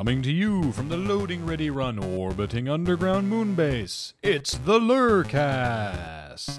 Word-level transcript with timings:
Coming 0.00 0.22
to 0.22 0.32
you 0.32 0.72
from 0.72 0.88
the 0.88 0.96
loading 0.96 1.44
ready 1.44 1.68
run 1.68 1.98
orbiting 1.98 2.70
underground 2.70 3.28
moon 3.28 3.54
base, 3.54 4.14
it's 4.22 4.56
the 4.56 4.78
LRRcast. 4.78 6.58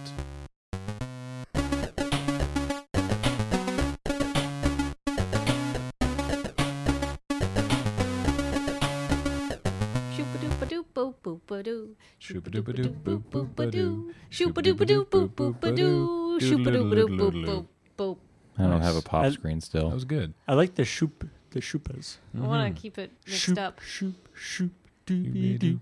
I 18.60 18.68
don't 18.68 18.82
have 18.82 18.96
a 18.96 19.02
pop 19.02 19.26
I- 19.26 19.32
screen 19.32 19.62
still. 19.62 19.90
That 19.90 19.96
was 19.96 20.06
good. 20.06 20.36
I 20.48 20.54
like 20.54 20.76
the 20.76 20.86
shoop, 20.86 21.28
the 21.52 21.60
shoopas. 21.62 22.18
I 22.38 22.46
want 22.46 22.76
to 22.76 22.82
keep 22.82 22.98
it 22.98 23.12
mixed 23.28 23.42
Shoop, 23.42 23.58
up. 23.58 23.80
shoop, 23.82 24.16
shoop, 24.34 24.72
doobie 25.08 25.58
doo. 25.60 25.80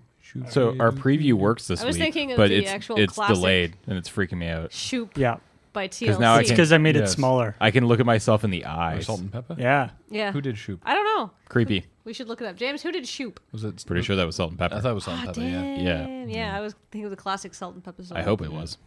So 0.48 0.76
our 0.78 0.92
preview 0.92 1.32
works 1.32 1.66
this 1.66 1.82
I 1.82 1.86
was 1.86 1.96
week, 1.96 2.04
thinking 2.04 2.32
of 2.32 2.36
but 2.36 2.48
the 2.50 2.56
it's 2.58 2.70
actual 2.70 2.98
it's 2.98 3.14
classic- 3.14 3.34
delayed 3.34 3.76
and 3.88 3.98
it's 3.98 4.08
freaking 4.08 4.38
me 4.38 4.46
out. 4.48 4.72
Shoop 4.72 5.16
Yeah, 5.16 5.38
by 5.72 5.88
TLC. 5.88 6.06
'Cause 6.06 6.20
now 6.20 6.34
I 6.34 6.40
it's 6.40 6.48
can- 6.50 6.56
because 6.56 6.72
I 6.72 6.78
made 6.78 6.94
it 6.94 7.00
Yes. 7.00 7.12
smaller. 7.12 7.56
I 7.60 7.70
can 7.72 7.86
look 7.86 7.98
at 7.98 8.06
myself 8.06 8.44
in 8.44 8.50
the 8.50 8.64
Or 8.64 8.68
eyes. 8.68 9.06
Salt-N-Pepa. 9.06 9.58
Yeah, 9.58 9.90
yeah. 10.08 10.30
Who 10.32 10.40
did 10.40 10.56
Shoop? 10.56 10.82
I 10.84 10.94
don't 10.94 11.04
know. 11.04 11.30
Creepy. 11.48 11.86
We 12.02 12.14
should 12.14 12.28
look 12.28 12.40
it 12.40 12.46
up. 12.46 12.56
James, 12.56 12.82
who 12.82 12.90
did 12.90 13.06
Shoop? 13.06 13.40
Was 13.52 13.62
it? 13.62 13.84
Pretty 13.86 14.02
sure 14.02 14.16
that 14.16 14.24
was 14.24 14.34
Salt-N-Pepa. 14.36 14.72
I 14.72 14.80
thought 14.80 14.90
it 14.92 14.94
was 14.94 15.04
salt 15.04 15.18
and 15.18 15.28
Ah, 15.28 15.32
pepper. 15.32 15.46
Yeah. 15.46 16.06
damn. 16.06 16.30
Yeah, 16.30 16.56
I 16.56 16.60
was 16.60 16.74
thinking 16.90 17.04
of 17.04 17.10
the 17.10 17.16
classic 17.16 17.54
Salt-N-Pepa 17.54 18.04
song. 18.08 18.16
I 18.16 18.22
hope 18.22 18.40
it 18.40 18.50
was. 18.50 18.78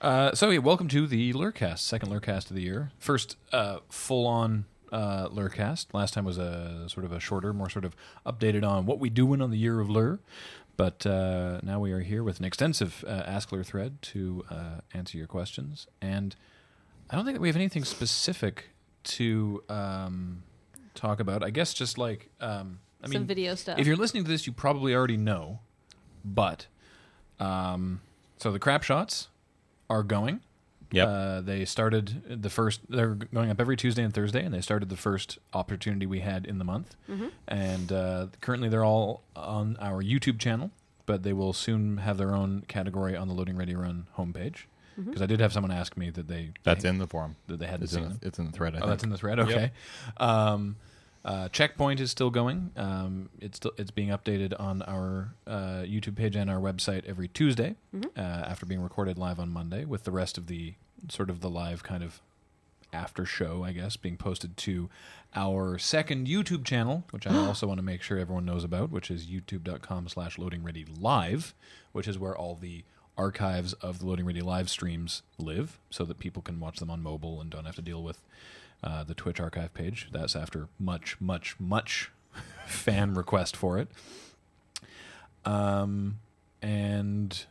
Uh, 0.00 0.34
so 0.34 0.50
yeah, 0.50 0.58
welcome 0.58 0.88
to 0.88 1.06
the 1.06 1.32
LRRcast, 1.32 1.78
second 1.80 2.10
LRRcast 2.10 2.50
of 2.50 2.56
the 2.56 2.62
year. 2.62 2.90
First 2.98 3.36
uh, 3.52 3.78
full-on 3.88 4.64
uh, 4.94 5.28
LRRcast. 5.28 5.86
Last 5.92 6.14
time 6.14 6.24
was 6.24 6.38
a 6.38 6.86
sort 6.88 7.04
of 7.04 7.12
a 7.12 7.18
shorter, 7.18 7.52
more 7.52 7.68
sort 7.68 7.84
of 7.84 7.96
updated 8.24 8.66
on 8.66 8.86
what 8.86 9.00
we 9.00 9.10
doing 9.10 9.42
on 9.42 9.50
the 9.50 9.58
year 9.58 9.80
of 9.80 9.88
LRR. 9.88 10.20
But 10.76 11.04
uh, 11.06 11.60
now 11.62 11.80
we 11.80 11.92
are 11.92 12.00
here 12.00 12.22
with 12.22 12.38
an 12.38 12.44
extensive 12.44 13.04
uh, 13.06 13.22
Ask 13.26 13.50
LRR 13.50 13.66
thread 13.66 14.02
to 14.02 14.44
uh, 14.50 14.80
answer 14.92 15.18
your 15.18 15.26
questions, 15.26 15.86
and 16.00 16.34
I 17.10 17.16
don't 17.16 17.24
think 17.24 17.36
that 17.36 17.40
we 17.40 17.48
have 17.48 17.56
anything 17.56 17.84
specific 17.84 18.70
to 19.04 19.62
um, 19.68 20.42
talk 20.94 21.20
about. 21.20 21.44
I 21.44 21.50
guess 21.50 21.74
just 21.74 21.98
like 21.98 22.30
um, 22.40 22.78
I 23.02 23.06
Some 23.06 23.12
mean, 23.12 23.26
video 23.26 23.54
stuff. 23.54 23.78
if 23.78 23.86
you're 23.86 23.96
listening 23.96 24.24
to 24.24 24.30
this, 24.30 24.46
you 24.46 24.52
probably 24.52 24.94
already 24.94 25.16
know, 25.16 25.60
but 26.24 26.66
um, 27.38 28.00
so 28.38 28.50
the 28.50 28.58
crap 28.58 28.82
shots 28.82 29.28
are 29.88 30.02
going. 30.02 30.40
Yep. 30.94 31.08
Uh, 31.08 31.40
they 31.40 31.64
started 31.64 32.42
the 32.42 32.50
first. 32.50 32.80
They're 32.88 33.14
going 33.14 33.50
up 33.50 33.60
every 33.60 33.76
Tuesday 33.76 34.02
and 34.02 34.12
Thursday, 34.14 34.44
and 34.44 34.54
they 34.54 34.60
started 34.60 34.88
the 34.88 34.96
first 34.96 35.38
opportunity 35.52 36.06
we 36.06 36.20
had 36.20 36.46
in 36.46 36.58
the 36.58 36.64
month. 36.64 36.94
Mm-hmm. 37.10 37.26
And 37.48 37.92
uh, 37.92 38.26
currently, 38.40 38.68
they're 38.68 38.84
all 38.84 39.22
on 39.36 39.76
our 39.80 40.02
YouTube 40.02 40.38
channel, 40.38 40.70
but 41.06 41.22
they 41.22 41.32
will 41.32 41.52
soon 41.52 41.98
have 41.98 42.16
their 42.18 42.34
own 42.34 42.64
category 42.68 43.16
on 43.16 43.28
the 43.28 43.34
Loading 43.34 43.56
Ready 43.56 43.74
Run 43.74 44.06
homepage. 44.18 44.64
Mm-hmm. 44.98 45.06
Because 45.10 45.22
I 45.22 45.26
did 45.26 45.40
have 45.40 45.52
someone 45.52 45.72
ask 45.72 45.96
me 45.96 46.10
that 46.10 46.28
they 46.28 46.52
That's 46.62 46.84
they, 46.84 46.88
in 46.88 46.98
the 46.98 47.08
forum. 47.08 47.34
that 47.48 47.58
they 47.58 47.66
hadn't 47.66 47.82
It's 47.84 47.92
seen 47.92 48.04
in, 48.04 48.08
them. 48.10 48.18
the, 48.20 48.28
it's 48.28 48.38
in 48.38 48.46
the 48.46 48.52
thread. 48.52 48.74
I 48.74 48.78
Oh, 48.78 48.80
think. 48.82 48.90
that's 48.90 49.02
in 49.04 49.10
the 49.10 49.16
thread. 49.18 49.40
Okay. 49.40 49.72
Um, 50.18 50.76
uh, 51.24 51.48
Checkpoint 51.48 52.00
is 52.00 52.10
still 52.10 52.30
going. 52.30 52.70
Um, 52.76 53.30
it's 53.40 53.56
still 53.56 53.72
it's 53.78 53.90
being 53.90 54.10
updated 54.10 54.58
on 54.60 54.82
our 54.82 55.34
uh, 55.46 55.82
YouTube 55.84 56.16
page 56.16 56.36
and 56.36 56.50
our 56.50 56.58
website 56.60 57.04
every 57.06 57.28
Tuesday 57.28 57.76
Mm-hmm. 57.94 58.18
uh, 58.18 58.22
after 58.22 58.66
being 58.66 58.82
recorded 58.82 59.18
live 59.18 59.38
on 59.40 59.50
Monday, 59.50 59.84
with 59.84 60.04
the 60.04 60.10
rest 60.10 60.36
of 60.36 60.46
the 60.48 60.74
sort 61.08 61.30
of 61.30 61.40
the 61.40 61.50
live 61.50 61.82
kind 61.82 62.02
of 62.02 62.20
after 62.92 63.24
show, 63.26 63.64
I 63.64 63.72
guess, 63.72 63.96
being 63.96 64.16
posted 64.16 64.56
to 64.58 64.88
our 65.34 65.78
second 65.78 66.28
YouTube 66.28 66.64
channel, 66.64 67.04
which 67.10 67.26
I 67.26 67.34
also 67.46 67.66
want 67.66 67.78
to 67.78 67.82
make 67.84 68.02
sure 68.02 68.18
everyone 68.18 68.44
knows 68.44 68.62
about, 68.64 68.90
which 68.90 69.10
is 69.10 69.26
youtube.com 69.26 70.08
slash 70.08 70.38
loading 70.38 70.62
ready 70.62 70.84
live, 71.00 71.54
which 71.92 72.06
is 72.06 72.18
where 72.18 72.36
all 72.36 72.54
the 72.54 72.84
archives 73.16 73.72
of 73.74 73.98
the 74.00 74.06
loading 74.06 74.26
ready 74.26 74.40
live 74.40 74.68
streams 74.68 75.22
live 75.38 75.78
so 75.90 76.04
that 76.04 76.18
people 76.18 76.42
can 76.42 76.58
watch 76.60 76.78
them 76.78 76.90
on 76.90 77.00
mobile 77.02 77.40
and 77.40 77.48
don't 77.50 77.64
have 77.64 77.76
to 77.76 77.82
deal 77.82 78.02
with 78.02 78.20
uh, 78.84 79.02
the 79.02 79.14
Twitch 79.14 79.40
archive 79.40 79.74
page. 79.74 80.08
That's 80.12 80.36
after 80.36 80.68
much, 80.78 81.20
much, 81.20 81.56
much 81.58 82.12
fan 82.66 83.14
request 83.14 83.56
for 83.56 83.78
it. 83.78 83.88
Um, 85.44 86.18
and 86.62 87.44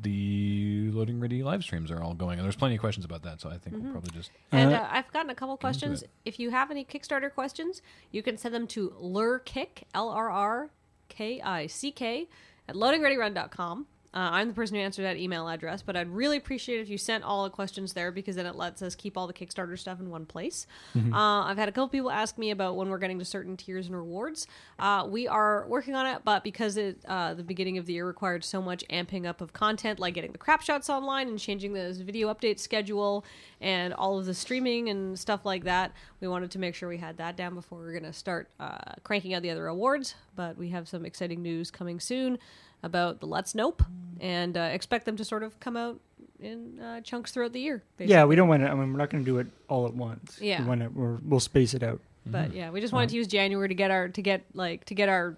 the 0.00 0.90
loading 0.92 1.20
ready 1.20 1.42
live 1.42 1.62
streams 1.62 1.90
are 1.90 2.02
all 2.02 2.14
going, 2.14 2.38
and 2.38 2.44
there's 2.44 2.56
plenty 2.56 2.74
of 2.74 2.80
questions 2.80 3.04
about 3.04 3.22
that. 3.22 3.40
So 3.40 3.48
I 3.50 3.58
think 3.58 3.76
we'll 3.82 3.92
probably 3.92 4.10
just 4.10 4.30
And 4.50 4.72
Uh, 4.72 4.76
uh, 4.78 4.88
I've 4.90 5.10
gotten 5.12 5.30
a 5.30 5.34
couple 5.34 5.56
questions. 5.56 6.04
If 6.24 6.38
you 6.40 6.50
have 6.50 6.70
any 6.70 6.84
Kickstarter 6.84 7.32
questions, 7.32 7.82
you 8.10 8.22
can 8.22 8.36
send 8.36 8.54
them 8.54 8.66
to 8.68 8.90
lurkick, 9.00 9.84
L 9.94 10.08
R 10.08 10.30
R 10.30 10.70
K 11.08 11.40
I 11.40 11.66
C 11.66 11.92
K, 11.92 12.28
at 12.68 12.74
loadingreadyrun.com. 12.74 13.86
Uh, 14.14 14.28
I'm 14.32 14.48
the 14.48 14.54
person 14.54 14.76
who 14.76 14.82
answered 14.82 15.04
that 15.04 15.16
email 15.16 15.48
address, 15.48 15.80
but 15.80 15.96
I'd 15.96 16.08
really 16.10 16.36
appreciate 16.36 16.80
if 16.80 16.90
you 16.90 16.98
sent 16.98 17.24
all 17.24 17.44
the 17.44 17.50
questions 17.50 17.94
there 17.94 18.12
because 18.12 18.36
then 18.36 18.44
it 18.44 18.56
lets 18.56 18.82
us 18.82 18.94
keep 18.94 19.16
all 19.16 19.26
the 19.26 19.32
Kickstarter 19.32 19.78
stuff 19.78 20.00
in 20.00 20.10
one 20.10 20.26
place. 20.26 20.66
Uh, 21.14 21.44
I've 21.44 21.56
had 21.56 21.68
a 21.68 21.72
couple 21.72 21.88
people 21.88 22.10
ask 22.10 22.36
me 22.36 22.50
about 22.50 22.76
when 22.76 22.90
we're 22.90 22.98
getting 22.98 23.18
to 23.20 23.24
certain 23.24 23.56
tiers 23.56 23.86
and 23.86 23.96
rewards. 23.96 24.46
Uh, 24.78 25.06
we 25.08 25.26
are 25.28 25.66
working 25.66 25.94
on 25.94 26.06
it, 26.06 26.22
but 26.24 26.44
because 26.44 26.76
it 26.76 26.98
uh, 27.06 27.32
the 27.32 27.42
beginning 27.42 27.78
of 27.78 27.86
the 27.86 27.94
year 27.94 28.06
required 28.06 28.44
so 28.44 28.60
much 28.60 28.84
amping 28.90 29.26
up 29.26 29.40
of 29.40 29.54
content, 29.54 29.98
like 29.98 30.12
getting 30.12 30.32
the 30.32 30.38
crap 30.38 30.60
shots 30.60 30.90
online 30.90 31.28
and 31.28 31.38
changing 31.38 31.72
the 31.72 31.94
video 32.04 32.32
update 32.32 32.58
schedule 32.58 33.24
and 33.62 33.94
all 33.94 34.18
of 34.18 34.26
the 34.26 34.34
streaming 34.34 34.90
and 34.90 35.18
stuff 35.18 35.46
like 35.46 35.64
that, 35.64 35.92
we 36.20 36.28
wanted 36.28 36.50
to 36.50 36.58
make 36.58 36.74
sure 36.74 36.88
we 36.88 36.98
had 36.98 37.16
that 37.16 37.36
down 37.36 37.54
before 37.54 37.78
we 37.78 37.86
are 37.86 37.92
going 37.92 38.02
to 38.02 38.12
start 38.12 38.50
uh, 38.60 38.76
cranking 39.04 39.32
out 39.32 39.40
the 39.42 39.50
other 39.50 39.68
awards. 39.68 40.14
But 40.36 40.58
we 40.58 40.68
have 40.70 40.86
some 40.88 41.06
exciting 41.06 41.42
news 41.42 41.70
coming 41.70 41.98
soon 41.98 42.38
about 42.82 43.20
the 43.20 43.26
Let's 43.26 43.54
Nope, 43.54 43.82
and 44.20 44.56
uh, 44.56 44.60
expect 44.72 45.04
them 45.06 45.16
to 45.16 45.24
sort 45.24 45.42
of 45.42 45.58
come 45.60 45.76
out 45.76 46.00
in 46.40 46.80
uh, 46.80 47.00
chunks 47.02 47.30
throughout 47.30 47.52
the 47.52 47.60
year. 47.60 47.82
yeah. 47.98 48.24
We 48.24 48.34
don't 48.36 48.48
want 48.48 48.62
to. 48.62 48.68
I 48.68 48.74
mean, 48.74 48.92
we're 48.92 48.98
not 48.98 49.10
going 49.10 49.24
to 49.24 49.30
do 49.30 49.38
it 49.38 49.46
all 49.68 49.86
at 49.86 49.94
once. 49.94 50.38
Yeah. 50.40 50.62
we 50.62 50.68
want 50.68 50.80
to. 50.80 50.88
We're, 50.88 51.18
we'll 51.24 51.40
space 51.40 51.74
it 51.74 51.82
out. 51.82 52.00
But 52.24 52.52
yeah, 52.54 52.70
we 52.70 52.80
just 52.80 52.92
wanted 52.92 53.10
to 53.10 53.16
use 53.16 53.26
January 53.26 53.68
to 53.68 53.74
get 53.74 53.90
our 53.90 54.08
to 54.08 54.22
get 54.22 54.44
like 54.54 54.84
to 54.86 54.94
get 54.94 55.08
our 55.08 55.36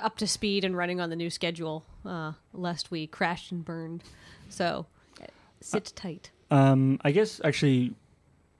up 0.00 0.16
to 0.18 0.26
speed 0.26 0.64
and 0.64 0.76
running 0.76 1.00
on 1.00 1.08
the 1.10 1.16
new 1.16 1.30
schedule, 1.30 1.84
uh, 2.04 2.32
lest 2.52 2.90
we 2.90 3.06
crashed 3.06 3.52
and 3.52 3.64
burned. 3.64 4.02
So 4.48 4.86
uh, 5.22 5.26
sit 5.60 5.92
tight. 5.94 6.30
Um, 6.50 6.98
I 7.04 7.12
guess 7.12 7.40
actually, 7.44 7.94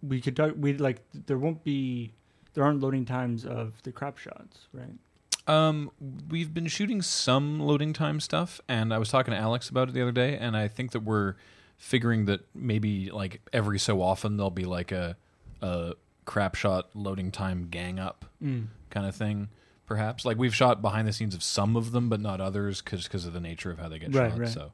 we 0.01 0.21
could. 0.21 0.37
talk- 0.37 0.55
We 0.57 0.75
like. 0.75 0.99
There 1.27 1.39
won't 1.39 1.65
be. 1.65 2.13
There 2.55 2.63
aren't 2.63 2.81
loading 2.81 3.05
times 3.05 3.45
of 3.45 3.81
the 3.83 3.91
crap 3.93 4.19
shots, 4.19 4.67
right? 4.73 4.95
Um, 5.51 5.91
we've 6.29 6.55
been 6.55 6.69
shooting 6.69 7.03
some 7.03 7.59
loading 7.59 7.93
time 7.93 8.21
stuff, 8.21 8.61
and 8.69 8.95
I 8.95 8.99
was 8.99 9.09
talking 9.11 9.33
to 9.33 9.39
Alex 9.39 9.69
about 9.69 9.89
it 9.89 9.93
the 9.95 10.03
other 10.03 10.13
day, 10.13 10.37
and 10.39 10.57
I 10.57 10.69
think 10.69 10.93
that 10.93 11.01
we're 11.01 11.35
figuring 11.77 12.27
that 12.27 12.41
maybe 12.55 13.11
like 13.11 13.41
every 13.53 13.79
so 13.79 14.01
often 14.01 14.37
there'll 14.37 14.51
be 14.51 14.65
like 14.65 14.93
a 14.93 15.17
a 15.63 15.95
crap 16.25 16.55
shot 16.55 16.91
loading 16.95 17.31
time 17.33 17.67
gang 17.71 17.99
up 17.99 18.25
kind 18.91 19.07
of 19.07 19.15
thing. 19.17 19.49
Perhaps 19.87 20.25
like 20.25 20.39
we've 20.39 20.55
shot 20.55 20.81
behind 20.81 21.09
the 21.09 21.13
scenes 21.13 21.35
of 21.35 21.43
some 21.43 21.75
of 21.77 21.91
them, 21.91 22.09
but 22.09 22.21
not 22.21 22.41
others, 22.41 22.81
because 22.81 23.27
of 23.27 23.33
the 23.33 23.41
nature 23.41 23.73
of 23.73 23.79
how 23.81 23.89
they 23.89 23.99
get 23.99 24.15
Right, 24.15 24.31
shot. 24.31 24.39
right. 24.39 24.49
So 24.49 24.73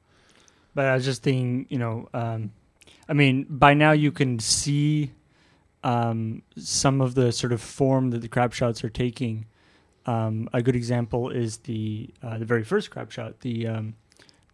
But 0.75 0.85
I 0.87 0.95
was 0.95 1.07
just 1.07 1.23
thinking, 1.23 1.65
you 1.71 1.79
know, 1.79 2.09
um, 2.13 2.53
I 3.09 3.15
mean, 3.15 3.47
by 3.49 3.73
now 3.73 3.93
you 3.93 4.13
can 4.13 4.39
see 4.41 5.13
um, 5.83 6.43
some 6.59 7.01
of 7.01 7.15
the 7.15 7.33
sort 7.33 7.53
of 7.55 7.63
form 7.63 8.11
that 8.11 8.21
the 8.21 8.29
crap 8.29 8.53
shots 8.53 8.85
are 8.85 8.91
taking. 8.91 9.47
Um, 10.07 10.49
a 10.53 10.63
good 10.63 10.77
example 10.77 11.31
is 11.31 11.59
the 11.59 12.09
uh, 12.23 12.39
the 12.39 12.45
very 12.45 12.65
first 12.65 12.91
crap 12.91 13.11
shot, 13.11 13.41
the 13.41 13.67
um, 13.67 13.95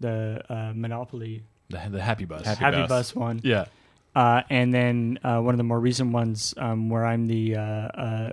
the 0.01 0.43
uh, 0.49 0.73
Monopoly 0.75 1.43
the 1.69 1.81
the 1.91 2.01
happy 2.03 2.25
bus. 2.25 2.45
Happy 2.47 2.61
Happy 2.61 2.77
Bus. 2.79 2.89
Bus 2.89 3.15
one, 3.15 3.41
Yeah. 3.45 3.67
uh, 4.15 4.43
and 4.51 4.73
then 4.73 5.19
uh, 5.25 5.41
one 5.41 5.55
of 5.55 5.59
the 5.59 5.65
more 5.65 5.81
recent 5.81 6.13
ones 6.13 6.55
um, 6.57 6.89
where 6.89 7.05
I'm 7.05 7.27
the 7.27 7.57
uh, 7.57 7.61
uh, 7.61 8.33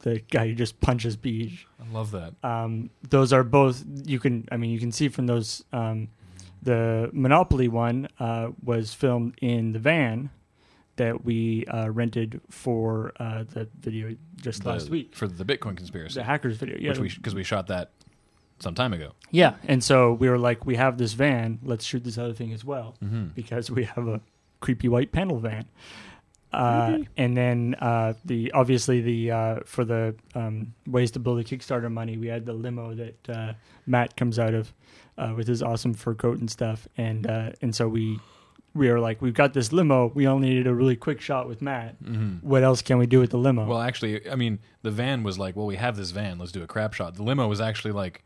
the 0.00 0.20
guy 0.30 0.48
who 0.48 0.54
just 0.54 0.80
punches 0.80 1.16
Beej. 1.16 1.64
I 1.80 1.92
love 1.92 2.10
that. 2.12 2.34
Um, 2.42 2.90
those 3.08 3.32
are 3.32 3.44
both 3.44 3.82
you 4.04 4.18
can. 4.20 4.46
I 4.52 4.56
mean, 4.56 4.70
you 4.70 4.78
can 4.80 4.92
see 4.92 5.08
from 5.08 5.26
those. 5.26 5.64
Um, 5.72 6.08
the 6.60 7.08
Monopoly 7.12 7.68
one 7.68 8.08
uh, 8.18 8.48
was 8.64 8.92
filmed 8.92 9.34
in 9.40 9.72
the 9.72 9.78
van 9.78 10.30
that 10.98 11.24
we 11.24 11.64
uh, 11.66 11.88
rented 11.90 12.40
for 12.50 13.12
uh, 13.18 13.44
the 13.52 13.66
video 13.80 14.14
just 14.36 14.62
The- 14.62 14.68
last 14.70 14.90
week, 14.90 15.14
for 15.16 15.26
the 15.26 15.44
Bitcoin 15.44 15.76
conspiracy, 15.76 16.14
the 16.14 16.24
hackers 16.24 16.56
video. 16.58 16.76
Yeah, 16.78 16.90
which 16.90 16.98
we 17.00 17.08
because 17.08 17.34
we 17.34 17.42
shot 17.44 17.66
that 17.68 17.90
some 18.60 18.74
time 18.74 18.92
ago. 18.92 19.12
yeah. 19.30 19.54
And 19.66 19.82
so 19.82 20.12
we 20.12 20.28
were 20.28 20.38
like, 20.38 20.66
we 20.66 20.76
have 20.76 20.98
this 20.98 21.12
van. 21.14 21.58
Let's 21.62 21.84
shoot 21.84 22.04
this 22.04 22.18
other 22.18 22.34
thing 22.34 22.52
as 22.52 22.64
well 22.64 22.96
Mm-hmm. 23.02 23.26
because 23.34 23.70
we 23.70 23.84
have 23.84 24.06
a 24.08 24.20
creepy 24.60 24.88
white 24.88 25.12
panel 25.12 25.38
van. 25.38 25.64
Uh, 26.52 26.98
and 27.18 27.36
then 27.36 27.74
uh, 27.78 28.14
the 28.24 28.50
obviously 28.52 29.00
the 29.02 29.30
uh, 29.30 29.60
for 29.66 29.84
the 29.84 30.14
um, 30.34 30.72
ways 30.86 31.10
to 31.10 31.18
build 31.18 31.38
a 31.38 31.44
Kickstarter 31.44 31.92
money, 31.92 32.16
we 32.16 32.26
had 32.26 32.46
the 32.46 32.54
limo 32.54 32.94
that 32.94 33.28
uh, 33.28 33.52
Matt 33.86 34.16
comes 34.16 34.38
out 34.38 34.54
of 34.54 34.72
uh, 35.18 35.34
with 35.36 35.46
his 35.46 35.62
awesome 35.62 35.92
fur 35.92 36.14
coat 36.14 36.38
and 36.38 36.50
stuff, 36.50 36.88
and 36.96 37.26
uh, 37.26 37.50
and 37.60 37.74
so 37.76 37.86
we 37.86 38.18
we 38.78 38.90
were 38.90 39.00
like, 39.00 39.20
we've 39.20 39.34
got 39.34 39.52
this 39.52 39.72
limo. 39.72 40.10
We 40.14 40.26
only 40.26 40.48
needed 40.50 40.66
a 40.66 40.74
really 40.74 40.96
quick 40.96 41.20
shot 41.20 41.48
with 41.48 41.60
Matt. 41.60 42.02
Mm-hmm. 42.02 42.46
What 42.48 42.62
else 42.62 42.80
can 42.82 42.98
we 42.98 43.06
do 43.06 43.20
with 43.20 43.30
the 43.30 43.36
limo? 43.38 43.66
Well, 43.66 43.80
actually, 43.80 44.28
I 44.30 44.34
mean, 44.36 44.60
the 44.82 44.90
van 44.90 45.22
was 45.22 45.38
like, 45.38 45.56
well, 45.56 45.66
we 45.66 45.76
have 45.76 45.96
this 45.96 46.10
van. 46.12 46.38
Let's 46.38 46.52
do 46.52 46.62
a 46.62 46.66
crap 46.66 46.94
shot. 46.94 47.14
The 47.16 47.22
limo 47.22 47.46
was 47.48 47.60
actually 47.60 47.92
like, 47.92 48.22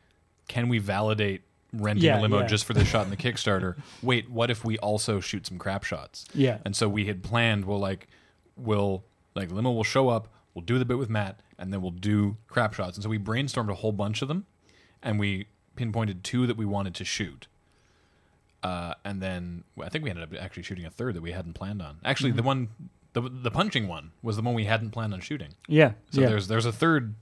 can 0.49 0.69
we 0.69 0.79
validate 0.79 1.43
renting 1.73 2.05
Yeah, 2.05 2.21
a 2.21 2.23
limo 2.23 2.41
yeah. 2.41 2.47
just 2.47 2.65
for 2.65 2.75
this 2.75 2.87
shot 2.89 3.05
in 3.05 3.11
the 3.11 3.17
Kickstarter? 3.25 3.77
Wait, 4.03 4.31
what 4.31 4.51
if 4.51 4.65
we 4.65 4.79
also 4.79 5.21
shoot 5.21 5.47
some 5.47 5.59
crap 5.59 5.85
shots? 5.85 6.27
yeah, 6.35 6.59
And 6.65 6.77
so 6.77 6.89
we 6.89 7.07
had 7.07 7.23
planned, 7.23 7.65
well, 7.65 7.81
like, 7.81 8.09
we'll, 8.57 9.05
like, 9.35 9.51
limo 9.51 9.73
will 9.73 9.85
show 9.85 10.09
up, 10.09 10.29
we'll 10.55 10.65
do 10.65 10.79
the 10.79 10.85
bit 10.85 10.99
with 10.99 11.09
Matt, 11.09 11.41
and 11.59 11.73
then 11.73 11.81
we'll 11.81 11.91
do 11.91 12.37
crap 12.49 12.75
shots. 12.75 12.97
And 12.97 13.03
so 13.05 13.09
we 13.09 13.19
brainstormed 13.19 13.71
a 13.71 13.75
whole 13.77 13.93
bunch 13.93 14.21
of 14.21 14.29
them, 14.29 14.47
and 15.03 15.19
we 15.19 15.47
pinpointed 15.77 16.23
two 16.23 16.47
that 16.47 16.57
we 16.57 16.67
wanted 16.67 16.95
to 16.97 17.05
shoot. 17.05 17.47
Uh, 18.63 18.95
and 19.05 19.21
then 19.21 19.65
I 19.83 19.89
think 19.89 20.05
we 20.05 20.11
ended 20.11 20.25
up 20.25 20.41
actually 20.41 20.63
shooting 20.63 20.85
a 20.87 20.91
third 20.91 21.15
that 21.17 21.21
we 21.23 21.33
hadn't 21.33 21.55
planned 21.55 21.83
on. 21.83 21.99
Actually, 22.05 22.31
Mm-hmm. 22.31 22.37
the 22.37 22.43
one, 22.45 22.69
the 23.15 23.21
the 23.23 23.51
punching 23.51 23.89
one 23.89 24.13
was 24.23 24.37
the 24.37 24.43
one 24.43 24.55
we 24.55 24.65
hadn't 24.65 24.91
planned 24.91 25.13
on 25.13 25.21
shooting. 25.21 25.51
yeah, 25.69 25.93
So 26.11 26.21
yeah. 26.21 26.29
there's 26.29 26.49
there's 26.49 26.67
a 26.67 26.73
third. 26.73 27.15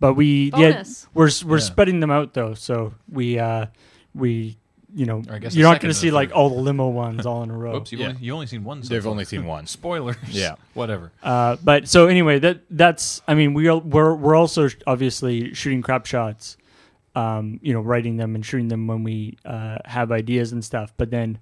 But 0.00 0.14
we 0.14 0.50
Bonus. 0.50 1.02
yeah 1.04 1.08
we're 1.14 1.30
we're 1.46 1.58
Yeah. 1.58 1.62
spreading 1.64 2.00
them 2.00 2.10
out 2.10 2.34
though, 2.34 2.54
so 2.54 2.94
we 3.10 3.38
uh 3.38 3.66
we 4.14 4.56
you 4.94 5.06
know 5.06 5.22
I 5.30 5.38
guess 5.38 5.54
you're 5.54 5.62
not 5.68 5.80
going 5.80 5.92
to 5.92 5.98
the 5.98 6.06
see 6.06 6.10
like 6.10 6.32
all 6.34 6.48
the 6.50 6.56
limo 6.60 6.88
ones 6.88 7.24
all 7.24 7.42
in 7.44 7.50
a 7.50 7.56
row. 7.56 7.76
Oops, 7.76 7.92
you've, 7.92 8.00
Yeah. 8.00 8.08
only, 8.08 8.20
you 8.22 8.32
only 8.34 8.46
seen 8.46 8.64
one. 8.64 8.82
So 8.82 8.88
They've 8.88 9.02
far. 9.02 9.10
only 9.12 9.24
seen 9.24 9.44
one. 9.44 9.66
spoilers. 9.78 10.16
Yeah. 10.28 10.56
whatever. 10.74 11.12
Uh, 11.22 11.56
but 11.62 11.86
so 11.86 12.06
anyway, 12.08 12.38
that 12.40 12.62
that's 12.70 13.22
I 13.28 13.34
mean 13.34 13.54
we 13.54 13.68
are 13.68 13.78
we're 13.78 14.14
we're 14.14 14.34
also 14.34 14.68
sh- 14.68 14.76
obviously 14.88 15.54
shooting 15.54 15.82
crap 15.82 16.06
shots, 16.06 16.56
um, 17.14 17.58
you 17.62 17.72
know, 17.72 17.80
writing 17.80 18.16
them 18.16 18.34
and 18.34 18.44
shooting 18.44 18.68
them 18.68 18.86
when 18.86 19.04
we 19.04 19.36
uh, 19.44 19.78
have 19.84 20.10
ideas 20.12 20.52
and 20.52 20.64
stuff. 20.64 20.92
But 20.96 21.10
then 21.10 21.38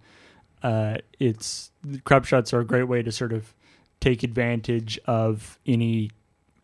uh, 0.62 0.96
it's 1.18 1.70
crap 2.04 2.24
shots 2.24 2.52
are 2.52 2.60
a 2.60 2.64
great 2.66 2.84
way 2.84 3.02
to 3.02 3.12
sort 3.12 3.32
of 3.32 3.54
take 4.00 4.22
advantage 4.22 4.98
of 5.06 5.58
any 5.66 6.10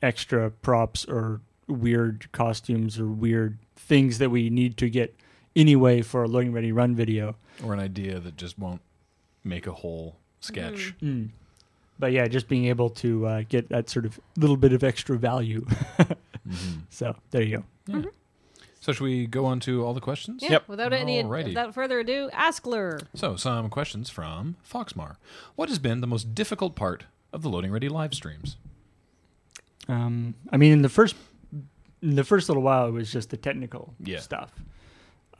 extra 0.02 0.50
props 0.50 1.04
or 1.04 1.40
weird 1.68 2.30
costumes 2.32 2.98
or 2.98 3.06
weird 3.08 3.58
things 3.76 4.18
that 4.18 4.30
we 4.30 4.50
need 4.50 4.76
to 4.78 4.88
get 4.88 5.14
anyway 5.54 6.00
for 6.02 6.22
a 6.24 6.28
loading 6.28 6.52
ready 6.52 6.72
run 6.72 6.94
video. 6.94 7.36
Or 7.64 7.72
an 7.74 7.80
idea 7.80 8.18
that 8.20 8.36
just 8.36 8.58
won't 8.58 8.80
make 9.44 9.66
a 9.66 9.72
whole 9.72 10.16
sketch. 10.40 10.94
Mm. 11.02 11.30
But 11.98 12.12
yeah, 12.12 12.26
just 12.28 12.46
being 12.48 12.66
able 12.66 12.90
to 12.90 13.26
uh, 13.26 13.42
get 13.48 13.68
that 13.70 13.88
sort 13.88 14.04
of 14.04 14.20
little 14.36 14.56
bit 14.58 14.72
of 14.72 14.82
extra 14.84 15.16
value. 15.16 15.64
Mhm. 16.46 16.82
So 16.90 17.16
there 17.32 17.42
you 17.42 17.64
go. 17.88 18.04
So 18.86 18.92
should 18.92 19.02
we 19.02 19.26
go 19.26 19.46
on 19.46 19.58
to 19.60 19.84
all 19.84 19.94
the 19.94 20.00
questions? 20.00 20.44
Yeah, 20.44 20.52
Yep. 20.52 20.68
Without 20.68 20.92
any, 20.92 21.20
Alrighty. 21.20 21.46
without 21.46 21.74
further 21.74 21.98
ado, 21.98 22.30
Ask 22.32 22.62
LRR. 22.62 23.00
So 23.16 23.34
some 23.34 23.68
questions 23.68 24.10
from 24.10 24.54
Foxmar. 24.64 25.16
What 25.56 25.68
has 25.68 25.80
been 25.80 26.00
the 26.00 26.06
most 26.06 26.36
difficult 26.36 26.76
part 26.76 27.02
of 27.32 27.42
the 27.42 27.48
loading 27.48 27.72
ready 27.72 27.88
live 27.88 28.14
streams? 28.14 28.56
Um, 29.88 30.34
I 30.52 30.56
mean, 30.56 30.70
in 30.70 30.82
the 30.82 30.88
first 30.88 31.16
in 32.00 32.14
the 32.14 32.22
first 32.22 32.48
little 32.48 32.62
while, 32.62 32.86
it 32.86 32.92
was 32.92 33.10
just 33.10 33.30
the 33.30 33.36
technical 33.36 33.92
Yeah. 34.04 34.20
stuff. 34.20 34.52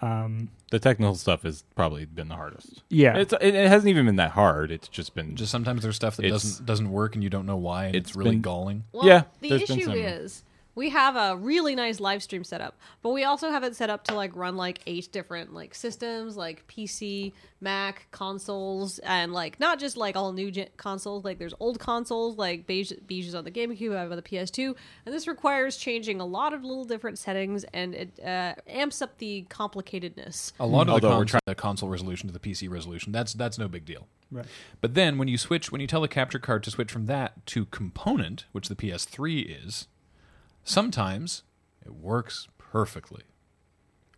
Um, 0.02 0.48
The 0.72 0.81
technical 0.81 1.14
stuff 1.14 1.43
has 1.44 1.62
probably 1.76 2.04
been 2.04 2.26
the 2.26 2.34
hardest. 2.34 2.82
yeah, 2.90 3.16
It's 3.16 3.32
it, 3.34 3.54
it 3.54 3.69
hasn't 3.69 3.88
even 3.90 4.06
been 4.06 4.16
that 4.16 4.32
hard. 4.32 4.72
It's 4.72 4.88
just 4.88 5.14
been 5.14 5.37
Just 5.37 5.52
sometimes 5.52 5.84
there's 5.84 5.94
stuff 5.94 6.16
that 6.16 6.25
It's- 6.25 6.43
doesn't 6.43 6.66
doesn't 6.66 6.90
work 6.90 7.14
and 7.14 7.22
you 7.22 7.31
don't 7.31 7.46
know 7.46 7.56
why, 7.56 7.84
and 7.87 7.94
it's, 7.94 8.08
It's 8.10 8.16
really 8.16 8.32
been- 8.32 8.43
galling. 8.43 8.84
Well, 8.90 9.06
Yeah, 9.06 9.22
the 9.40 9.50
there's 9.50 9.66
been 9.69 9.78
issue 9.78 9.84
some- 9.87 9.94
is 9.94 10.43
we 10.76 10.90
have 10.90 11.17
a 11.17 11.37
really 11.37 11.75
nice 11.75 11.99
live 11.99 12.23
stream 12.23 12.44
setup, 12.44 12.78
but 13.02 13.11
we 13.11 13.25
also 13.25 13.50
have 13.50 13.64
it 13.64 13.75
set 13.75 13.90
up 13.90 14.05
to 14.05 14.14
like 14.14 14.37
run 14.37 14.56
like 14.56 14.78
eight 14.87 15.11
different 15.11 15.52
like 15.52 15.75
systems, 15.75 16.37
like 16.37 16.64
PC, 16.69 17.32
Mac, 17.61 18.06
consoles, 18.12 18.99
and 19.00 19.32
like 19.32 19.58
not 19.58 19.78
just 19.81 19.96
like 19.96 20.14
all 20.14 20.32
new 20.32 20.50
gen- 20.50 20.69
consoles. 20.76 21.25
Like 21.25 21.38
there's 21.38 21.55
old 21.58 21.81
consoles, 21.81 22.37
like 22.37 22.67
Beej, 22.67 22.93
Beej 23.06 23.26
is 23.26 23.34
on 23.34 23.44
the 23.44 23.50
GameCube, 23.50 23.96
I 23.96 24.02
have 24.02 24.11
on 24.11 24.17
the 24.17 24.23
PS2, 24.23 24.76
and 25.06 25.14
this 25.14 25.26
requires 25.26 25.76
changing 25.78 26.20
a 26.20 26.26
lot 26.26 26.52
of 26.52 26.62
little 26.62 26.84
different 26.84 27.19
settings, 27.19 27.64
and 27.72 27.94
it 27.94 28.20
uh, 28.22 28.55
amps 28.69 29.00
up 29.00 29.17
the 29.19 29.46
complicatedness. 29.49 30.52
A 30.61 30.67
lot 30.67 30.82
of 30.82 30.87
the, 30.87 30.93
Although 30.93 31.19
we're 31.19 31.25
trying 31.25 31.40
the 31.46 31.55
console 31.55 31.88
resolution 31.88 32.29
to 32.29 32.32
the 32.32 32.38
PC 32.38 32.70
resolution, 32.70 33.12
that's 33.12 33.32
that's 33.32 33.58
no 33.58 33.67
big 33.67 33.87
deal. 33.87 34.06
right. 34.31 34.44
But 34.82 34.93
then 34.93 35.17
when 35.17 35.29
you 35.29 35.38
switch, 35.38 35.72
when 35.72 35.81
you 35.81 35.87
tell 35.87 36.02
the 36.02 36.08
capture 36.08 36.38
card 36.38 36.62
to 36.64 36.70
switch 36.70 36.93
from 36.93 37.06
that 37.06 37.46
to 37.46 37.64
component, 37.64 38.44
which 38.52 38.69
the 38.69 38.76
PS3 38.76 39.64
is, 39.64 39.87
sometimes 40.67 41.43
it 41.85 41.95
works 41.95 42.49
perfectly. 42.59 43.23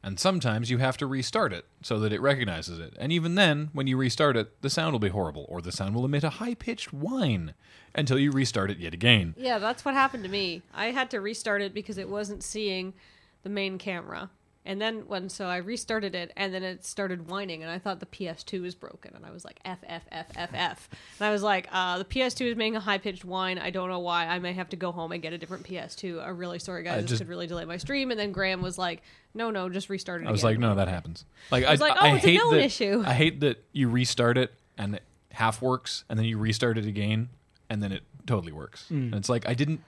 And 0.02 0.18
sometimes 0.18 0.70
you 0.70 0.78
have 0.78 0.96
to 0.98 1.06
restart 1.06 1.52
it 1.52 1.66
so 1.82 1.98
that 1.98 2.12
it 2.12 2.20
recognizes 2.20 2.78
it. 2.78 2.94
And 2.98 3.12
even 3.12 3.34
then, 3.34 3.70
when 3.72 3.88
you 3.88 3.96
restart 3.96 4.36
it, 4.36 4.62
the 4.62 4.70
sound 4.70 4.92
will 4.92 5.00
be 5.00 5.08
horrible, 5.08 5.44
or 5.48 5.60
the 5.60 5.72
sound 5.72 5.94
will 5.94 6.04
emit 6.04 6.22
a 6.24 6.30
high 6.30 6.54
pitched 6.54 6.92
whine 6.92 7.52
until 7.94 8.18
you 8.18 8.30
restart 8.30 8.70
it 8.70 8.78
yet 8.78 8.94
again. 8.94 9.34
Yeah, 9.36 9.58
that's 9.58 9.84
what 9.84 9.94
happened 9.94 10.22
to 10.22 10.30
me. 10.30 10.62
I 10.72 10.86
had 10.86 11.10
to 11.10 11.20
restart 11.20 11.62
it 11.62 11.74
because 11.74 11.98
it 11.98 12.08
wasn't 12.08 12.44
seeing 12.44 12.94
the 13.42 13.50
main 13.50 13.76
camera. 13.76 14.30
And 14.68 14.82
then 14.82 15.08
when 15.08 15.30
so 15.30 15.46
I 15.46 15.56
restarted 15.56 16.14
it 16.14 16.30
and 16.36 16.52
then 16.52 16.62
it 16.62 16.84
started 16.84 17.30
whining 17.30 17.62
and 17.62 17.72
I 17.72 17.78
thought 17.78 18.00
the 18.00 18.06
PS2 18.06 18.60
was 18.60 18.74
broken 18.74 19.14
and 19.16 19.24
I 19.24 19.30
was 19.30 19.42
like 19.42 19.58
F 19.64 19.78
F 19.82 20.02
F 20.12 20.26
F 20.36 20.50
F. 20.52 20.90
And 21.18 21.26
I 21.26 21.32
was 21.32 21.42
like, 21.42 21.68
uh, 21.72 21.96
the 21.96 22.04
PS2 22.04 22.50
is 22.50 22.56
making 22.56 22.76
a 22.76 22.80
high 22.80 22.98
pitched 22.98 23.24
whine. 23.24 23.58
I 23.58 23.70
don't 23.70 23.88
know 23.88 24.00
why. 24.00 24.26
I 24.26 24.38
may 24.40 24.52
have 24.52 24.68
to 24.68 24.76
go 24.76 24.92
home 24.92 25.12
and 25.12 25.22
get 25.22 25.32
a 25.32 25.38
different 25.38 25.64
PS2. 25.64 26.22
I'm 26.22 26.36
really 26.36 26.58
sorry 26.58 26.82
guys. 26.82 26.98
I 26.98 27.00
this 27.00 27.10
just- 27.12 27.20
could 27.22 27.28
really 27.30 27.46
delay 27.46 27.64
my 27.64 27.78
stream. 27.78 28.10
And 28.10 28.20
then 28.20 28.30
Graham 28.30 28.60
was 28.60 28.76
like, 28.76 29.00
No, 29.32 29.50
no, 29.50 29.70
just 29.70 29.88
restart 29.88 30.20
it. 30.20 30.28
I 30.28 30.30
was 30.30 30.42
again." 30.42 30.50
like, 30.50 30.58
no, 30.60 30.74
that 30.74 30.88
happens. 30.88 31.24
Like 31.50 31.64
I, 31.64 31.70
was 31.70 31.80
like, 31.80 31.96
I 31.96 32.10
oh, 32.10 32.14
it's 32.16 32.24
a 32.24 32.28
hate 32.28 32.36
known 32.36 32.52
that, 32.52 32.64
issue. 32.64 33.02
I 33.06 33.14
hate 33.14 33.40
that 33.40 33.64
you 33.72 33.88
restart 33.88 34.36
it 34.36 34.52
and 34.76 34.96
it 34.96 35.02
half 35.32 35.62
works, 35.62 36.04
and 36.10 36.18
then 36.18 36.26
you 36.26 36.36
restart 36.36 36.76
it 36.76 36.84
again, 36.84 37.30
and 37.70 37.82
then 37.82 37.92
it 37.92 38.02
totally 38.26 38.52
works. 38.52 38.86
Hmm. 38.88 38.94
And 39.04 39.14
it's 39.14 39.30
like 39.30 39.48
I 39.48 39.54
didn't 39.54 39.80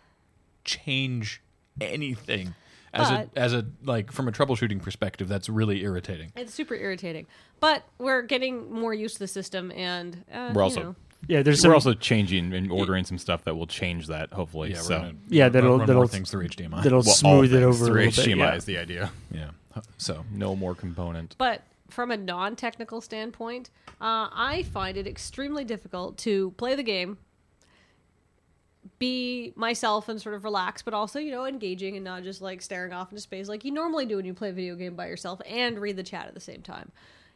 change 0.64 1.42
anything. 1.80 2.54
As 2.92 3.08
But- 3.08 3.28
a 3.34 3.38
as 3.38 3.54
a 3.54 3.66
like 3.84 4.10
from 4.10 4.26
a 4.28 4.32
troubleshooting 4.32 4.82
perspective, 4.82 5.28
that's 5.28 5.48
really 5.48 5.82
irritating. 5.82 6.32
It's 6.36 6.52
super 6.52 6.74
irritating. 6.74 7.26
But 7.60 7.84
we're 7.98 8.22
getting 8.22 8.72
more 8.72 8.92
used 8.94 9.14
to 9.14 9.20
the 9.20 9.28
system 9.28 9.70
and 9.72 10.24
uh, 10.32 10.50
We're 10.54 10.60
you 10.60 10.64
also- 10.64 10.82
know. 10.82 10.96
Yeah, 11.28 11.42
there's 11.42 11.64
we're 11.64 11.74
also 11.74 11.92
changing 11.92 12.54
and 12.54 12.72
ordering 12.72 13.04
some 13.04 13.18
stuff 13.18 13.44
that 13.44 13.54
will 13.54 13.66
change 13.66 14.06
that. 14.06 14.32
Hopefully, 14.32 14.70
Yeah, 14.70 14.78
so 14.80 14.98
gonna 14.98 15.14
Yeah, 15.28 15.48
that'll- 15.50 15.70
run 15.76 15.80
that'll- 15.80 15.96
more 15.96 16.08
things 16.08 16.30
through 16.30 16.44
HDMI. 16.46 16.82
that'll 16.82 17.02
Well, 17.02 17.14
smooth 17.14 17.52
it 17.52 17.58
things 17.60 17.62
over 17.62 17.84
a 17.84 17.86
through 17.86 18.04
little 18.06 18.24
bit. 18.24 18.30
HDMI 18.38 18.38
Yeah. 18.50 18.54
is 18.56 18.64
the 18.64 18.78
idea. 18.78 19.12
yeah, 19.30 19.50
so 19.98 20.24
No 20.32 20.56
more 20.56 20.74
component. 20.74 21.34
But 21.38 21.62
from 21.90 22.10
a 22.10 22.16
non 22.16 22.56
technical 22.56 23.00
standpoint, 23.02 23.68
uh, 24.00 24.28
I 24.32 24.64
find 24.72 24.96
it 24.96 25.06
extremely 25.06 25.62
difficult 25.62 26.16
to 26.18 26.52
play 26.52 26.74
the 26.74 26.82
game, 26.82 27.18
be 28.98 29.52
myself 29.56 30.08
and 30.08 30.20
sort 30.20 30.34
of 30.34 30.44
relax, 30.44 30.82
but 30.82 30.94
also, 30.94 31.18
you 31.18 31.30
know, 31.30 31.44
engaging 31.44 31.96
and 31.96 32.04
not 32.04 32.22
just 32.22 32.40
like 32.40 32.62
staring 32.62 32.92
off 32.92 33.10
into 33.10 33.20
space 33.20 33.48
like 33.48 33.64
you 33.64 33.70
normally 33.70 34.06
do 34.06 34.16
when 34.16 34.24
you 34.24 34.34
play 34.34 34.48
a 34.50 34.52
video 34.52 34.74
game 34.74 34.94
by 34.94 35.06
yourself 35.06 35.40
and 35.46 35.78
read 35.78 35.96
the 35.96 36.02
chat 36.02 36.26
at 36.26 36.34
the 36.34 36.40
same 36.40 36.62
time. 36.62 36.90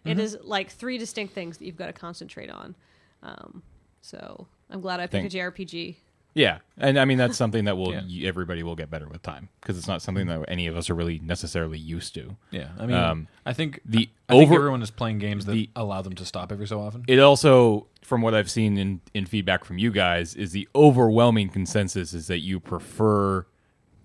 It 0.06 0.18
is 0.18 0.36
like 0.42 0.70
three 0.70 0.98
distinct 0.98 1.32
things 1.34 1.56
that 1.56 1.64
you've 1.64 1.76
got 1.78 1.86
to 1.86 1.92
concentrate 1.94 2.50
on. 2.50 2.74
Um, 3.22 3.62
so 4.02 4.46
I'm 4.68 4.82
glad 4.82 5.00
I 5.00 5.06
picked 5.06 5.32
Think- 5.32 5.34
a 5.34 5.36
JRPG. 5.64 5.96
Yeah, 6.34 6.58
and 6.78 6.98
I 6.98 7.04
mean 7.04 7.16
that's 7.18 7.36
something 7.36 7.64
that 7.66 7.76
will 7.76 7.92
Yeah. 8.08 8.28
everybody 8.28 8.62
will 8.64 8.74
get 8.74 8.90
better 8.90 9.08
with 9.08 9.22
time 9.22 9.48
because 9.60 9.78
it's 9.78 9.86
not 9.86 10.02
something 10.02 10.26
that 10.26 10.44
any 10.48 10.66
of 10.66 10.76
us 10.76 10.90
are 10.90 10.94
really 10.94 11.20
necessarily 11.20 11.78
used 11.78 12.12
to. 12.14 12.36
yeah. 12.50 12.70
I 12.78 12.86
mean, 12.86 12.96
Um, 12.96 13.28
I 13.46 13.52
think 13.52 13.80
the 13.84 14.08
I 14.28 14.32
think 14.38 14.50
over- 14.50 14.60
everyone 14.60 14.82
is 14.82 14.90
playing 14.90 15.18
games 15.18 15.46
that 15.46 15.52
the- 15.52 15.70
allow 15.76 16.02
them 16.02 16.14
to 16.16 16.24
stop 16.24 16.50
every 16.50 16.66
so 16.66 16.80
often. 16.80 17.04
It 17.06 17.20
also, 17.20 17.86
from 18.02 18.20
what 18.20 18.34
I've 18.34 18.50
seen 18.50 18.76
in, 18.78 19.00
in 19.14 19.26
feedback 19.26 19.64
from 19.64 19.78
you 19.78 19.90
guys, 19.92 20.34
is 20.34 20.50
the 20.52 20.68
overwhelming 20.74 21.50
consensus 21.50 22.12
is 22.14 22.26
that 22.26 22.40
you 22.40 22.58
prefer 22.58 23.46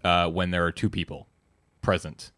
uh, 0.03 0.29
when 0.29 0.51
there 0.51 0.63
are 0.65 0.71
two 0.71 0.89
people 0.89 1.27
present 1.81 2.31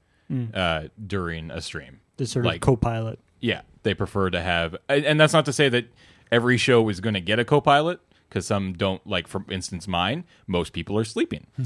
uh, 0.54 0.84
during 1.06 1.52
a 1.52 1.60
stream. 1.60 2.00
the 2.18 2.26
sort 2.26 2.46
like- 2.46 2.56
of 2.58 2.62
co-pilot. 2.62 3.20
Yeah, 3.42 3.62
they 3.84 3.94
prefer 3.94 4.30
to 4.30 4.40
have, 4.42 4.76
and 4.88 5.04
and 5.04 5.20
that's 5.20 5.34
not 5.34 5.46
to 5.46 5.54
say 5.54 5.68
that 5.70 5.88
every 6.32 6.58
show 6.58 6.88
is 6.90 7.00
going 7.02 7.16
to 7.16 7.20
get 7.22 7.40
a 7.40 7.44
co-pilot 7.44 8.00
because 8.32 8.48
some 8.48 8.74
don't. 8.74 9.06
Like 9.06 9.28
for 9.28 9.44
instance, 9.52 9.88
mine. 9.88 10.24
Most 10.48 10.72
people 10.74 10.98
are 10.98 11.04
sleeping. 11.04 11.48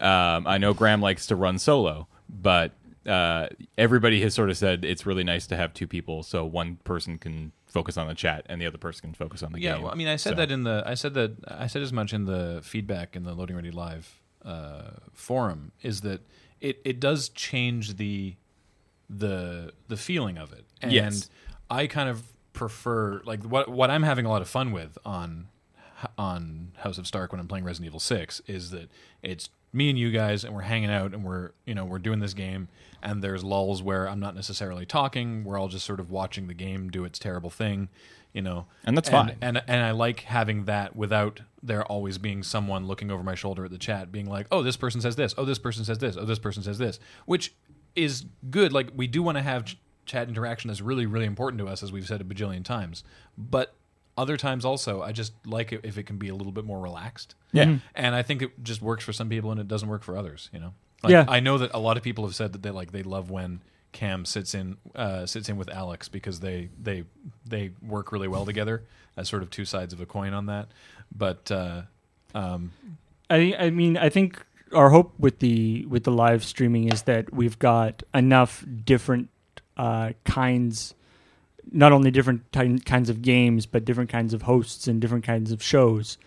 um, 0.00 0.46
I 0.46 0.58
know 0.58 0.74
Graham 0.74 1.00
likes 1.00 1.26
to 1.28 1.36
run 1.36 1.58
solo, 1.58 2.06
but 2.28 2.72
uh, 3.06 3.48
everybody 3.78 4.20
has 4.22 4.34
sort 4.34 4.50
of 4.50 4.56
said 4.56 4.84
it's 4.84 5.06
really 5.06 5.24
nice 5.24 5.46
to 5.48 5.56
have 5.56 5.72
two 5.74 5.86
people, 5.86 6.22
so 6.22 6.44
one 6.44 6.76
person 6.84 7.18
can 7.18 7.52
focus 7.66 7.96
on 7.96 8.06
the 8.06 8.14
chat 8.14 8.44
and 8.50 8.60
the 8.60 8.66
other 8.66 8.76
person 8.78 9.00
can 9.00 9.14
focus 9.14 9.42
on 9.42 9.50
the 9.52 9.58
yeah, 9.60 9.72
game. 9.74 9.82
well, 9.84 9.92
I 9.92 9.94
mean, 9.94 10.06
I 10.08 10.16
said 10.16 10.32
So- 10.32 10.36
that 10.36 10.50
in 10.50 10.62
the 10.64 10.82
I 10.86 10.94
said 10.94 11.14
that 11.14 11.32
I 11.48 11.66
said 11.66 11.82
as 11.82 11.92
much 11.92 12.12
in 12.12 12.26
the 12.26 12.60
feedback 12.62 13.16
in 13.16 13.24
the 13.24 13.32
Loading 13.34 13.56
Ready 13.56 13.70
Live 13.70 14.20
uh, 14.44 14.90
forum 15.12 15.72
is 15.82 16.02
that 16.02 16.20
it 16.60 16.80
it 16.84 17.00
does 17.00 17.28
change 17.30 17.96
the 17.96 18.36
the 19.10 19.72
the 19.88 19.96
feeling 19.96 20.38
of 20.38 20.52
it, 20.52 20.64
and 20.80 20.92
Yes. 20.92 21.28
I 21.70 21.86
kind 21.86 22.08
of 22.08 22.22
prefer 22.52 23.22
like 23.24 23.42
what 23.44 23.68
what 23.68 23.90
I'm 23.90 24.02
having 24.02 24.26
a 24.26 24.28
lot 24.28 24.42
of 24.42 24.48
fun 24.48 24.72
with 24.72 24.98
on 25.04 25.48
on 26.18 26.72
House 26.78 26.98
of 26.98 27.06
Stark 27.06 27.32
when 27.32 27.40
I'm 27.40 27.48
playing 27.48 27.64
Resident 27.64 27.86
Evil 27.86 28.00
Six 28.00 28.40
is 28.46 28.70
that 28.70 28.90
it's 29.22 29.50
me 29.72 29.88
and 29.88 29.98
you 29.98 30.10
guys, 30.10 30.44
and 30.44 30.54
we're 30.54 30.62
hanging 30.62 30.90
out, 30.90 31.14
and 31.14 31.24
we're 31.24 31.52
you 31.64 31.74
know 31.74 31.84
we're 31.84 31.98
doing 31.98 32.20
this 32.20 32.34
game, 32.34 32.68
and 33.02 33.22
there's 33.22 33.42
lulls 33.42 33.82
where 33.82 34.08
I'm 34.08 34.20
not 34.20 34.34
necessarily 34.34 34.84
talking. 34.84 35.44
We're 35.44 35.58
all 35.58 35.68
just 35.68 35.86
sort 35.86 36.00
of 36.00 36.10
watching 36.10 36.46
the 36.46 36.54
game 36.54 36.90
do 36.90 37.04
its 37.04 37.18
terrible 37.18 37.50
thing, 37.50 37.88
you 38.32 38.42
know, 38.42 38.66
And 38.84 38.96
that's 38.96 39.08
and, 39.08 39.28
fine. 39.28 39.36
And 39.40 39.62
and 39.66 39.82
I 39.82 39.92
like 39.92 40.20
having 40.20 40.64
that 40.66 40.94
without 40.94 41.40
there 41.62 41.84
always 41.84 42.18
being 42.18 42.42
someone 42.42 42.86
looking 42.86 43.10
over 43.10 43.22
my 43.22 43.34
shoulder 43.34 43.64
at 43.64 43.70
the 43.70 43.78
chat, 43.78 44.12
being 44.12 44.26
like, 44.26 44.46
"Oh, 44.50 44.62
this 44.62 44.76
person 44.76 45.00
says 45.00 45.16
this. 45.16 45.34
Oh, 45.38 45.44
this 45.44 45.58
person 45.58 45.84
says 45.84 45.98
this. 45.98 46.16
Oh, 46.16 46.24
this 46.24 46.38
person 46.38 46.62
says 46.62 46.78
this," 46.78 47.00
which 47.26 47.54
is 47.94 48.26
good. 48.50 48.72
Like 48.72 48.90
we 48.94 49.06
do 49.06 49.22
want 49.22 49.38
to 49.38 49.42
have 49.42 49.64
ch- 49.64 49.78
chat 50.04 50.28
interaction. 50.28 50.68
That's 50.68 50.80
really 50.80 51.06
really 51.06 51.26
important 51.26 51.60
to 51.60 51.68
us, 51.68 51.82
as 51.82 51.92
we've 51.92 52.06
said 52.06 52.20
a 52.20 52.24
bajillion 52.24 52.64
times. 52.64 53.04
But 53.38 53.74
other 54.16 54.36
times 54.36 54.64
also, 54.64 55.02
I 55.02 55.12
just 55.12 55.32
like 55.46 55.72
it 55.72 55.80
if 55.84 55.96
it 55.98 56.04
can 56.04 56.16
be 56.18 56.28
a 56.28 56.34
little 56.34 56.52
bit 56.52 56.64
more 56.64 56.80
relaxed. 56.80 57.34
Yeah. 57.52 57.76
And 57.94 58.14
I 58.14 58.22
think 58.22 58.42
it 58.42 58.62
just 58.62 58.82
works 58.82 59.04
for 59.04 59.12
some 59.12 59.28
people 59.28 59.50
and 59.50 59.60
it 59.60 59.68
doesn't 59.68 59.88
work 59.88 60.02
for 60.02 60.16
others, 60.16 60.50
you 60.52 60.58
know. 60.60 60.74
Like, 61.02 61.10
Yeah. 61.12 61.24
I 61.28 61.40
know 61.40 61.58
that 61.58 61.70
a 61.74 61.78
lot 61.78 61.96
of 61.96 62.02
people 62.02 62.24
have 62.24 62.34
said 62.34 62.52
that 62.52 62.62
they 62.62 62.70
like 62.70 62.92
they 62.92 63.02
love 63.02 63.30
when 63.30 63.60
Cam 63.92 64.24
sits 64.24 64.54
in 64.54 64.76
uh, 64.94 65.26
sits 65.26 65.48
in 65.48 65.56
with 65.56 65.68
Alex 65.68 66.08
because 66.08 66.40
they 66.40 66.70
they 66.80 67.04
they 67.46 67.72
work 67.82 68.12
really 68.12 68.28
well 68.28 68.46
together 68.46 68.84
as 69.16 69.28
sort 69.28 69.42
of 69.42 69.50
two 69.50 69.64
sides 69.64 69.92
of 69.92 70.00
a 70.00 70.06
coin 70.06 70.32
on 70.32 70.46
that. 70.46 70.68
But 71.14 71.50
uh, 71.50 71.82
um, 72.34 72.72
I 73.28 73.54
I 73.58 73.70
mean 73.70 73.96
I 73.98 74.08
think 74.08 74.42
our 74.72 74.90
hope 74.90 75.12
with 75.18 75.40
the 75.40 75.84
with 75.86 76.04
the 76.04 76.10
live 76.12 76.44
streaming 76.44 76.90
is 76.90 77.02
that 77.02 77.32
we've 77.34 77.58
got 77.58 78.02
enough 78.14 78.64
different 78.84 79.28
uh, 79.76 80.12
kinds, 80.24 80.94
not 81.70 81.92
only 81.92 82.10
different 82.10 82.50
ty- 82.52 82.78
kinds 82.84 83.08
of 83.10 83.22
games, 83.22 83.66
but 83.66 83.84
different 83.84 84.10
kinds 84.10 84.34
of 84.34 84.42
hosts 84.42 84.88
and 84.88 85.00
different 85.00 85.24
kinds 85.24 85.52
of 85.52 85.62
shows. 85.62 86.18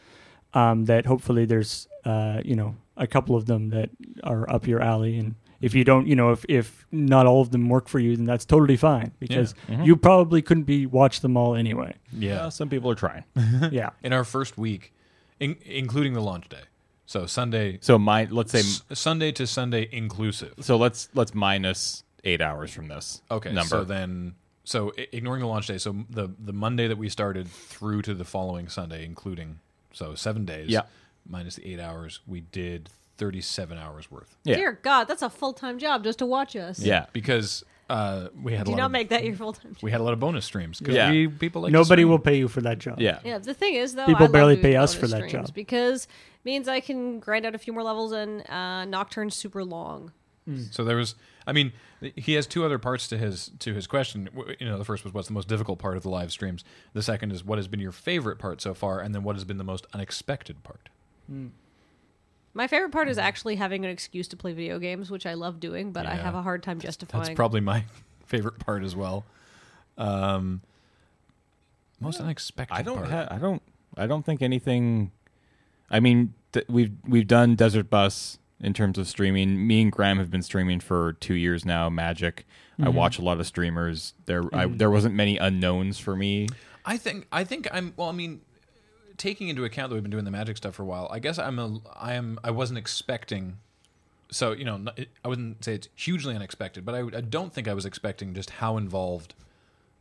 Um, 0.53 0.85
that 0.85 1.05
hopefully 1.05 1.43
there's 1.45 1.87
uh, 2.05 2.41
you 2.45 2.55
know 2.55 2.75
a 2.95 3.07
couple 3.07 3.35
of 3.35 3.45
them 3.45 3.69
that 3.71 3.89
are 4.23 4.49
up 4.49 4.65
your 4.67 4.81
alley, 4.81 5.17
and 5.17 5.35
if 5.59 5.73
you 5.75 5.83
don't, 5.83 6.07
you 6.07 6.15
know, 6.15 6.31
if 6.31 6.45
if 6.47 6.85
not 6.91 7.25
all 7.25 7.41
of 7.41 7.51
them 7.51 7.67
work 7.67 7.89
for 7.89 7.99
you, 7.99 8.15
then 8.15 8.23
that's 8.25 8.45
totally 8.45 8.77
fine 8.77 9.11
because 9.19 9.53
Mhm. 9.67 9.85
you 9.85 9.97
probably 9.97 10.41
couldn't 10.41 10.63
be 10.63 10.85
watch 10.85 11.19
them 11.19 11.35
all 11.35 11.55
anyway. 11.55 11.95
yeah, 12.13 12.45
Uh, 12.45 12.49
some 12.49 12.69
people 12.69 12.89
are 12.89 12.95
trying. 12.95 13.25
yeah. 13.71 13.89
in 14.01 14.13
our 14.13 14.23
first 14.23 14.57
week, 14.57 14.93
in, 15.41 15.57
including 15.65 16.13
the 16.13 16.21
launch 16.21 16.47
day, 16.47 16.63
so 17.05 17.25
Sunday, 17.25 17.77
So 17.81 17.99
my 17.99 18.25
let's 18.31 18.53
say 18.53 18.59
S- 18.59 18.83
Sunday 18.93 19.33
to 19.33 19.45
Sunday 19.45 19.89
inclusive. 19.91 20.53
so 20.61 20.77
let's 20.77 21.09
let's 21.13 21.33
minus 21.35 22.03
eight 22.23 22.39
hours 22.41 22.71
from 22.71 22.87
this. 22.87 23.21
Okay, 23.29 23.51
number. 23.51 23.67
so 23.67 23.83
then, 23.83 24.35
so 24.65 24.91
ignoring 25.13 25.39
the 25.41 25.47
launch 25.47 25.67
day, 25.67 25.77
so 25.77 25.95
the 26.09 26.29
the 26.37 26.51
Monday 26.53 26.87
that 26.87 26.97
we 26.97 27.07
started 27.09 27.47
through 27.47 28.01
to 28.03 28.13
the 28.13 28.25
following 28.25 28.67
Sunday, 28.67 29.05
including 29.05 29.59
so 29.93 30.13
seven 30.15 30.43
days, 30.43 30.69
Yeah. 30.69 30.81
minus 31.27 31.55
the 31.55 31.65
eight 31.71 31.79
hours, 31.79 32.19
we 32.27 32.41
did 32.41 32.89
thirty 33.17 33.39
seven 33.41 33.77
hours 33.77 34.11
worth. 34.11 34.35
yeah, 34.43 34.55
Dear 34.57 34.79
God, 34.81 35.05
that's 35.05 35.21
a 35.21 35.29
full 35.29 35.53
time 35.53 35.79
job 35.79 36.03
just 36.03 36.19
to 36.19 36.25
watch 36.25 36.55
us. 36.55 36.79
yeah. 36.79 37.05
because 37.13 37.63
uh, 37.89 38.29
we 38.43 38.51
had 38.53 38.63
a 38.63 38.65
Do 38.65 38.71
lot 38.71 38.77
not 38.77 38.85
of, 38.87 38.91
make 38.91 39.09
that 39.09 39.23
your 39.23 39.35
full 39.35 39.53
time 39.53 39.75
we 39.83 39.91
had 39.91 40.01
a 40.01 40.03
lot 40.03 40.11
of 40.13 40.19
bonus 40.19 40.43
streams 40.43 40.79
because 40.79 40.95
Yeah. 40.95 41.11
we 41.11 41.27
people 41.27 41.61
like 41.61 41.71
Nobody 41.71 42.03
will 42.03 42.17
pay 42.19 42.35
you 42.37 42.47
for 42.47 42.59
that 42.61 42.79
job. 42.79 42.99
Yeah. 42.99 43.19
Yeah, 43.23 43.37
the 43.37 43.53
thing 43.53 43.75
is 43.75 43.93
though, 43.93 44.07
People 44.07 44.25
I 44.25 44.27
barely 44.27 44.57
pay 44.57 44.75
us 44.75 44.93
for 44.95 45.05
that 45.07 45.29
job. 45.29 45.53
because 45.53 46.07
means 46.43 46.67
I 46.67 46.79
can 46.79 47.19
grind 47.19 47.45
out 47.45 47.53
a 47.53 47.59
few 47.59 47.73
more 47.73 47.83
levels 47.83 48.11
and 48.11 48.41
uh, 48.49 48.85
Nocturne's 48.85 49.35
super 49.35 49.63
long. 49.63 50.11
Mm. 50.49 50.73
So 50.73 50.83
there 50.83 50.97
was, 50.97 51.15
I 51.47 51.53
mean, 51.53 51.73
he 52.15 52.33
has 52.33 52.45
two 52.45 52.63
other 52.65 52.77
parts 52.77 53.07
to 53.07 53.17
his 53.17 53.51
to 53.59 53.73
his 53.73 53.87
question. 53.87 54.29
You 54.59 54.67
know, 54.67 54.77
the 54.77 54.85
first 54.85 55.03
was 55.03 55.13
what's 55.13 55.27
the 55.27 55.33
most 55.33 55.47
difficult 55.47 55.79
part 55.79 55.97
of 55.97 56.03
the 56.03 56.09
live 56.09 56.31
streams. 56.31 56.63
The 56.93 57.01
second 57.01 57.31
is 57.31 57.43
what 57.43 57.57
has 57.57 57.67
been 57.67 57.79
your 57.79 57.91
favorite 57.91 58.37
part 58.37 58.61
so 58.61 58.73
far, 58.73 58.99
and 58.99 59.15
then 59.15 59.23
what 59.23 59.35
has 59.35 59.43
been 59.43 59.57
the 59.57 59.63
most 59.63 59.87
unexpected 59.93 60.63
part. 60.63 60.89
Mm. 61.31 61.49
My 62.53 62.67
favorite 62.67 62.91
part 62.91 63.09
is 63.09 63.17
mm. 63.17 63.23
actually 63.23 63.55
having 63.55 63.83
an 63.83 63.91
excuse 63.91 64.27
to 64.29 64.37
play 64.37 64.53
video 64.53 64.79
games, 64.79 65.09
which 65.09 65.25
I 65.25 65.33
love 65.33 65.59
doing, 65.59 65.91
but 65.91 66.05
I 66.05 66.15
have 66.15 66.35
a 66.35 66.41
hard 66.41 66.63
time 66.63 66.79
justifying. 66.79 67.23
That's 67.23 67.35
probably 67.35 67.61
my 67.61 67.85
favorite 68.25 68.59
part 68.59 68.83
as 68.83 68.95
well. 68.95 69.25
Um, 69.97 70.61
most 71.99 72.19
unexpected. 72.19 72.75
I 72.75 72.81
don't. 72.81 72.97
part. 72.97 73.09
Ha- 73.09 73.27
I 73.31 73.37
don't. 73.37 73.61
I 73.97 74.07
don't 74.07 74.25
think 74.25 74.41
anything. 74.41 75.11
I 75.89 75.99
mean, 75.99 76.33
th- 76.51 76.65
we've 76.69 76.91
we've 77.07 77.27
done 77.27 77.55
Desert 77.55 77.89
Bus 77.89 78.37
in 78.65 78.73
terms 78.73 78.97
of 78.97 79.07
streaming. 79.07 79.67
Me 79.67 79.83
and 79.83 79.91
Graham 79.91 80.17
have 80.17 80.31
been 80.31 80.41
streaming 80.41 80.79
for 80.79 81.13
two 81.13 81.35
years 81.35 81.63
now. 81.65 81.87
Magic. 81.87 82.45
I 82.79 82.85
mm-hmm. 82.85 82.95
watch 82.95 83.19
a 83.19 83.21
lot 83.21 83.39
of 83.39 83.45
streamers. 83.45 84.13
There, 84.25 84.41
I, 84.51 84.65
mm-hmm. 84.65 84.77
there 84.77 84.89
wasn't 84.89 85.13
many 85.13 85.37
unknowns 85.37 85.99
for 85.99 86.15
me. 86.15 86.47
I 86.83 86.97
think 86.97 87.27
I 87.31 87.43
think 87.43 87.67
I'm 87.71 87.93
well. 87.95 88.09
I 88.09 88.11
mean, 88.11 88.41
taking 89.17 89.49
into 89.49 89.63
account 89.63 89.89
that 89.89 89.95
we've 89.95 90.03
been 90.03 90.11
doing 90.11 90.25
the 90.25 90.31
magic 90.31 90.57
stuff 90.57 90.75
for 90.75 90.83
a 90.83 90.85
while, 90.85 91.07
I 91.11 91.19
guess 91.19 91.37
I'm 91.37 91.59
a 91.59 91.79
I 91.95 92.15
am 92.15 92.39
I 92.43 92.51
wasn't 92.51 92.79
expecting. 92.79 93.57
So 94.31 94.51
you 94.51 94.65
know, 94.65 94.83
I 95.23 95.27
wouldn't 95.27 95.63
say 95.63 95.75
it's 95.75 95.87
hugely 95.95 96.35
unexpected, 96.35 96.83
but 96.85 96.95
I, 96.95 97.17
I 97.17 97.21
don't 97.21 97.53
think 97.53 97.67
I 97.67 97.73
was 97.75 97.85
expecting 97.85 98.33
just 98.33 98.49
how 98.49 98.77
involved 98.77 99.35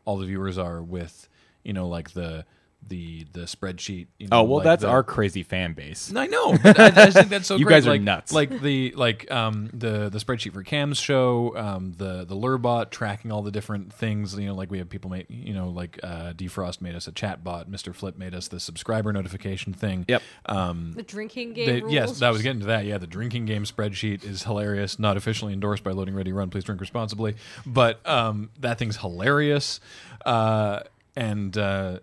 all 0.07 0.17
the 0.17 0.27
viewers 0.27 0.59
are 0.59 0.83
with 0.83 1.29
you 1.63 1.73
know 1.73 1.87
like 1.87 2.13
the 2.13 2.45
the 2.89 3.27
the 3.33 3.41
spreadsheet. 3.43 4.07
You 4.19 4.29
know, 4.29 4.41
Oh 4.41 4.43
well, 4.45 4.57
like 4.57 4.65
that's 4.65 4.83
the- 4.83 4.89
our 4.89 5.03
crazy 5.03 5.43
fan 5.43 5.73
base. 5.75 6.13
I 6.15 6.27
know. 6.27 6.57
But 6.59 6.79
I, 6.79 6.87
I 6.87 6.91
just 6.91 7.17
think 7.17 7.29
that's 7.29 7.47
so 7.47 7.57
You 7.59 7.65
great. 7.65 7.75
guys 7.77 7.87
are 7.87 7.91
like, 7.91 8.01
nuts. 8.03 8.33
Like 8.33 8.61
the 8.61 8.93
like 8.97 9.31
um 9.31 9.71
the 9.73 10.09
the 10.09 10.19
spreadsheet 10.19 10.53
for 10.53 10.63
Cam's 10.63 10.99
show, 10.99 11.57
um 11.57 11.95
the 11.99 12.25
the 12.25 12.35
LRRbot 12.37 12.91
tracking 12.91 13.33
all 13.33 13.43
the 13.43 13.51
different 13.51 13.93
things. 13.93 14.39
You 14.39 14.47
know, 14.47 14.55
like 14.55 14.71
we 14.71 14.79
have 14.79 14.89
people 14.89 15.11
make 15.11 15.27
you 15.29 15.55
know 15.55 15.69
like 15.69 15.99
uh, 16.03 16.33
Defrost 16.35 16.81
made 16.81 16.95
us 16.95 17.07
a 17.09 17.13
chat 17.13 17.43
bot. 17.45 17.69
Mister 17.69 17.93
Flip 17.93 18.17
made 18.19 18.35
us 18.35 18.49
the 18.49 18.61
subscriber 18.61 19.13
notification 19.13 19.73
thing. 19.73 20.05
Yep. 20.09 20.23
Um. 20.47 20.93
the 20.97 21.03
drinking 21.03 21.55
game 21.55 21.67
the- 21.67 21.81
rules. 21.83 21.93
yes, 21.93 22.19
that 22.21 22.33
was 22.33 22.43
getting 22.43 22.61
to 22.61 22.67
that. 22.67 22.85
Yeah, 22.85 22.99
the 22.99 23.07
drinking 23.07 23.47
game 23.47 23.65
spreadsheet 23.65 24.25
is 24.25 24.43
hilarious. 24.45 24.99
Not 24.99 25.17
officially 25.17 25.53
endorsed 25.53 25.85
by 25.85 25.93
Loading 25.93 26.15
Ready 26.15 26.33
Run. 26.33 26.51
Please 26.51 26.65
drink 26.65 26.81
responsibly. 26.81 27.37
But 27.67 28.07
um, 28.07 28.51
that 28.61 28.79
thing's 28.79 28.97
hilarious. 28.97 29.81
Uh, 30.25 30.81
and 31.17 31.57
uh, 31.57 32.01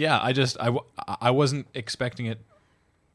yeah, 0.00 0.18
I 0.20 0.32
just 0.32 0.56
I, 0.60 0.66
w- 0.66 0.84
I 1.20 1.30
wasn't 1.30 1.66
expecting 1.74 2.26
it 2.26 2.38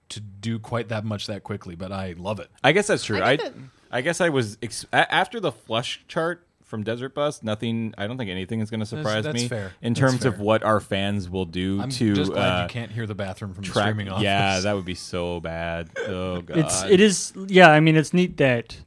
to 0.10 0.20
do 0.20 0.60
quite 0.60 0.90
that 0.90 1.04
much 1.04 1.28
that 1.28 1.44
quickly, 1.44 1.76
but 1.76 1.92
I 1.92 2.14
love 2.18 2.40
it. 2.40 2.50
I 2.64 2.72
guess 2.72 2.88
that's 2.88 3.04
true. 3.04 3.20
I 3.20 3.32
I, 3.32 3.36
get 3.38 3.54
I, 3.92 4.02
guess 4.02 4.22
I 4.22 4.30
was 4.30 4.58
ex- 4.62 4.86
a- 4.94 5.12
after 5.14 5.40
the 5.40 5.52
flush 5.52 6.04
chart 6.08 6.46
from 6.64 6.84
Desert 6.84 7.14
Bus. 7.16 7.42
Nothing. 7.44 7.94
I 7.98 8.06
don't 8.08 8.18
think 8.18 8.30
anything 8.30 8.60
is 8.60 8.70
going 8.70 8.80
to 8.82 8.86
surprise 8.86 9.24
that's 9.24 9.34
me 9.42 9.48
fair. 9.48 9.74
in 9.82 9.94
That's 9.94 10.00
terms 10.00 10.26
of 10.26 10.36
fair. 10.36 10.44
what 10.44 10.64
our 10.64 10.80
fans 10.80 11.30
will 11.30 11.46
do 11.46 11.82
I'm 11.82 11.90
to 11.92 12.14
just 12.16 12.32
glad 12.32 12.60
uh, 12.60 12.64
you 12.64 12.70
can't 12.70 12.92
hear 12.92 13.06
the 13.08 13.16
bathroom 13.16 13.54
from 13.54 13.64
the 13.64 13.70
streaming 13.70 14.10
office. 14.10 14.24
Yeah, 14.24 14.60
that 14.62 14.74
would 14.76 14.86
be 14.86 14.96
so 14.96 15.40
bad. 15.40 15.90
Oh 16.08 16.42
god. 16.42 16.58
it's 16.58 16.84
it 16.84 17.00
is 17.00 17.34
yeah 17.48 17.70
i 17.72 17.80
mean 17.80 17.96
it's 17.96 18.14
neat 18.14 18.38
that 18.38 18.78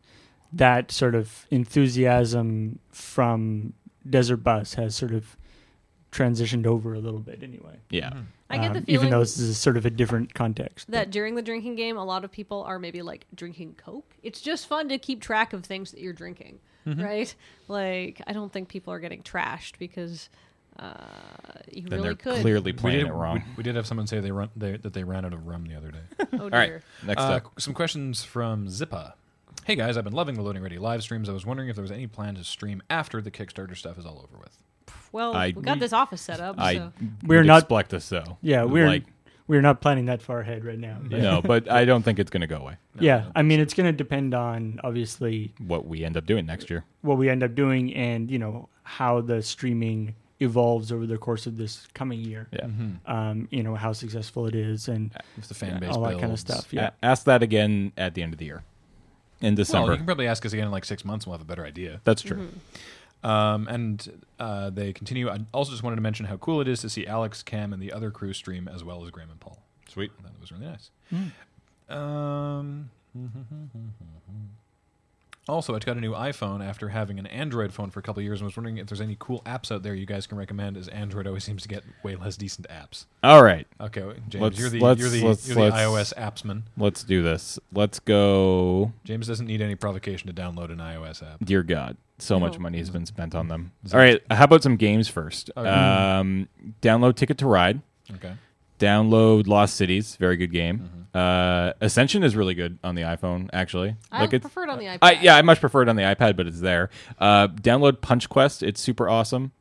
that 0.53 0.93
sort 0.93 1.15
of 1.17 1.47
enthusiasm 1.51 2.79
from 2.93 3.73
desert 4.09 4.39
bus 4.39 4.75
has 4.75 4.95
sort 4.95 5.13
of 5.13 5.37
transitioned 6.11 6.67
over 6.67 6.95
a 6.95 6.99
little 6.99 7.21
bit 7.21 7.43
anyway 7.43 7.77
Yeah. 7.91 8.11
Mm-hmm. 8.11 8.21
I 8.51 8.57
get 8.59 8.73
the 8.73 8.79
Um, 8.79 8.85
feeling 8.87 8.95
even 9.01 9.11
though 9.11 9.21
this 9.21 9.39
is 9.39 9.59
sort 9.59 9.77
of 9.77 9.85
a 9.85 9.91
different 9.91 10.33
context 10.33 10.91
that 10.91 11.11
during 11.11 11.35
the 11.35 11.43
drinking 11.43 11.77
game, 11.77 11.97
a 11.99 12.05
lot 12.05 12.25
of 12.25 12.33
people 12.33 12.63
are 12.63 12.79
maybe 12.79 13.03
like 13.03 13.27
drinking 13.35 13.75
Coke. 13.77 14.15
It's 14.23 14.41
just 14.41 14.67
fun 14.67 14.89
to 14.89 14.99
keep 14.99 15.21
track 15.21 15.53
of 15.53 15.65
things 15.65 15.91
that 15.93 16.01
you're 16.01 16.13
drinking, 16.15 16.61
Mm-hmm. 16.87 17.03
right? 17.03 17.35
Like, 17.69 18.23
I 18.27 18.33
don't 18.33 18.51
think 18.51 18.69
people 18.71 18.95
are 18.95 18.99
getting 18.99 19.23
trashed 19.23 19.79
because 19.79 20.31
uh, 20.79 20.95
you 21.71 21.83
Then 21.83 21.91
really 21.99 22.03
they're 22.03 22.15
could. 22.15 22.41
clearly 22.41 22.73
we 22.73 22.79
playing 22.79 22.99
did, 23.01 23.09
it 23.09 23.13
wrong. 23.13 23.43
We, 23.51 23.57
we 23.59 23.63
did 23.65 23.77
have 23.77 23.87
someone 23.87 24.07
say 24.07 24.21
they 24.21 24.31
run 24.33 24.49
they, 24.57 24.79
that 24.79 24.95
they 24.95 25.05
ran 25.05 25.27
out 25.27 25.35
of 25.35 25.47
rum 25.47 25.67
the 25.67 25.75
other 25.75 25.91
day. 25.91 25.99
Oh 26.41 26.45
All 26.45 26.49
right. 26.51 26.67
dear. 26.69 26.83
Next 27.05 27.21
Uh, 27.21 27.27
up. 27.37 27.61
some 27.61 27.75
questions 27.75 28.25
from 28.25 28.69
Zippa. 28.69 29.13
Hey 29.65 29.77
guys, 29.77 29.99
I've 29.99 30.05
been 30.05 30.13
loving 30.15 30.35
the 30.37 30.41
Loading 30.43 30.63
Ready 30.63 30.79
live 30.79 31.03
streams. 31.03 31.29
I 31.29 31.33
was 31.33 31.45
wondering 31.45 31.69
if 31.69 31.75
there 31.77 31.83
was 31.83 31.91
any 31.91 32.07
plan 32.07 32.37
to 32.37 32.45
stream 32.45 32.81
after 32.89 33.21
the 33.21 33.31
Kickstarter 33.31 33.77
stuff 33.77 33.99
is 33.99 34.07
all 34.07 34.19
over 34.27 34.39
with. 34.39 34.57
Well, 35.13 35.35
I- 35.35 35.53
we 35.57 35.63
got 35.63 35.79
this 35.81 35.93
office 35.93 36.21
set 36.21 36.41
up. 36.41 36.57
I 36.59 36.75
so. 36.77 36.93
We're 37.25 37.39
would 37.39 37.47
not- 37.47 37.63
expect 37.63 37.95
us 37.95 38.09
though. 38.09 38.39
yeah 38.43 38.65
we're 38.65 38.87
like 38.87 39.05
we're 39.47 39.63
not 39.63 39.81
planning 39.81 40.05
that 40.07 40.21
far 40.21 40.41
ahead 40.41 40.65
right 40.65 40.79
now 40.79 40.99
but- 41.03 41.21
no, 41.21 41.41
but 41.43 41.71
I 41.71 41.85
don't 41.87 42.03
think 42.03 42.19
it's 42.19 42.31
going 42.31 42.43
to 42.43 42.47
go 42.47 42.57
away. 42.59 42.77
No, 42.95 43.03
yeah 43.09 43.19
no. 43.21 43.33
i 43.37 43.43
mean 43.43 43.61
it's 43.61 43.75
going 43.75 43.87
to 43.87 43.97
depend 43.97 44.35
on 44.35 44.81
obviously 44.85 45.53
What 45.59 45.87
we 45.87 46.05
end 46.05 46.17
up 46.17 46.27
doing 46.27 46.45
next 46.47 46.69
year. 46.71 46.85
what 47.03 47.17
we 47.19 47.29
end 47.31 47.43
up 47.43 47.55
doing 47.55 47.95
and 47.95 48.31
you 48.31 48.39
know 48.39 48.69
how 48.83 49.21
the 49.23 49.43
streaming 49.43 50.15
evolves 50.41 50.93
over 50.93 51.05
the 51.07 51.19
course 51.19 51.47
of 51.47 51.57
this 51.57 51.89
coming 51.95 52.21
year 52.21 52.47
Yeah. 52.53 52.67
Um 53.07 53.49
you 53.51 53.63
know 53.63 53.75
how 53.75 53.93
successful 53.93 54.47
it 54.47 54.55
is 54.55 54.87
and 54.89 55.11
If 55.39 55.49
the 55.49 55.55
fan 55.55 55.81
base 55.81 55.91
all 55.91 56.03
that 56.03 56.13
kind 56.13 56.25
of 56.25 56.29
builds. 56.31 56.41
stuff 56.43 56.73
yeah 56.73 56.91
A- 57.03 57.07
ask 57.07 57.25
that 57.25 57.43
again 57.43 57.93
at 57.97 58.15
the 58.15 58.23
end 58.23 58.33
of 58.35 58.39
the 58.39 58.45
year. 58.45 58.63
In 59.41 59.51
Well, 59.55 59.57
December. 59.57 59.91
you 59.93 59.97
can 59.99 60.07
probably 60.07 60.27
ask 60.27 60.45
us 60.45 60.53
again 60.53 60.67
in 60.67 60.73
like 60.73 60.85
six 60.85 61.05
months. 61.05 61.25
and 61.25 61.31
We'll 61.31 61.39
have 61.39 61.47
a 61.47 61.49
better 61.49 61.65
idea. 61.65 62.01
That's 62.05 62.23
true. 62.23 62.49
Um, 63.25 63.67
and 63.69 64.25
uh, 64.39 64.71
they 64.71 64.93
continue. 64.93 65.29
I 65.29 65.39
also 65.53 65.73
just 65.73 65.83
wanted 65.83 65.97
to 65.97 66.03
mention 66.03 66.27
how 66.27 66.37
cool 66.37 66.61
it 66.61 66.69
is 66.69 66.81
to 66.83 66.89
see 66.89 67.07
Alex, 67.07 67.43
Cam, 67.43 67.73
and 67.73 67.83
the 67.83 67.93
other 67.93 68.11
crew 68.11 68.33
stream 68.33 68.69
as 68.69 68.85
well 68.85 69.05
as 69.05 69.11
Graham 69.11 69.31
and 69.31 69.41
Paul. 69.41 69.59
Sweet. 69.89 70.13
That 70.23 70.33
was 70.41 70.53
really 70.53 70.67
nice. 70.67 70.91
Um, 71.89 72.91
Also, 75.49 75.75
I 75.75 75.79
got 75.79 75.97
a 75.97 76.01
new 76.01 76.13
iPhone 76.13 76.63
after 76.63 76.91
having 76.91 77.19
an 77.19 77.27
Android 77.27 77.73
phone 77.73 77.91
for 77.91 78.01
a 78.01 78.03
couple 78.03 78.21
of 78.21 78.25
years 78.25 78.41
and 78.41 78.47
was 78.47 78.57
wondering 78.57 78.77
if 78.77 78.87
there's 78.87 79.01
any 79.01 79.17
cool 79.19 79.41
apps 79.47 79.73
out 79.73 79.83
there 79.83 79.95
you 79.95 80.05
guys 80.05 80.27
can 80.27 80.37
recommend 80.37 80.77
as 80.77 80.89
Android 80.89 81.27
always 81.27 81.43
seems 81.45 81.63
to 81.63 81.69
get 81.69 81.83
way 82.03 82.17
less 82.17 82.37
decent 82.37 82.67
apps. 82.69 83.07
All 83.25 83.43
right, 83.43 83.67
Okay, 83.81 84.03
James, 84.29 84.43
Let's- 84.43 84.59
you're 84.59 84.69
the 84.69 84.81
let's- 84.81 85.01
you're 85.01 85.09
the, 85.09 85.25
let's- 85.27 85.49
you're 85.49 85.55
the 85.55 85.61
let's- 85.63 86.13
iOS 86.13 86.13
appsman. 86.19 86.63
let's 86.77 87.03
do 87.03 87.23
this. 87.23 87.59
Let's 87.73 87.99
go. 87.99 88.93
James 89.05 89.27
doesn't 89.27 89.47
need 89.47 89.63
any 89.63 89.75
provocation 89.75 90.27
to 90.27 90.35
download 90.35 90.71
an 90.71 90.79
iOS 90.79 91.23
app. 91.23 91.43
Dear 91.43 91.63
God, 91.63 91.97
so 92.19 92.39
much 92.39 92.55
No. 92.55 92.59
money 92.61 92.79
has 92.79 92.91
been 92.91 93.07
spent 93.07 93.35
on 93.35 93.49
them. 93.49 93.73
Is 93.85 93.95
All 93.95 94.01
how 94.31 94.45
about 94.45 94.63
some 94.63 94.77
games 94.77 95.09
first? 95.09 95.51
Okay. 95.57 95.67
Um, 95.69 96.49
download 96.83 97.17
Ticket 97.17 97.39
to 97.39 97.47
Ride. 97.47 97.81
Okay. 98.17 98.33
Download 98.79 99.47
Lost 99.47 99.77
Cities. 99.77 100.17
Very 100.17 100.37
good 100.37 100.53
game. 100.53 100.98
Uh, 101.15 101.73
Ascension 101.81 102.23
is 102.23 102.37
really 102.37 102.55
good 102.55 102.79
on 102.85 102.95
the 102.95 103.03
iPhone. 103.03 103.49
Actually, 103.53 103.97
I 104.13 104.25
it's- 104.25 104.41
prefer 104.41 104.65
it 104.65 104.69
on 104.71 104.79
the 104.79 104.85
iPad. 104.87 104.99
I, 105.03 105.13
yeah, 105.13 105.37
I 105.37 105.43
much 105.43 105.61
prefer 105.61 105.83
it 105.83 105.89
on 105.89 105.97
the 105.97 106.03
iPad, 106.03 106.37
but 106.37 106.47
it's 106.47 106.61
there. 106.61 106.91
Uh, 107.19 107.49
download 107.49 108.01
Punch 108.01 108.29
Quest. 108.29 108.63
It's 108.63 108.81
super 108.81 109.09
awesome. 109.09 109.53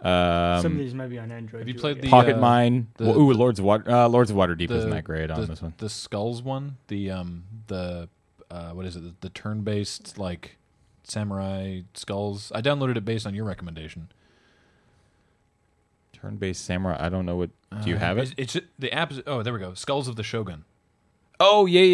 Um, 0.00 0.60
Some 0.62 0.72
of 0.72 0.78
these 0.78 0.94
might 0.94 1.08
be 1.10 1.18
on 1.18 1.30
Android. 1.30 1.60
have 1.60 1.68
you 1.68 1.74
too, 1.74 1.78
I 1.78 1.80
played 1.80 1.96
guess. 1.96 2.02
the- 2.04 2.10
Pocket 2.10 2.36
uh, 2.36 2.40
Mine. 2.40 2.88
the- 2.96 3.04
Well, 3.04 3.18
ooh, 3.18 3.32
Lords 3.32 3.58
of 3.58 3.64
Water. 3.64 3.90
Uh, 3.90 4.08
Lords 4.08 4.30
of 4.30 4.36
Waterdeep 4.36 4.68
The- 4.68 4.76
isn't 4.78 4.90
that 4.90 5.04
great 5.04 5.30
on 5.30 5.40
the, 5.40 5.46
this 5.46 5.62
one. 5.62 5.74
The 5.78 5.88
Skulls 5.88 6.42
one, 6.42 6.76
the 6.88 7.10
um 7.10 7.44
the 7.68 8.08
uh 8.50 8.70
what 8.72 8.84
is 8.84 8.96
it? 8.96 9.00
The, 9.00 9.14
the 9.20 9.28
turn-based 9.30 10.18
like 10.18 10.56
samurai 11.04 11.82
skulls. 11.94 12.50
I 12.54 12.60
downloaded 12.60 12.96
it 12.96 13.04
based 13.04 13.26
on 13.26 13.34
your 13.34 13.44
recommendation. 13.44 14.08
Turn-based 16.12 16.64
samurai. 16.64 16.96
I 17.00 17.08
don't 17.08 17.26
know 17.26 17.36
what. 17.36 17.50
Do 17.82 17.88
you 17.88 17.96
Uh, 17.96 18.00
have 18.00 18.18
it? 18.18 18.34
It's, 18.36 18.56
it's 18.56 18.66
the 18.78 18.92
app. 18.92 19.10
Is, 19.12 19.22
oh, 19.26 19.42
there 19.42 19.52
we 19.52 19.58
go. 19.58 19.74
Skulls 19.74 20.08
of 20.08 20.16
the 20.16 20.22
Shogun. 20.22 20.64
Oh 21.44 21.66
yeah, 21.66 21.80
yeah, 21.80 21.86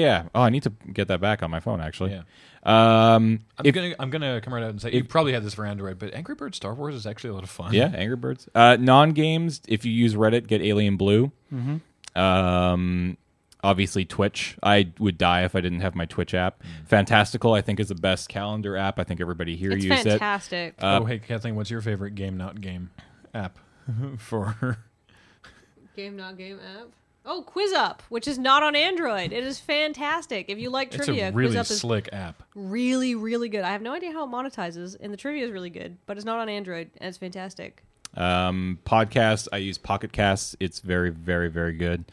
yeah. 0.00 0.22
Oh, 0.34 0.42
I 0.42 0.50
need 0.50 0.62
to 0.64 0.72
get 0.92 1.08
that 1.08 1.20
back 1.20 1.42
on 1.42 1.50
my 1.50 1.60
phone 1.60 1.80
actually. 1.80 2.10
Yeah. 2.12 2.22
Um, 2.62 3.40
I'm 3.58 3.66
if- 3.66 3.74
gonna 3.74 3.94
I'm 4.00 4.10
gonna 4.10 4.40
come 4.40 4.52
right 4.52 4.62
out 4.64 4.70
and 4.70 4.82
say 4.82 4.90
you 4.92 5.04
probably 5.04 5.32
had 5.32 5.44
this 5.44 5.54
for 5.54 5.64
Android, 5.64 5.98
but 6.00 6.12
Angry 6.14 6.34
Birds 6.34 6.56
Star 6.56 6.74
Wars 6.74 6.94
is 6.96 7.06
actually 7.06 7.30
a 7.30 7.34
lot 7.34 7.44
of 7.44 7.50
fun. 7.50 7.72
yeah, 7.72 7.92
Angry 7.94 8.16
Birds. 8.16 8.48
Uh, 8.54 8.76
non 8.80 9.10
games. 9.12 9.60
If 9.68 9.84
you 9.84 9.92
use 9.92 10.14
Reddit, 10.14 10.48
get 10.48 10.60
Alien 10.62 10.96
Blue. 10.96 11.30
Mm-hmm. 11.54 12.20
Um, 12.20 13.16
obviously 13.62 14.04
Twitch. 14.04 14.56
I 14.62 14.92
would 14.98 15.16
die 15.18 15.44
if 15.44 15.54
I 15.54 15.60
didn't 15.60 15.80
have 15.80 15.94
my 15.94 16.06
Twitch 16.06 16.34
app. 16.34 16.62
Fantastical, 16.86 17.52
I 17.54 17.60
think, 17.62 17.78
is 17.78 17.88
the 17.88 17.94
best 17.94 18.28
calendar 18.28 18.76
app. 18.76 18.98
I 18.98 19.04
think 19.04 19.20
everybody 19.20 19.54
here 19.56 19.70
It's 19.72 19.84
uses 19.84 20.06
it. 20.06 20.10
fantastic. 20.10 20.74
Uh, 20.82 21.00
oh 21.00 21.04
hey 21.04 21.18
Kathleen, 21.20 21.54
what's 21.54 21.70
your 21.70 21.80
favorite 21.82 22.14
game 22.16 22.36
not 22.36 22.60
game 22.60 22.90
app 23.34 23.58
for? 24.18 24.78
Game 25.94 26.16
not 26.16 26.36
game 26.36 26.58
app. 26.78 26.88
Oh, 27.26 27.42
Quiz 27.42 27.72
Up, 27.72 28.02
which 28.08 28.28
is 28.28 28.38
not 28.38 28.62
on 28.62 28.76
Android. 28.76 29.32
It 29.32 29.42
is 29.44 29.58
fantastic. 29.58 30.46
If 30.48 30.58
you 30.58 30.70
like 30.70 30.94
It's 30.94 31.04
trivia, 31.04 31.28
a 31.28 31.32
really 31.32 31.50
Quiz 31.56 31.56
Up 31.56 31.70
is 31.70 31.80
slick 31.80 32.08
app. 32.12 32.42
really, 32.54 33.14
really 33.14 33.48
good. 33.48 33.62
I 33.62 33.70
have 33.72 33.82
no 33.82 33.92
idea 33.92 34.12
how 34.12 34.24
it 34.24 34.30
monetizes, 34.30 34.96
and 35.00 35.12
the 35.12 35.16
trivia 35.16 35.44
is 35.44 35.50
really 35.50 35.70
good, 35.70 35.98
but 36.06 36.16
it's 36.16 36.24
not 36.26 36.38
on 36.38 36.48
Android, 36.48 36.90
and 36.98 37.08
it's 37.08 37.18
fantastic. 37.18 37.82
Um, 38.16 38.78
podcast. 38.86 39.48
I 39.52 39.58
use 39.58 39.76
Pocket 39.76 40.12
Casts. 40.12 40.56
It's 40.60 40.80
very, 40.80 41.10
very, 41.10 41.50
very 41.50 41.72
good. 41.74 42.04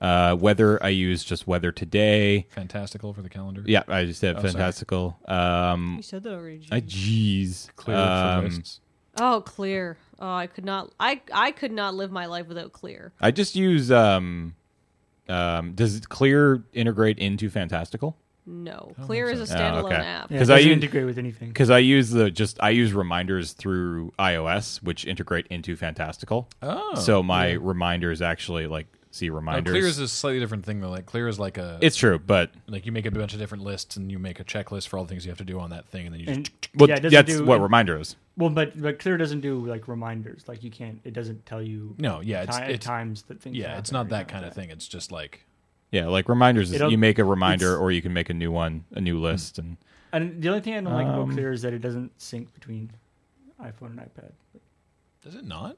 Uh, 0.00 0.36
weather. 0.38 0.82
I 0.84 0.88
use 0.88 1.24
just 1.24 1.46
Weather 1.46 1.72
Today. 1.72 2.46
Fantastical 2.50 3.14
for 3.14 3.22
the 3.22 3.30
calendar. 3.30 3.62
Yeah, 3.64 3.82
I 3.88 4.04
just 4.04 4.20
said 4.20 4.36
Oh, 4.36 4.40
sorry. 4.40 4.52
fantastical. 4.52 5.18
Um, 5.26 5.94
You 5.96 6.02
said 6.02 6.22
that 6.24 6.34
already. 6.34 6.68
I 6.70 6.80
jeez. 6.82 7.74
Clear 7.76 7.96
Um, 7.96 8.50
for 8.50 8.56
wrists. 8.56 8.80
Oh, 9.18 9.40
Clear. 9.40 9.96
Oh, 10.18 10.34
I 10.34 10.46
could 10.46 10.64
not. 10.64 10.92
I 10.98 11.20
I 11.32 11.50
could 11.52 11.72
not 11.72 11.94
live 11.94 12.10
my 12.10 12.26
life 12.26 12.46
without 12.48 12.72
Clear. 12.72 13.12
I 13.20 13.30
just 13.30 13.54
use 13.56 13.90
um, 13.90 14.54
um. 15.28 15.72
Does 15.74 16.00
Clear 16.06 16.64
integrate 16.72 17.18
into 17.18 17.50
Fantastical? 17.50 18.16
No, 18.48 18.92
don't 18.96 19.06
Clear 19.06 19.28
is 19.28 19.40
a 19.40 19.46
so. 19.46 19.56
Oh, 19.56 19.58
standalone 19.58 19.84
okay. 19.86 19.94
app. 19.96 20.28
Because 20.28 20.48
it 20.50 20.54
I 20.54 20.58
use- 20.58 20.72
integrate 20.72 21.04
with 21.04 21.18
anything. 21.18 21.48
Because 21.48 21.68
I 21.68 21.78
use 21.78 22.10
the 22.10 22.30
just 22.30 22.62
I 22.62 22.70
use 22.70 22.92
reminders 22.92 23.52
through 23.52 24.12
iOS, 24.18 24.82
which 24.82 25.04
integrate 25.04 25.48
into 25.48 25.74
Fantastical. 25.74 26.48
Oh, 26.62 26.94
so 26.94 27.22
my 27.22 27.52
reminders 27.52 28.22
actually 28.22 28.68
like 28.68 28.86
see 29.10 29.28
No, 29.28 29.34
reminders. 29.34 29.72
Clear 29.72 29.86
is 29.86 29.98
a 29.98 30.06
slightly 30.06 30.38
different 30.38 30.64
thing 30.64 30.80
though. 30.80 30.90
Like 30.90 31.06
Clear 31.06 31.26
is 31.26 31.40
like 31.40 31.58
a 31.58 31.78
it's 31.82 31.96
true, 31.96 32.20
but 32.20 32.52
like 32.68 32.86
you 32.86 32.92
make 32.92 33.04
a 33.06 33.10
bunch 33.10 33.32
of 33.34 33.40
different 33.40 33.64
lists 33.64 33.96
and 33.96 34.12
you 34.12 34.18
make 34.20 34.38
a 34.38 34.44
checklist 34.44 34.86
for 34.88 34.98
all 34.98 35.04
the 35.04 35.08
things 35.08 35.24
you 35.24 35.30
have 35.30 35.38
to 35.38 35.44
do 35.44 35.58
on 35.58 35.70
that 35.70 35.86
thing, 35.88 36.06
and 36.06 36.14
then 36.14 36.20
you 36.20 36.26
just 36.26 36.50
well, 36.76 36.88
yeah, 36.88 37.00
that's 37.00 37.38
do, 37.38 37.44
what 37.44 37.60
reminder 37.60 37.98
is. 37.98 38.14
Well, 38.38 38.50
but 38.50 38.80
but 38.80 38.98
Clear 38.98 39.16
doesn't 39.16 39.40
do 39.40 39.64
like 39.64 39.88
reminders. 39.88 40.44
Like 40.46 40.62
you 40.62 40.70
can't. 40.70 41.00
It 41.04 41.12
doesn't 41.14 41.46
tell 41.46 41.62
you. 41.62 41.94
no, 41.98 42.20
yeah, 42.20 42.42
it's 42.42 42.56
ti- 42.58 42.64
it's 42.64 42.84
times 42.86 43.22
that 43.24 43.40
things. 43.40 43.56
yeah, 43.56 43.78
it's 43.78 43.92
not 43.92 44.10
that 44.10 44.28
kind 44.28 44.42
like 44.42 44.50
of 44.50 44.54
thing. 44.56 44.70
It's 44.70 44.86
just 44.88 45.10
like 45.10 45.44
Yeah, 45.90 46.06
like 46.08 46.28
reminders 46.28 46.70
is 46.70 46.76
It'll- 46.76 46.90
you 46.90 46.98
make 46.98 47.18
a 47.18 47.24
reminder 47.24 47.66
it's- 47.68 47.80
or 47.80 47.90
you 47.92 48.02
can 48.02 48.12
make 48.12 48.28
a 48.28 48.34
new 48.34 48.50
one, 48.52 48.84
a 48.92 49.00
new 49.00 49.18
list, 49.20 49.58
and 49.58 49.76
And 50.12 50.42
the 50.42 50.48
only 50.48 50.60
thing 50.60 50.74
I 50.74 50.80
don't 50.80 50.92
like 50.92 51.06
Um, 51.06 51.14
about 51.22 51.34
Clear 51.34 51.52
is 51.52 51.62
that 51.62 51.72
it 51.72 51.78
doesn't 51.80 52.20
sync 52.20 52.52
between 52.54 52.90
iPhone 53.60 53.90
and 53.96 54.00
iPad. 54.00 54.32
does 55.22 55.34
it 55.34 55.44
not? 55.44 55.76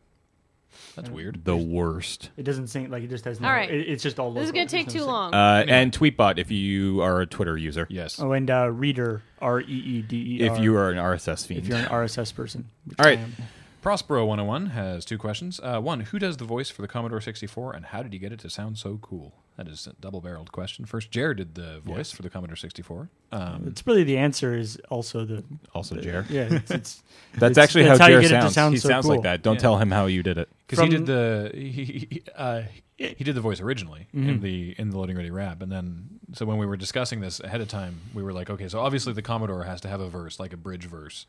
That's 0.97 1.11
weird. 1.11 1.45
the 1.45 1.57
worst. 1.57 2.31
It 2.37 2.43
doesn't 2.43 2.69
seem 2.69 2.91
Like 2.91 3.03
it 3.03 3.11
just 3.11 3.25
has 3.25 3.41
no. 3.41 3.49
All 3.49 3.55
right. 3.55 3.71
It, 3.71 3.89
it's 3.89 4.03
just 4.03 4.19
all. 4.19 4.33
This 4.33 4.45
is 4.45 4.49
local. 4.49 4.61
gonna 4.61 4.69
take 4.69 4.87
There's 4.87 4.95
too 4.95 5.07
no 5.07 5.13
long. 5.13 5.35
Uh, 5.35 5.59
Anyway. 5.63 5.79
And 5.79 5.93
Tweetbot 5.93 6.39
if 6.39 6.51
you 6.51 7.01
are 7.03 7.21
a 7.21 7.27
Twitter 7.27 7.57
user. 7.57 7.87
Yes. 7.91 8.21
Oh, 8.21 8.33
and 8.33 8.51
uh, 8.51 8.71
Reeder 8.71 9.23
R 9.41 9.61
E 9.61 9.65
E 9.65 10.03
D 10.03 10.39
E 10.41 10.49
R. 10.49 10.55
If 10.55 10.63
you 10.63 10.77
are 10.77 10.91
an 10.91 10.97
RSS 10.99 11.47
feed. 11.47 11.59
if 11.59 11.67
you're 11.69 11.79
an 11.79 11.87
RSS 11.87 12.35
person. 12.35 12.67
which 12.85 12.99
All 12.99 13.07
right. 13.07 13.19
I 13.19 13.23
am. 13.23 13.33
Prospero 13.81 14.27
101 14.27 14.67
has 14.71 15.05
two 15.05 15.19
questions. 15.19 15.61
Uh, 15.63 15.81
one, 15.81 16.01
who 16.01 16.19
does 16.19 16.37
the 16.39 16.45
voice 16.45 16.69
for 16.69 16.83
the 16.83 16.89
Commodore 16.89 17.21
64, 17.21 17.73
and 17.75 17.87
how 17.87 18.03
did 18.03 18.13
he 18.13 18.19
get 18.19 18.33
it 18.33 18.41
to 18.41 18.51
sound 18.51 18.77
so 18.77 18.99
cool? 19.01 19.35
That 19.59 19.67
is 19.67 19.89
a 19.89 19.93
double-barreled 20.01 20.53
question. 20.53 20.85
First, 20.85 21.11
Jared 21.11 21.39
did 21.39 21.57
the 21.57 21.81
voice 21.81 22.13
for 22.13 22.23
the 22.23 22.31
Commodore 22.31 22.55
64. 22.55 23.09
Um, 23.33 23.65
It's 23.67 23.85
really 23.89 24.05
the 24.05 24.17
answer 24.17 24.57
is 24.57 24.79
also 24.89 25.25
the. 25.25 25.43
also, 25.75 25.97
the- 25.97 26.01
Jer. 26.03 26.25
Yeah, 26.31 26.43
it's, 26.55 26.71
it's 26.71 27.03
That's 27.35 27.51
It's- 27.51 27.59
actually 27.59 27.85
that's 27.85 27.99
how 27.99 28.05
how 28.07 28.11
you 28.13 28.17
Jer 28.23 28.29
get 28.29 28.31
it 28.31 28.35
to 28.37 28.41
sounds. 28.43 28.55
sound 28.55 28.75
he 28.75 28.79
so 28.81 28.89
sounds 28.89 29.07
cool. 29.07 29.17
like 29.17 29.25
that. 29.25 29.43
Don't 29.43 29.55
Yeah. 29.57 29.61
tell 29.61 29.77
him 29.79 29.91
how 29.91 30.07
you 30.07 30.23
did 30.23 30.39
it. 30.39 30.49
because 30.67 30.83
he 30.85 30.89
did 30.89 31.07
the 31.07 31.51
he 31.55 31.71
he, 31.73 31.83
he, 32.09 32.23
uh, 32.37 32.63
he 32.97 33.25
did 33.25 33.35
the 33.35 33.41
voice 33.41 33.61
originally 33.61 34.07
in 34.15 34.39
Mhm. 34.39 34.41
the 34.43 34.75
in 34.79 34.91
the 34.91 34.97
loading 34.97 35.17
ready 35.17 35.31
rap, 35.33 35.61
and 35.61 35.73
then 35.73 36.21
so 36.35 36.47
when 36.47 36.57
we 36.59 36.65
were 36.67 36.77
discussing 36.77 37.19
this 37.21 37.41
ahead 37.41 37.61
of 37.61 37.67
time, 37.69 38.01
we 38.15 38.23
were 38.23 38.33
like, 38.33 38.49
okay, 38.51 38.69
so 38.69 38.79
obviously 38.79 39.13
the 39.13 39.23
Commodore 39.23 39.65
has 39.65 39.81
to 39.81 39.89
have 39.89 40.01
a 40.01 40.09
verse 40.09 40.39
like 40.39 40.53
a 40.53 40.57
bridge 40.57 40.85
verse, 40.87 41.27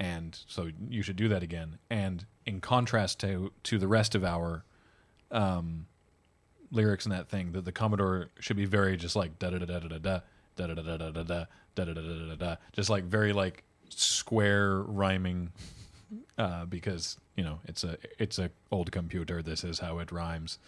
and 0.00 0.36
so 0.48 0.68
you 0.90 1.02
should 1.02 1.16
do 1.16 1.28
that 1.28 1.44
again. 1.44 1.78
And 1.88 2.26
in 2.44 2.60
contrast 2.60 3.20
to 3.20 3.52
to 3.64 3.78
the 3.78 3.86
rest 3.88 4.16
of 4.16 4.24
our 4.24 4.64
um, 5.30 5.86
lyrics 6.70 7.06
in 7.06 7.10
that 7.10 7.28
thing, 7.28 7.52
that 7.52 7.64
the 7.64 7.72
Commodore 7.72 8.28
should 8.40 8.56
be 8.56 8.64
very 8.66 8.96
just 8.96 9.16
like 9.16 9.38
da 9.38 9.50
da 9.50 9.58
da 9.58 9.66
da 9.66 9.78
da 9.80 9.88
da 9.88 9.98
da 10.56 10.66
da 10.66 10.66
da 10.66 10.74
da 10.74 10.82
da 10.82 11.10
da 11.10 11.22
da 11.22 11.22
da 11.22 11.84
da 11.84 11.84
da 11.84 11.94
da 11.94 12.28
da 12.28 12.34
da 12.36 12.56
just 12.72 12.90
like 12.90 13.04
very 13.04 13.32
like 13.32 13.64
square 13.90 14.80
rhyming 14.82 15.50
uh, 16.38 16.64
because 16.66 17.16
you 17.36 17.44
know 17.44 17.60
it's 17.66 17.84
a 17.84 17.96
it's 18.18 18.38
a 18.38 18.50
old 18.70 18.90
computer. 18.92 19.42
This 19.42 19.64
is 19.64 19.78
how 19.78 19.98
it 19.98 20.10
rhymes, 20.12 20.58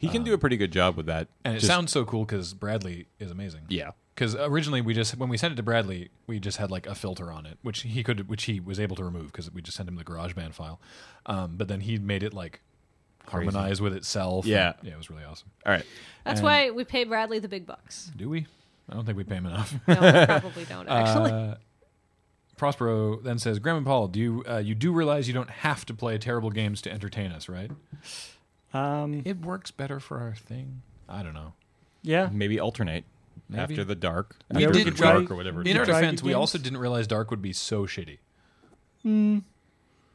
He 0.00 0.08
can 0.08 0.22
do 0.24 0.34
a 0.34 0.38
pretty 0.38 0.56
good 0.56 0.72
job 0.72 0.96
with 0.96 1.06
that. 1.06 1.28
and 1.44 1.54
it 1.56 1.60
Just- 1.60 1.68
sounds 1.68 1.92
so 1.92 2.04
cool 2.04 2.24
because 2.24 2.54
Bradley 2.54 3.06
is 3.18 3.30
amazing. 3.30 3.62
Yeah. 3.68 3.90
Because 4.14 4.34
originally 4.34 4.80
we 4.80 4.94
just 4.94 5.18
when 5.18 5.28
we 5.28 5.36
sent 5.36 5.52
it 5.52 5.56
to 5.56 5.62
Bradley, 5.62 6.08
we 6.26 6.40
just 6.40 6.56
had 6.56 6.70
like 6.70 6.86
a 6.86 6.94
filter 6.94 7.30
on 7.30 7.44
it, 7.44 7.58
which 7.62 7.82
he 7.82 8.02
could 8.02 8.28
which 8.28 8.44
he 8.44 8.60
was 8.60 8.80
able 8.80 8.96
to 8.96 9.04
remove 9.04 9.26
because 9.26 9.52
we 9.52 9.60
just 9.60 9.76
sent 9.76 9.88
him 9.90 9.96
the 9.96 10.04
GarageBand 10.04 10.54
file. 10.54 10.80
Um, 11.26 11.56
but 11.56 11.68
then 11.68 11.80
he 11.80 11.98
made 11.98 12.22
it 12.22 12.32
like 12.32 12.62
Crazy. 13.26 13.50
harmonize 13.50 13.80
with 13.80 13.94
itself. 13.94 14.46
Yeah. 14.46 14.74
and- 14.78 14.88
yeah, 14.88 14.94
it 14.94 14.96
was 14.98 15.10
really 15.10 15.24
awesome. 15.24 15.50
All 15.66 15.72
right. 15.72 15.84
That's 16.24 16.40
and- 16.40 16.44
why 16.44 16.70
we 16.70 16.84
pay 16.84 17.04
Bradley 17.04 17.38
the 17.38 17.48
big 17.48 17.66
bucks. 17.66 18.10
Do 18.16 18.28
we? 18.28 18.46
I 18.88 18.94
don't 18.94 19.04
think 19.04 19.18
we 19.18 19.24
pay 19.24 19.36
him 19.36 19.46
enough. 19.46 19.74
No, 19.88 19.94
we 19.94 20.26
probably 20.26 20.64
don't 20.64 20.88
actually. 20.88 21.30
Uh, 21.32 21.54
Prospero 22.56 23.20
then 23.20 23.38
says, 23.38 23.58
Graham 23.58 23.76
and 23.78 23.86
Paul, 23.86 24.08
do 24.08 24.18
you 24.18 24.44
uh, 24.48 24.58
you 24.58 24.74
do 24.74 24.90
realize 24.92 25.28
you 25.28 25.34
don't 25.34 25.50
have 25.50 25.84
to 25.86 25.94
play 25.94 26.16
terrible 26.18 26.50
games 26.50 26.80
to 26.82 26.90
entertain 26.92 27.30
us, 27.32 27.48
right? 27.50 27.70
um, 28.72 29.22
It 29.24 29.40
works 29.40 29.70
better 29.70 30.00
for 30.00 30.18
our 30.20 30.34
thing. 30.34 30.82
I 31.08 31.22
don't 31.22 31.34
know. 31.34 31.52
yeah. 32.02 32.28
Maybe 32.32 32.58
alternate 32.58 33.04
Maybe. 33.48 33.60
after 33.62 33.84
the 33.84 33.94
dark. 33.94 34.36
We 34.50 34.64
after 34.64 34.78
did 34.78 34.86
the 34.86 34.90
try- 34.92 35.12
dark 35.12 35.30
or 35.30 35.36
whatever. 35.36 35.62
In 35.62 35.76
our 35.76 35.84
defense, 35.84 36.20
good 36.22 36.26
we 36.26 36.30
games? 36.32 36.38
also 36.40 36.58
didn't 36.58 36.78
realize 36.78 37.06
Dark 37.06 37.30
would 37.30 37.42
be 37.42 37.52
so 37.52 37.84
shitty. 37.86 38.18
Mm, 39.04 39.42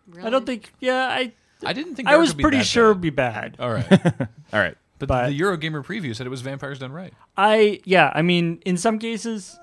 Really? 0.08 0.28
I 0.28 0.30
don't 0.32 0.46
think. 0.46 0.74
Yeah, 0.80 1.08
I. 1.10 1.34
I 1.66 1.74
didn't 1.74 1.96
think 1.96 2.08
I 2.08 2.18
was 2.18 2.30
would 2.32 2.38
be 2.38 2.42
pretty 2.44 2.58
that 2.58 2.66
sure 2.66 2.86
bad. 2.86 2.90
it'd 2.92 3.02
be 3.02 3.10
bad. 3.10 3.56
All 3.60 3.72
right, 3.72 3.92
All 4.54 4.60
right. 4.60 4.76
but, 5.00 5.08
But- 5.08 5.30
the 5.30 5.40
Eurogamer 5.40 5.84
preview 5.86 6.16
said 6.16 6.26
it 6.28 6.30
was 6.30 6.42
Vampires 6.42 6.80
Done 6.80 6.92
Right. 6.92 7.14
I 7.38 7.80
yeah, 7.86 8.12
I 8.14 8.22
mean, 8.22 8.62
in 8.66 8.78
some 8.78 9.00
cases, 9.00 9.60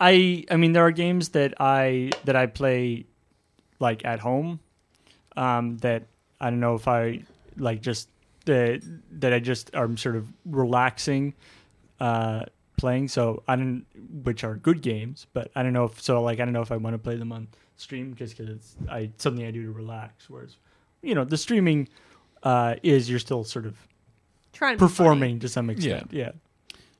I 0.00 0.44
I 0.50 0.56
mean, 0.56 0.72
there 0.72 0.84
are 0.86 0.90
games 0.92 1.30
that 1.30 1.54
I 1.60 2.10
that 2.24 2.36
I 2.36 2.46
play 2.46 3.06
like 3.78 4.04
at 4.04 4.20
home, 4.20 4.60
um, 5.36 5.78
that 5.78 6.04
I 6.40 6.50
don't 6.50 6.60
know 6.60 6.74
if 6.74 6.86
I 6.88 7.22
like 7.56 7.82
just 7.82 8.08
that 8.46 8.82
that 9.20 9.32
I 9.32 9.38
just 9.40 9.70
am 9.74 9.96
sort 9.96 10.16
of 10.16 10.26
relaxing, 10.44 11.34
uh, 12.00 12.44
playing. 12.78 13.08
So 13.08 13.42
I 13.46 13.56
don't, 13.56 13.84
which 14.24 14.42
are 14.44 14.56
good 14.56 14.82
games, 14.82 15.26
but 15.32 15.50
I 15.54 15.62
don't 15.62 15.72
know 15.72 15.84
if 15.84 16.00
so 16.00 16.22
like 16.22 16.40
I 16.40 16.44
don't 16.44 16.54
know 16.54 16.62
if 16.62 16.72
I 16.72 16.76
want 16.76 16.94
to 16.94 16.98
play 16.98 17.16
them 17.16 17.30
on 17.32 17.48
stream 17.76 18.14
just 18.14 18.36
because 18.36 18.52
it's 18.54 18.76
I 18.90 19.10
something 19.18 19.44
I 19.44 19.50
do 19.50 19.64
to 19.66 19.72
relax. 19.72 20.28
Whereas, 20.30 20.56
you 21.02 21.14
know, 21.14 21.24
the 21.24 21.36
streaming 21.36 21.88
uh, 22.42 22.76
is 22.82 23.10
you're 23.10 23.18
still 23.18 23.44
sort 23.44 23.66
of 23.66 23.76
Trying 24.52 24.76
to 24.76 24.84
be 24.84 24.88
performing 24.88 25.40
to 25.40 25.48
some 25.48 25.70
extent. 25.70 26.08
Yeah. 26.12 26.32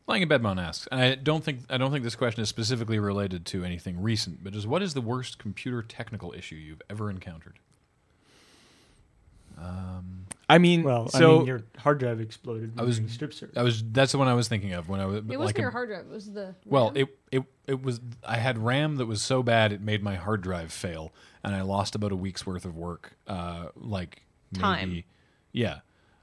Lying 0.06 0.22
in 0.22 0.28
Bedmon 0.28 0.60
asks, 0.60 0.88
and 0.90 1.00
I 1.00 1.14
don't 1.14 1.44
think 1.44 1.60
I 1.70 1.78
don't 1.78 1.92
think 1.92 2.02
this 2.02 2.16
question 2.16 2.42
is 2.42 2.48
specifically 2.48 2.98
related 2.98 3.46
to 3.46 3.64
anything 3.64 4.02
recent, 4.02 4.42
but 4.42 4.52
just 4.52 4.66
what 4.66 4.82
is 4.82 4.94
the 4.94 5.00
worst 5.00 5.38
computer 5.38 5.82
technical 5.82 6.32
issue 6.36 6.56
you've 6.56 6.82
ever 6.90 7.08
encountered? 7.08 7.58
I 10.48 10.58
mean, 10.58 10.82
Well, 10.82 11.08
so 11.08 11.36
I 11.36 11.38
mean, 11.38 11.46
your 11.46 11.62
hard 11.78 11.98
drive 11.98 12.20
exploded. 12.20 12.72
I 12.76 12.82
was- 12.82 13.00
strip 13.08 13.32
search. 13.32 13.52
I 13.56 13.62
was 13.62 13.82
that's 13.90 14.12
the 14.12 14.18
one 14.18 14.28
I 14.28 14.34
was 14.34 14.48
thinking 14.48 14.72
of 14.74 14.86
when 14.88 15.00
I 15.00 15.06
was 15.06 15.16
It 15.18 15.24
wasn't 15.26 15.40
like 15.46 15.58
a- 15.58 15.60
your 15.62 15.70
hard 15.70 15.88
drive. 15.88 16.04
It 16.06 16.10
was 16.10 16.30
the 16.30 16.54
Well, 16.66 16.92
it 16.94 17.08
it 17.30 17.44
it 17.66 17.82
was 17.82 18.00
I 18.26 18.36
had 18.36 18.58
RAM 18.58 18.96
that 18.96 19.06
was 19.06 19.22
so 19.22 19.42
bad 19.42 19.72
it 19.72 19.80
made 19.80 20.02
my 20.02 20.16
hard 20.16 20.42
drive 20.42 20.70
fail, 20.72 21.12
and 21.42 21.54
I 21.54 21.62
lost 21.62 21.94
about 21.94 22.12
a 22.12 22.16
week's 22.16 22.44
worth 22.44 22.64
of 22.66 22.76
work. 22.76 23.16
Uh, 23.26 23.68
like 23.76 24.22
Time. 24.52 24.88
maybe, 24.90 25.06
yeah. 25.52 25.78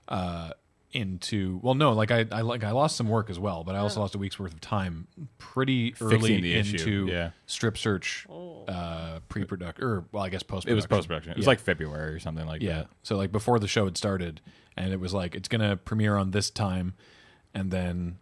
Uh, 0.07 0.51
into 0.91 1.59
well, 1.61 1.75
no, 1.75 1.93
like 1.93 2.09
I, 2.11 2.25
I 2.31 2.41
like 2.41 2.63
I 2.63 2.71
lost 2.71 2.95
some 2.97 3.07
work 3.07 3.29
as 3.29 3.37
well, 3.39 3.63
but 3.63 3.75
I 3.75 3.79
also 3.79 3.99
Oh. 3.99 4.03
lost 4.03 4.15
a 4.15 4.17
week's 4.17 4.39
worth 4.39 4.53
of 4.53 4.61
time 4.61 5.07
pretty 5.37 5.91
Fixing 5.91 6.07
early 6.17 6.41
the 6.41 6.55
issue, 6.55 6.77
into 6.77 7.05
yeah. 7.11 7.31
strip 7.45 7.77
search, 7.77 8.25
Oh. 8.29 8.65
uh, 8.65 9.19
pre-production 9.29 9.83
or 9.83 10.05
well, 10.11 10.23
I 10.23 10.29
guess 10.29 10.41
post. 10.43 10.67
it 10.67 10.73
was 10.73 10.87
post 10.87 11.07
production. 11.07 11.31
It 11.31 11.37
was 11.37 11.45
Yeah. 11.45 11.49
like 11.51 11.59
February 11.59 12.13
or 12.15 12.19
something 12.19 12.45
like 12.47 12.61
Yeah. 12.61 12.73
that. 12.79 12.87
So 13.03 13.17
like 13.17 13.31
before 13.31 13.59
the 13.59 13.67
show 13.67 13.85
had 13.85 13.97
started, 13.97 14.41
and 14.75 14.91
it 14.91 14.99
was 14.99 15.13
like 15.13 15.35
it's 15.35 15.47
gonna 15.47 15.77
premiere 15.77 16.15
on 16.17 16.31
this 16.31 16.49
time, 16.49 16.93
and 17.53 17.69
then 17.71 18.17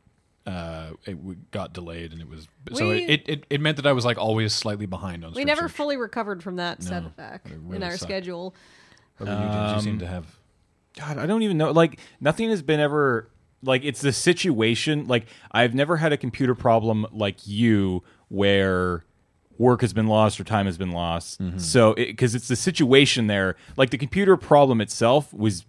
uh, 0.45 0.91
it 1.05 1.51
got 1.51 1.73
delayed, 1.73 2.11
and 2.13 2.21
it 2.21 2.27
was 2.29 2.47
so 2.73 2.89
We- 2.89 3.03
it, 3.03 3.23
it 3.27 3.45
it 3.49 3.61
meant 3.61 3.75
that 3.77 3.85
I 3.85 3.91
was 3.91 4.05
like 4.05 4.17
always 4.17 4.53
slightly 4.53 4.85
behind 4.85 5.25
on. 5.25 5.33
we 5.33 5.43
never 5.43 5.63
Search. 5.63 5.71
fully 5.71 5.97
recovered 5.97 6.41
from 6.41 6.55
that 6.57 6.79
No, 6.81 6.85
setback 6.85 7.45
it 7.45 7.53
in 7.75 7.83
our 7.83 7.91
sucked. 7.91 8.03
schedule. 8.03 8.55
What 9.17 9.29
about 9.29 9.43
you, 9.43 9.71
James? 9.73 9.83
Seem 9.83 9.93
Um, 9.93 9.99
to 9.99 10.07
have. 10.07 10.37
God, 10.97 11.17
I 11.17 11.25
don't 11.25 11.43
even 11.43 11.57
know. 11.57 11.71
Like 11.71 11.99
nothing 12.19 12.49
has 12.49 12.61
been 12.61 12.79
ever 12.79 13.29
like 13.63 13.83
it's 13.83 14.01
the 14.01 14.11
situation. 14.13 15.07
Like 15.07 15.27
I've 15.51 15.73
never 15.75 15.97
had 15.97 16.11
a 16.13 16.17
computer 16.17 16.55
problem 16.55 17.05
like 17.11 17.45
you 17.47 18.03
where 18.29 19.03
work 19.57 19.81
has 19.81 19.91
been 19.93 20.07
lost 20.07 20.39
or 20.39 20.43
time 20.43 20.65
has 20.65 20.77
been 20.77 20.91
lost. 20.91 21.41
Mm-hmm. 21.41 21.57
So 21.59 21.93
because 21.95 22.35
it's 22.35 22.47
the 22.47 22.55
situation 22.55 23.27
there. 23.27 23.55
Like 23.75 23.89
the 23.91 23.97
computer 23.97 24.37
problem 24.37 24.81
itself 24.81 25.33
was 25.33 25.65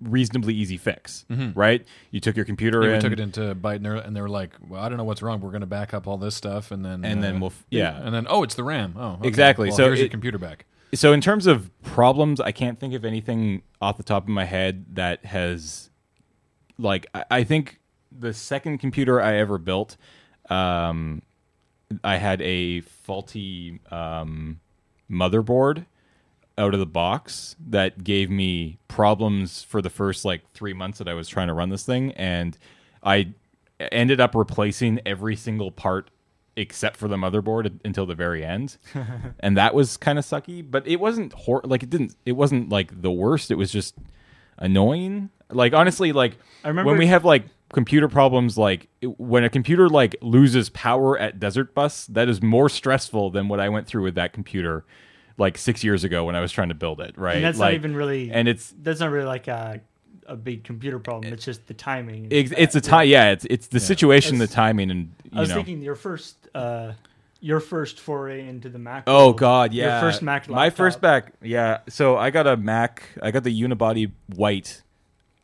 reasonably 0.00 0.54
easy 0.54 0.76
fix, 0.76 1.24
right? 1.54 1.84
You 2.12 2.20
took 2.20 2.36
your 2.36 2.44
computer 2.44 2.80
Mm-hmm. 2.82 2.88
Yeah, 2.88 2.96
in, 2.96 3.02
we 3.02 3.02
took 3.02 3.12
it 3.12 3.20
into 3.20 3.54
Byte, 3.56 3.76
and, 3.76 3.84
they're- 3.84 3.96
and 3.96 4.14
they 4.14 4.20
were 4.20 4.28
like, 4.28 4.50
"Well, 4.68 4.80
I 4.80 4.88
don't 4.88 4.96
know 4.96 5.02
what's 5.04 5.22
wrong. 5.22 5.40
We're 5.40 5.50
going 5.50 5.62
to 5.62 5.66
back 5.66 5.92
up 5.92 6.06
all 6.06 6.16
this 6.18 6.36
stuff, 6.36 6.70
and 6.70 6.84
then 6.84 7.04
And 7.04 7.20
then 7.22 7.36
uh, 7.36 7.40
we'll 7.40 7.50
f- 7.50 7.66
yeah. 7.70 8.00
and 8.00 8.14
then 8.14 8.26
oh, 8.30 8.42
it's 8.44 8.54
the 8.54 8.62
RAM. 8.62 8.94
Oh, 8.96 9.12
okay. 9.14 9.26
Exactly. 9.28 9.68
Well, 9.68 9.76
So 9.76 9.84
here's 9.86 9.98
your 10.00 10.08
computer 10.08 10.38
back. 10.38 10.66
So 10.94 11.12
in 11.12 11.20
terms 11.20 11.46
of 11.46 11.70
problems, 11.82 12.40
I 12.40 12.52
can't 12.52 12.78
think 12.78 12.94
of 12.94 13.04
anything 13.04 13.62
off 13.80 13.96
the 13.96 14.02
top 14.02 14.24
of 14.24 14.28
my 14.28 14.44
head 14.44 14.86
that 14.94 15.24
has 15.26 15.90
like 16.78 17.06
I, 17.14 17.24
I 17.30 17.44
think 17.44 17.80
the 18.16 18.32
second 18.32 18.78
computer 18.78 19.20
I 19.20 19.36
ever 19.36 19.58
built, 19.58 19.96
um, 20.48 21.22
I 22.02 22.16
had 22.16 22.40
a 22.42 22.80
faulty 22.80 23.80
um, 23.90 24.60
motherboard 25.10 25.86
out 26.56 26.74
of 26.74 26.80
the 26.80 26.86
box 26.86 27.54
that 27.68 28.02
gave 28.02 28.30
me 28.30 28.78
problems 28.88 29.62
for 29.62 29.80
the 29.80 29.90
first 29.90 30.24
like 30.24 30.50
three 30.52 30.72
months 30.72 30.98
that 30.98 31.08
I 31.08 31.14
was 31.14 31.28
trying 31.28 31.48
to 31.48 31.54
run 31.54 31.68
this 31.68 31.84
thing, 31.84 32.12
and 32.12 32.56
I 33.02 33.34
ended 33.92 34.20
up 34.20 34.34
replacing 34.34 35.00
every 35.06 35.36
single 35.36 35.70
part 35.70 36.10
except 36.58 36.96
for 36.96 37.08
the 37.08 37.16
motherboard 37.16 37.80
until 37.84 38.04
the 38.06 38.14
very 38.14 38.44
end, 38.44 38.76
and 39.40 39.56
that 39.56 39.74
was 39.74 39.96
kind 39.96 40.18
of 40.18 40.24
sucky. 40.24 40.68
But 40.68 40.86
it 40.86 40.96
wasn't 41.00 41.32
hor- 41.32 41.62
like 41.64 41.82
it 41.82 41.90
didn't. 41.90 42.16
It 42.26 42.32
wasn't 42.32 42.68
like 42.68 43.00
the 43.02 43.10
worst. 43.10 43.50
It 43.50 43.54
was 43.56 43.70
just 43.72 43.94
annoying. 44.58 45.30
Like 45.50 45.72
honestly, 45.72 46.12
like 46.12 46.36
I 46.64 46.68
remember- 46.68 46.90
when 46.90 46.98
we 46.98 47.06
have 47.06 47.24
like 47.24 47.44
computer 47.72 48.08
problems 48.08 48.56
like 48.56 48.88
it- 49.02 49.18
when 49.20 49.44
a 49.44 49.50
computer 49.50 49.88
like 49.90 50.16
loses 50.22 50.70
power 50.70 51.18
at 51.18 51.38
desert 51.38 51.74
bus 51.74 52.06
that 52.06 52.26
is 52.26 52.40
more 52.42 52.66
stressful 52.70 53.28
than 53.28 53.46
what 53.46 53.60
i 53.60 53.68
went 53.68 53.86
through 53.86 54.02
with 54.02 54.14
that 54.14 54.32
computer 54.32 54.86
like 55.36 55.58
six 55.58 55.84
years 55.84 56.02
ago 56.02 56.24
when 56.24 56.34
i 56.34 56.40
was 56.40 56.50
trying 56.50 56.70
to 56.70 56.74
build 56.74 56.98
it 56.98 57.12
right 57.18 57.36
and 57.36 57.44
that's 57.44 57.58
like, 57.58 57.72
not 57.72 57.74
even 57.74 57.94
really. 57.94 58.30
and 58.32 58.48
it's 58.48 58.74
that's 58.80 59.00
not 59.00 59.10
really 59.10 59.26
like 59.26 59.48
a 59.48 59.82
a 60.28 60.36
big 60.36 60.62
computer 60.62 60.98
problem. 60.98 61.32
It's 61.32 61.44
just 61.44 61.66
the 61.66 61.74
timing. 61.74 62.28
it's, 62.30 62.50
that. 62.50 62.62
it's 62.62 62.74
a 62.76 62.80
time 62.80 63.08
yeah 63.08 63.32
it's 63.32 63.46
it's 63.46 63.66
the 63.68 63.80
situation 63.80 64.38
the 64.38 64.46
timing 64.46 64.90
and 64.90 65.12
I 65.32 65.40
was 65.40 65.48
know 65.50 65.56
thinking 65.56 65.82
your 65.82 65.94
first, 65.94 66.36
uh, 66.54 66.92
your 67.40 67.60
first 67.60 68.00
foray 68.00 68.46
into 68.46 68.68
the 68.68 68.78
Mac. 68.78 69.04
Oh 69.06 69.26
world. 69.26 69.38
God, 69.38 69.72
yeah. 69.72 70.00
Your 70.00 70.10
first 70.10 70.22
Mac. 70.22 70.48
My 70.48 70.70
first 70.70 71.02
laptop. 71.02 71.32
Mac, 71.32 71.48
yeah. 71.48 71.78
So 71.88 72.16
I 72.16 72.30
got 72.30 72.46
a 72.46 72.56
Mac. 72.56 73.04
I 73.22 73.30
got 73.30 73.44
the 73.44 73.62
unibody 73.62 74.12
white 74.34 74.82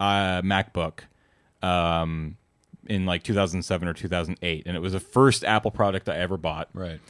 uh, 0.01 0.42
MacBook 0.42 1.01
um, 1.62 2.37
in 2.87 3.07
like 3.07 3.23
2007 3.23 3.88
or 3.88 3.94
2008, 3.94 4.62
and 4.66 4.77
it 4.77 4.81
was 4.81 4.92
the 4.92 5.01
first 5.01 5.44
Apple 5.44 5.70
product 5.70 6.09
I 6.09 6.16
ever 6.16 6.37
bought. 6.37 6.68
Right. 6.73 7.01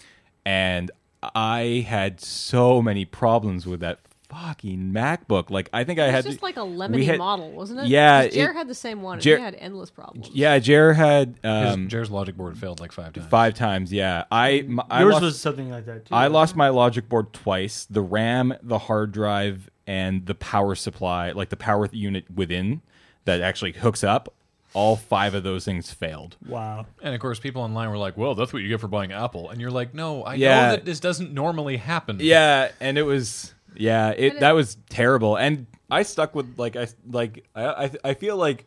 And 0.44 0.90
I 1.34 1.86
had 1.88 2.20
so 2.20 2.82
many 2.82 3.04
problems 3.04 3.66
with 3.66 3.80
that 3.80 4.00
fucking 4.28 4.92
MacBook. 4.92 5.50
Like 5.50 5.68
I 5.72 5.84
think 5.84 5.98
I 5.98 6.06
It 6.08 6.10
had 6.10 6.16
was 6.24 6.24
just 6.26 6.38
to- 6.38 6.44
like 6.44 6.56
a 6.56 6.64
we 6.64 6.76
lemony 6.76 7.04
had- 7.06 7.18
model, 7.18 7.50
wasn't 7.52 7.80
it? 7.80 7.86
Yeah, 7.86 8.26
Jer 8.28 8.52
had 8.52 8.68
the 8.68 8.74
same 8.74 9.02
one. 9.02 9.14
and 9.14 9.22
Jer- 9.22 9.36
he 9.36 9.42
had 9.42 9.54
endless 9.54 9.90
problems. 9.90 10.30
Yeah, 10.32 10.58
Jer 10.58 10.92
had 10.94 11.36
His, 11.42 11.74
um, 11.74 11.88
Jared's 11.88 12.10
logic 12.10 12.36
board 12.36 12.56
failed 12.58 12.80
like 12.80 12.92
five 12.92 13.12
times. 13.12 13.26
five 13.28 13.54
times. 13.54 13.92
Yeah, 13.92 14.24
I 14.30 14.48
Yours 14.50 15.12
lost- 15.12 15.22
was 15.22 15.40
something 15.40 15.70
like 15.70 15.86
that 15.86 16.06
too. 16.06 16.14
I 16.14 16.22
wasn't 16.22 16.34
lost 16.34 16.56
my 16.56 16.68
logic 16.70 17.08
board 17.08 17.32
twice. 17.32 17.86
The 17.88 18.02
RAM, 18.02 18.54
the 18.62 18.78
hard 18.78 19.12
drive, 19.12 19.70
and 19.86 20.26
the 20.26 20.34
power 20.34 20.74
supply, 20.74 21.30
like 21.32 21.50
the 21.50 21.56
power 21.56 21.88
unit 21.92 22.24
within 22.34 22.80
that 23.26 23.40
actually 23.40 23.72
hooks 23.72 24.02
up. 24.02 24.32
All 24.72 24.96
five 24.96 25.34
of 25.34 25.44
those 25.44 25.64
things 25.64 25.92
failed. 25.92 26.36
Wow. 26.48 26.86
And 27.00 27.14
of 27.14 27.20
course, 27.20 27.38
people 27.38 27.62
online 27.62 27.90
were 27.90 27.96
like, 27.96 28.16
"Well, 28.16 28.34
that's 28.34 28.52
what 28.52 28.60
you 28.60 28.68
get 28.68 28.80
for 28.80 28.88
buying 28.88 29.12
Apple," 29.12 29.48
and 29.48 29.60
you're 29.60 29.70
like, 29.70 29.94
"No, 29.94 30.24
I 30.24 30.34
Yeah. 30.34 30.62
know 30.62 30.70
that 30.72 30.84
this 30.84 30.98
doesn't 30.98 31.32
normally 31.32 31.76
happen." 31.76 32.18
Yeah, 32.20 32.70
and 32.80 32.98
it 32.98 33.04
was 33.04 33.54
yeah, 33.76 34.10
it, 34.10 34.34
it- 34.34 34.40
that 34.40 34.52
was 34.52 34.76
terrible. 34.88 35.36
And 35.36 35.66
I 35.90 36.02
stuck 36.02 36.34
with 36.34 36.58
like 36.58 36.76
I 36.76 36.86
like 37.10 37.44
I 37.54 37.64
I, 37.64 37.90
I 38.04 38.14
feel 38.14 38.36
like 38.36 38.66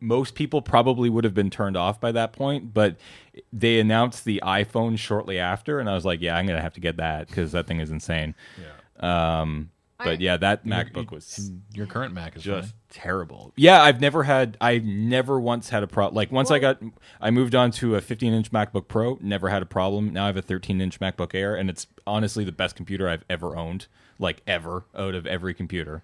most 0.00 0.34
people 0.34 0.60
probably 0.62 1.08
would 1.08 1.24
have 1.24 1.34
been 1.34 1.50
turned 1.50 1.76
off 1.76 2.00
by 2.00 2.12
that 2.12 2.32
point, 2.32 2.74
but 2.74 2.96
they 3.52 3.80
announced 3.80 4.24
the 4.26 4.40
iPhone 4.44 4.98
shortly 4.98 5.38
after, 5.38 5.80
and 5.80 5.88
I 5.88 5.94
was 5.94 6.04
like, 6.04 6.20
yeah, 6.20 6.36
I'm 6.36 6.46
gonna 6.46 6.60
have 6.60 6.74
to 6.74 6.80
get 6.80 6.98
that 6.98 7.28
because 7.28 7.52
that 7.52 7.66
thing 7.66 7.80
is 7.80 7.90
insane. 7.90 8.34
Yeah. 9.00 9.40
Um, 9.40 9.70
but 9.98 10.08
I- 10.08 10.12
yeah, 10.12 10.36
that 10.36 10.66
MacBook 10.66 11.10
was 11.10 11.50
your 11.72 11.86
current 11.86 12.12
Mac 12.12 12.36
is 12.36 12.42
just 12.42 12.68
fine. 12.68 12.78
terrible. 12.90 13.54
Yeah, 13.56 13.82
I've 13.82 14.00
never 14.00 14.22
had. 14.22 14.58
I 14.60 14.78
never 14.78 15.40
once 15.40 15.70
had 15.70 15.82
a 15.82 15.86
problem. 15.86 16.14
Like 16.14 16.30
once 16.30 16.50
I 16.50 16.58
got, 16.58 16.82
I 17.20 17.30
moved 17.30 17.54
on 17.54 17.70
to 17.72 17.94
a 17.96 18.02
15 18.02 18.34
inch 18.34 18.52
MacBook 18.52 18.88
Pro. 18.88 19.18
Never 19.22 19.48
had 19.48 19.62
a 19.62 19.66
problem. 19.66 20.12
Now 20.12 20.24
I 20.24 20.26
have 20.26 20.36
a 20.36 20.42
13 20.42 20.82
inch 20.82 21.00
MacBook 21.00 21.34
Air, 21.34 21.56
and 21.56 21.70
it's 21.70 21.86
honestly 22.06 22.44
the 22.44 22.52
best 22.52 22.76
computer 22.76 23.08
I've 23.08 23.24
ever 23.30 23.56
owned. 23.56 23.86
Like 24.18 24.42
ever, 24.46 24.84
out 24.94 25.14
of 25.14 25.26
every 25.26 25.54
computer. 25.54 26.02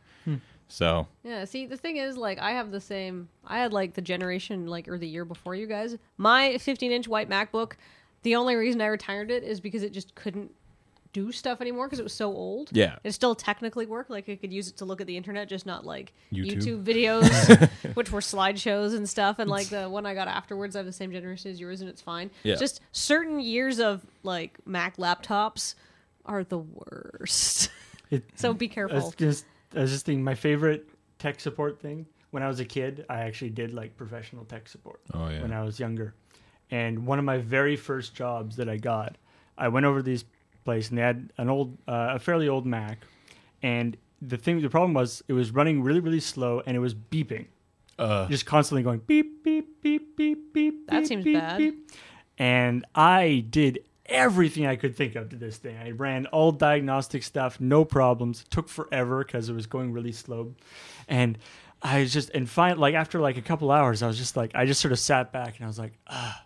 So 0.68 1.06
Yeah, 1.22 1.44
see, 1.44 1.66
the 1.66 1.76
thing 1.76 1.98
is, 1.98 2.16
like, 2.16 2.38
I 2.38 2.52
have 2.52 2.70
the 2.70 2.80
same. 2.80 3.28
I 3.44 3.58
had 3.58 3.74
like 3.74 3.92
the 3.92 4.00
generation, 4.00 4.66
like, 4.66 4.88
or 4.88 4.96
the 4.96 5.06
year 5.06 5.26
before 5.26 5.54
you 5.54 5.66
guys. 5.66 5.98
My 6.16 6.56
15 6.56 6.90
inch 6.90 7.06
white 7.06 7.28
MacBook. 7.28 7.72
The 8.22 8.36
only 8.36 8.54
reason 8.54 8.80
I 8.80 8.86
retired 8.86 9.30
it 9.30 9.42
is 9.42 9.60
because 9.60 9.82
it 9.82 9.92
just 9.92 10.14
couldn't 10.14 10.50
do 11.12 11.30
stuff 11.30 11.60
anymore 11.60 11.88
because 11.88 11.98
it 11.98 12.04
was 12.04 12.14
so 12.14 12.32
old. 12.32 12.70
Yeah. 12.72 12.96
it 13.04 13.12
still 13.12 13.34
technically 13.34 13.84
worked. 13.84 14.08
Like, 14.08 14.30
I 14.30 14.36
could 14.36 14.50
use 14.50 14.68
it 14.68 14.78
to 14.78 14.86
look 14.86 15.02
at 15.02 15.06
the 15.06 15.14
internet, 15.18 15.46
just 15.46 15.66
not 15.66 15.84
like 15.84 16.14
YouTube. 16.32 16.62
YouTube, 16.62 16.84
videos, 17.90 17.94
which 17.94 18.10
were 18.10 18.20
slideshows 18.20 18.96
and 18.96 19.06
stuff. 19.06 19.38
And 19.40 19.50
like 19.50 19.68
the 19.68 19.90
one 19.90 20.06
I 20.06 20.14
got 20.14 20.26
afterwards, 20.26 20.74
I 20.74 20.78
have 20.78 20.86
the 20.86 20.92
same 20.92 21.12
generation 21.12 21.50
as 21.50 21.60
yours, 21.60 21.82
and 21.82 21.90
it's 21.90 22.00
fine. 22.00 22.30
Yeah. 22.44 22.54
Just 22.54 22.80
certain 22.92 23.40
years 23.40 23.78
of 23.78 24.06
like 24.22 24.56
Mac 24.66 24.96
laptops 24.96 25.74
are 26.24 26.44
the 26.44 26.60
worst. 26.60 27.68
It, 28.12 28.24
so 28.34 28.52
be 28.52 28.66
I 28.66 28.68
was 28.68 28.74
careful. 28.74 29.14
just, 29.16 29.46
I 29.74 29.80
was 29.80 29.90
just 29.90 30.06
thinking, 30.06 30.22
my 30.22 30.34
favorite 30.34 30.88
tech 31.18 31.40
support 31.40 31.80
thing 31.80 32.06
when 32.30 32.42
I 32.42 32.48
was 32.48 32.60
a 32.60 32.64
kid, 32.64 33.04
I 33.08 33.20
actually 33.20 33.50
did 33.50 33.72
like 33.74 33.96
professional 33.96 34.44
tech 34.44 34.68
support 34.68 35.00
Oh 35.14 35.28
yeah. 35.28 35.42
when 35.42 35.52
I 35.52 35.62
was 35.62 35.78
younger. 35.80 36.14
And 36.70 37.06
one 37.06 37.18
of 37.18 37.24
my 37.24 37.38
very 37.38 37.76
first 37.76 38.14
jobs 38.14 38.56
that 38.56 38.68
I 38.68 38.76
got, 38.78 39.16
I 39.58 39.68
went 39.68 39.86
over 39.86 39.98
to 39.98 40.02
this 40.02 40.24
place 40.64 40.88
and 40.88 40.98
they 40.98 41.02
had 41.02 41.32
an 41.38 41.50
old, 41.50 41.76
uh, 41.86 42.12
a 42.14 42.18
fairly 42.18 42.48
old 42.48 42.66
Mac, 42.66 42.98
and 43.62 43.96
the 44.20 44.36
thing, 44.36 44.60
the 44.60 44.70
problem 44.70 44.94
was 44.94 45.22
it 45.28 45.32
was 45.34 45.50
running 45.50 45.82
really, 45.82 46.00
really 46.00 46.20
slow 46.20 46.62
and 46.64 46.76
it 46.76 46.80
was 46.80 46.94
beeping, 46.94 47.46
uh, 47.98 48.28
just 48.28 48.46
constantly 48.46 48.82
going 48.82 49.00
beep, 49.00 49.44
beep, 49.44 49.82
beep, 49.82 50.16
beep, 50.16 50.52
beep. 50.54 50.86
That 50.86 51.00
beep, 51.00 51.06
seems 51.08 51.24
beep, 51.24 51.38
bad. 51.38 51.58
beep. 51.58 51.90
And 52.38 52.86
I 52.94 53.44
did 53.50 53.80
everything 54.06 54.66
I 54.66 54.76
could 54.76 54.96
think 54.96 55.14
of 55.14 55.30
to 55.30 55.36
this 55.36 55.56
thing. 55.56 55.76
I 55.76 55.90
ran 55.90 56.26
all 56.26 56.52
diagnostic 56.52 57.22
stuff, 57.22 57.60
no 57.60 57.84
problems. 57.84 58.44
Took 58.50 58.68
forever 58.68 59.24
because 59.24 59.48
it 59.48 59.54
was 59.54 59.66
going 59.66 59.92
really 59.92 60.12
slow, 60.12 60.54
and 61.08 61.38
I 61.82 62.00
was 62.00 62.12
just 62.12 62.30
and 62.30 62.48
fine. 62.48 62.78
Like 62.78 62.94
after 62.94 63.20
like 63.20 63.36
a 63.36 63.42
couple 63.42 63.70
hours, 63.70 64.02
I 64.02 64.06
was 64.06 64.18
just 64.18 64.36
like, 64.36 64.52
I 64.54 64.66
just 64.66 64.80
sort 64.80 64.92
of 64.92 64.98
sat 64.98 65.32
back 65.32 65.56
and 65.56 65.64
I 65.64 65.68
was 65.68 65.78
like, 65.78 65.92
ah, 66.08 66.44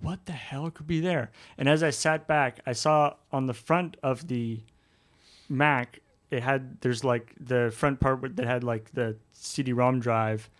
what 0.00 0.26
the 0.26 0.32
hell 0.32 0.70
could 0.70 0.86
be 0.86 1.00
there? 1.00 1.30
And 1.56 1.68
as 1.68 1.82
I 1.82 1.90
sat 1.90 2.26
back, 2.26 2.60
I 2.66 2.72
saw 2.72 3.14
on 3.32 3.46
the 3.46 3.54
front 3.54 3.96
of 4.02 4.28
the 4.28 4.60
Mac, 5.48 6.00
it 6.30 6.42
had 6.42 6.80
there's 6.80 7.04
like 7.04 7.32
the 7.40 7.72
front 7.74 8.00
part 8.00 8.36
that 8.36 8.46
had 8.46 8.64
like 8.64 8.92
the 8.92 9.16
CD-ROM 9.32 10.00
drive 10.00 10.50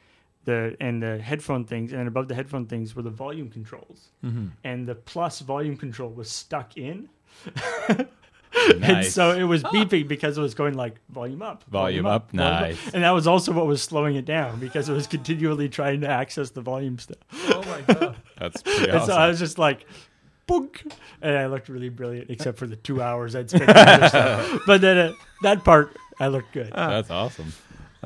the 0.47 0.77
and 0.81 1.03
the 1.03 1.19
headphone 1.19 1.65
things, 1.67 1.93
and 1.93 2.09
above 2.09 2.29
the 2.29 2.35
headphone 2.35 2.65
things 2.67 2.97
were 2.97 3.03
the 3.03 3.11
volume 3.11 3.51
controls, 3.51 4.09
Mm-hmm. 4.25 4.47
and 4.65 4.87
the 4.89 4.95
plus 4.95 5.41
volume 5.41 5.77
control 5.77 6.11
was 6.11 6.31
stuck 6.31 6.77
in, 6.79 7.09
and 8.83 9.05
so 9.05 9.33
it 9.33 9.43
was 9.43 9.63
beeping 9.65 10.09
because 10.09 10.39
it 10.39 10.41
was 10.41 10.55
going 10.55 10.75
like 10.75 10.95
volume 11.11 11.43
up, 11.43 11.65
Volume 11.65 12.07
up, 12.07 12.31
volume 12.31 12.51
nice. 12.61 12.95
and 12.95 13.03
that 13.05 13.11
was 13.11 13.27
also 13.27 13.53
what 13.53 13.67
was 13.67 13.83
slowing 13.83 14.17
it 14.17 14.25
down 14.25 14.59
because 14.61 14.89
it 14.89 14.93
was 14.95 15.07
continually 15.07 15.69
trying 15.69 16.01
to 16.01 16.09
access 16.09 16.51
the 16.51 16.61
volume 16.63 16.99
stuff. 16.99 17.19
Oh 17.49 17.63
my 17.65 17.95
god! 17.95 18.17
That's 18.39 18.63
pretty 18.63 18.85
And 18.89 18.93
awesome. 18.99 19.07
so 19.09 19.15
I 19.15 19.29
was 19.29 19.39
just 19.39 19.59
like, 19.59 19.87
boink, 20.49 20.91
and 21.21 21.37
I 21.37 21.47
looked 21.47 21.69
really 21.69 21.89
brilliant, 21.91 22.31
except 22.31 22.59
for 22.59 22.67
the 22.67 22.77
two 22.77 23.03
hours 23.03 23.35
I'd 23.37 23.51
spent. 23.51 23.67
doing 23.67 23.79
other. 23.79 24.59
But 24.67 24.81
then 24.81 24.97
uh, 24.99 25.13
that 25.43 25.65
part, 25.65 25.95
I 26.19 26.29
looked 26.29 26.53
good. 26.53 26.73
That's 26.75 27.11
awesome. 27.11 27.53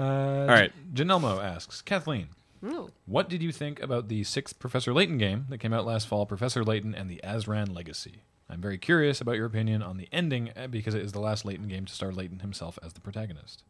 Uh, 0.01 0.41
All 0.43 0.47
right. 0.49 0.73
Janelmo 0.95 1.43
asks 1.43 1.83
Kathleen, 1.83 2.29
Ooh. 2.65 2.91
what 3.07 3.29
did 3.29 3.43
you 3.43 3.53
think 3.53 3.81
about 3.81 4.09
the 4.09 4.25
sixth 4.25 4.59
Professor 4.59 4.93
Layton 4.93 5.19
game 5.19 5.47
that 5.49 5.59
came 5.59 5.73
out 5.73 5.87
last 5.87 6.09
fall, 6.09 6.27
Professor 6.27 6.65
Layton 6.65 6.95
and 6.95 7.11
the 7.11 7.21
Azran 7.25 7.75
Legacy? 7.75 8.23
I'm 8.49 8.61
very 8.61 8.79
curious 8.79 9.21
about 9.21 9.37
your 9.37 9.47
opinion 9.47 9.83
on 9.83 9.97
the 9.97 10.09
ending 10.11 10.51
uh, 10.57 10.67
because 10.67 10.95
it 10.95 11.03
is 11.03 11.13
the 11.13 11.21
last 11.21 11.45
Layton 11.45 11.69
game 11.69 11.85
to 11.85 11.93
star 11.93 12.11
Layton 12.11 12.41
himself 12.41 12.79
as 12.83 12.93
the 12.93 13.01
protagonist. 13.01 13.63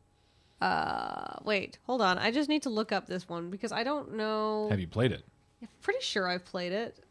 Uh, 0.61 1.37
wait, 1.45 1.79
hold 1.85 2.03
on. 2.03 2.19
I 2.19 2.31
just 2.31 2.49
need 2.49 2.63
to 2.63 2.71
look 2.71 2.93
up 2.93 3.07
this 3.07 3.29
one 3.29 3.51
because 3.51 3.73
I 3.73 3.83
don't 3.83 4.15
know. 4.15 4.69
Have 4.71 4.81
you 4.81 4.87
played 4.89 5.13
it? 5.13 5.25
I'm 5.63 5.69
pretty 5.83 6.01
sure 6.01 6.29
I've 6.29 6.45
played 6.45 6.73
it. 6.73 7.05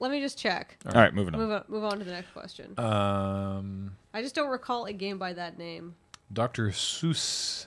Let 0.00 0.10
me 0.10 0.20
just 0.20 0.36
check. 0.38 0.78
All 0.86 0.92
right, 1.00 1.14
moving 1.14 1.34
on. 1.34 1.40
Move 1.40 1.50
on, 1.52 1.64
move 1.68 1.84
on 1.84 1.98
to 1.98 2.04
the 2.04 2.10
next 2.10 2.32
question. 2.32 2.74
Um, 2.78 3.92
I 4.12 4.20
just 4.20 4.34
don't 4.34 4.48
recall 4.48 4.86
a 4.86 4.92
game 4.92 5.16
by 5.16 5.32
that 5.34 5.58
name. 5.58 5.94
Dr. 6.32 6.68
Seuss, 6.70 7.66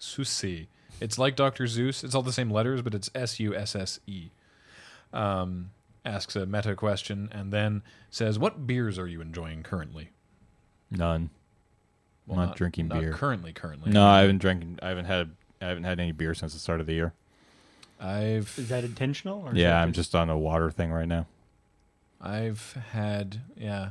Sussy. 0.00 0.66
It's 1.00 1.18
like 1.18 1.36
Dr. 1.36 1.66
Zeus. 1.66 2.02
It's 2.04 2.14
all 2.14 2.22
the 2.22 2.32
same 2.32 2.50
letters, 2.50 2.82
but 2.82 2.94
it's 2.94 3.10
S 3.14 3.38
U 3.40 3.54
S 3.54 3.74
S 3.76 4.00
E. 4.06 4.30
Um, 5.12 5.70
asks 6.04 6.36
a 6.36 6.46
meta 6.46 6.74
question 6.74 7.28
and 7.32 7.52
then 7.52 7.82
says, 8.10 8.38
"What 8.38 8.66
beers 8.66 8.98
are 8.98 9.06
you 9.06 9.20
enjoying 9.20 9.62
currently?" 9.62 10.10
None. 10.90 11.30
Well, 12.26 12.38
Not 12.46 12.56
drinking 12.56 12.88
not 12.88 13.00
beer. 13.00 13.12
currently. 13.12 13.52
Currently, 13.52 13.90
No, 13.92 14.06
I 14.06 14.20
haven't 14.20 14.38
drinking. 14.38 14.78
I 14.82 14.88
haven't 14.88 15.06
had. 15.06 15.30
I 15.60 15.66
haven't 15.66 15.84
had 15.84 15.98
any 16.00 16.12
beer 16.12 16.32
since 16.34 16.52
the 16.52 16.58
start 16.58 16.80
of 16.80 16.86
the 16.86 16.94
year. 16.94 17.12
I've 18.00 18.54
Is 18.58 18.68
that 18.68 18.82
intentional? 18.84 19.42
Or 19.42 19.54
Yeah, 19.54 19.70
that 19.70 19.82
I'm 19.82 19.92
just 19.92 20.14
on 20.14 20.30
a 20.30 20.38
water 20.38 20.70
thing 20.70 20.90
right 20.90 21.08
now. 21.08 21.26
I've 22.20 22.72
had 22.92 23.40
yeah. 23.56 23.90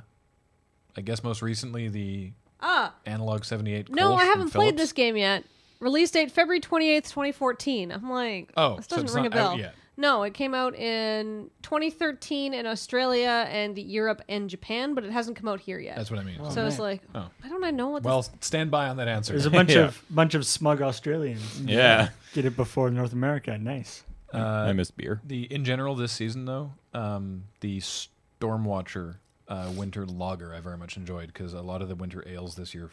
I 0.98 1.02
guess 1.02 1.24
most 1.24 1.41
recently 1.41 1.88
the 1.88 2.32
Ah, 2.62 2.93
Analog 3.06 3.45
78. 3.45 3.89
no, 3.89 4.12
Kolsch 4.12 4.19
I 4.19 4.24
haven't 4.26 4.50
played 4.52 4.65
Phillips. 4.72 4.78
this 4.82 4.91
game 4.93 5.15
yet. 5.15 5.43
Release 5.80 6.12
date 6.12 6.32
February 6.32 6.60
28th, 6.60 7.10
2014. 7.10 7.92
I'm 7.92 8.10
like, 8.10 8.52
Oh, 8.58 8.76
this 8.78 8.88
doesn't 8.88 9.06
it's 9.06 9.13
ring 9.15 9.26
a 9.26 9.30
bell. 9.30 9.58
No, 9.96 10.24
it 10.24 10.34
came 10.34 10.54
out 10.54 10.76
in 10.76 11.50
2013 11.62 12.54
in 12.54 12.65
Australia 12.65 13.46
and 13.50 13.78
Europe 13.78 14.22
and 14.30 14.50
Japan, 14.50 14.94
but 14.94 15.04
it 15.04 15.12
hasn't 15.12 15.36
come 15.36 15.50
out 15.50 15.60
here 15.60 15.78
yet. 15.78 15.98
That's 15.98 16.10
what 16.10 16.22
I 16.22 16.24
mean. 16.24 16.38
Oh, 16.42 16.50
so 16.50 16.65
it's 16.65 16.78
man. 16.78 16.88
like, 16.88 17.02
Oh. 17.13 17.28
I 17.44 17.50
don't 17.50 17.76
know 17.76 17.89
what 17.89 18.04
Well, 18.04 18.22
this 18.22 18.32
stand 18.39 18.72
by 18.72 18.88
on 18.88 18.96
that 18.98 19.10
answer. 19.10 19.34
There's 19.34 19.46
a 19.46 19.50
bunch 19.52 19.72
Yeah. 19.76 19.86
of 19.88 20.02
bunch 20.10 20.36
of 20.36 20.46
smug 20.46 20.82
Australians. 20.82 21.60
Yeah, 21.62 22.10
Get 22.34 22.46
it 22.46 22.56
before 22.56 22.89
North 22.92 23.12
America. 23.12 23.58
Nice. 23.58 24.04
uh, 24.34 24.38
I 24.38 24.72
miss 24.74 24.89
beer. 24.92 25.20
the 25.26 25.44
in 25.54 25.65
general 25.65 25.96
this 25.96 26.13
season 26.13 26.46
though, 26.46 26.72
um, 26.94 27.44
the 27.60 27.80
Stormwatcher 27.80 29.15
uh, 29.49 29.71
winter 29.75 30.05
lager 30.05 30.53
I 30.53 30.59
very 30.62 30.77
much 30.77 30.95
enjoyed 30.95 31.27
because 31.33 31.53
a 31.53 31.62
lot 31.62 31.81
of 31.81 31.89
the 31.89 31.95
winter 31.95 32.23
ales 32.27 32.55
this 32.55 32.73
year 32.73 32.89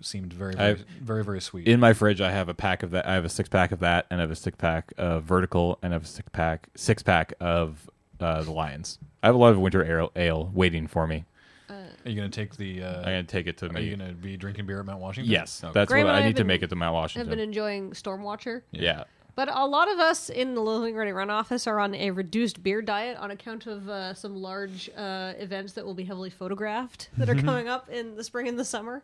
seemed 0.00 0.32
very 0.32 0.54
very 0.54 0.70
I've- 0.72 0.84
very, 1.00 1.24
very 1.24 1.40
sweet. 1.40 1.66
In 1.66 1.80
my 1.80 1.92
fridge, 1.94 2.20
I 2.20 2.30
have 2.30 2.48
a 2.48 2.54
pack 2.54 2.82
of 2.82 2.90
that. 2.92 3.06
I 3.08 3.14
have 3.14 3.24
a 3.24 3.28
six 3.30 3.48
pack 3.48 3.72
of 3.72 3.80
that, 3.80 4.06
and 4.10 4.20
I 4.20 4.22
have 4.22 4.30
a 4.30 4.36
six 4.36 4.56
pack 4.56 4.92
of 4.98 5.24
Vertical, 5.24 5.78
and 5.82 5.92
I 5.92 5.96
have 5.96 6.04
a 6.04 6.06
six 6.06 6.28
pack 6.32 6.68
six 6.76 7.02
pack 7.02 7.32
of 7.40 7.90
uh, 8.20 8.42
the 8.42 8.52
Lions. 8.52 8.98
I 9.22 9.26
have 9.28 9.34
a 9.34 9.38
lot 9.38 9.52
of 9.52 9.58
winter 9.58 9.82
ale, 9.84 10.12
ale 10.14 10.50
waiting 10.54 10.86
for 10.86 11.06
me. 11.06 11.24
are 11.68 11.74
you 12.04 12.14
going 12.14 12.30
to 12.30 12.34
take 12.40 12.56
the? 12.56 12.82
Uh, 12.84 12.98
I'm 12.98 13.04
gonna 13.04 13.22
take 13.24 13.46
it 13.48 13.56
to 13.58 13.68
me. 13.68 13.70
are 13.70 13.82
me. 13.82 13.88
you 13.88 13.96
going 13.96 14.08
to 14.10 14.14
be 14.14 14.36
drinking 14.36 14.66
beer 14.66 14.78
at 14.80 14.86
Mount 14.86 15.00
Washington? 15.00 15.32
yes, 15.32 15.64
Okay. 15.64 15.72
that's 15.72 15.88
Graham 15.90 16.04
what 16.06 16.14
and 16.14 16.22
I 16.22 16.24
I 16.24 16.28
need 16.28 16.36
to 16.36 16.40
have 16.42 16.46
make 16.46 16.62
it 16.62 16.68
to 16.70 16.76
Mount 16.76 16.94
Washington. 16.94 17.22
I've 17.32 17.38
Washington. 17.38 17.38
been 17.38 17.48
enjoying 17.48 17.90
Stormwatcher. 17.92 18.62
yeah. 18.70 19.04
But 19.36 19.48
a 19.54 19.66
lot 19.66 19.90
of 19.92 19.98
us 19.98 20.30
in 20.30 20.54
the 20.54 20.62
Loading 20.62 20.96
Ready 20.96 21.12
Run 21.12 21.28
office 21.28 21.66
are 21.66 21.78
on 21.78 21.94
a 21.94 22.10
reduced 22.10 22.62
beer 22.62 22.80
diet 22.80 23.18
on 23.18 23.30
account 23.30 23.66
of 23.66 23.86
uh, 23.88 24.14
some 24.14 24.34
large 24.34 24.88
uh, 24.96 25.34
events 25.38 25.74
that 25.74 25.84
will 25.84 25.92
be 25.94 26.04
heavily 26.04 26.30
photographed 26.30 27.10
that 27.18 27.28
are 27.28 27.34
coming 27.34 27.68
up 27.68 27.88
in 27.90 28.16
the 28.16 28.24
spring 28.24 28.48
and 28.48 28.58
the 28.58 28.64
summer. 28.64 29.02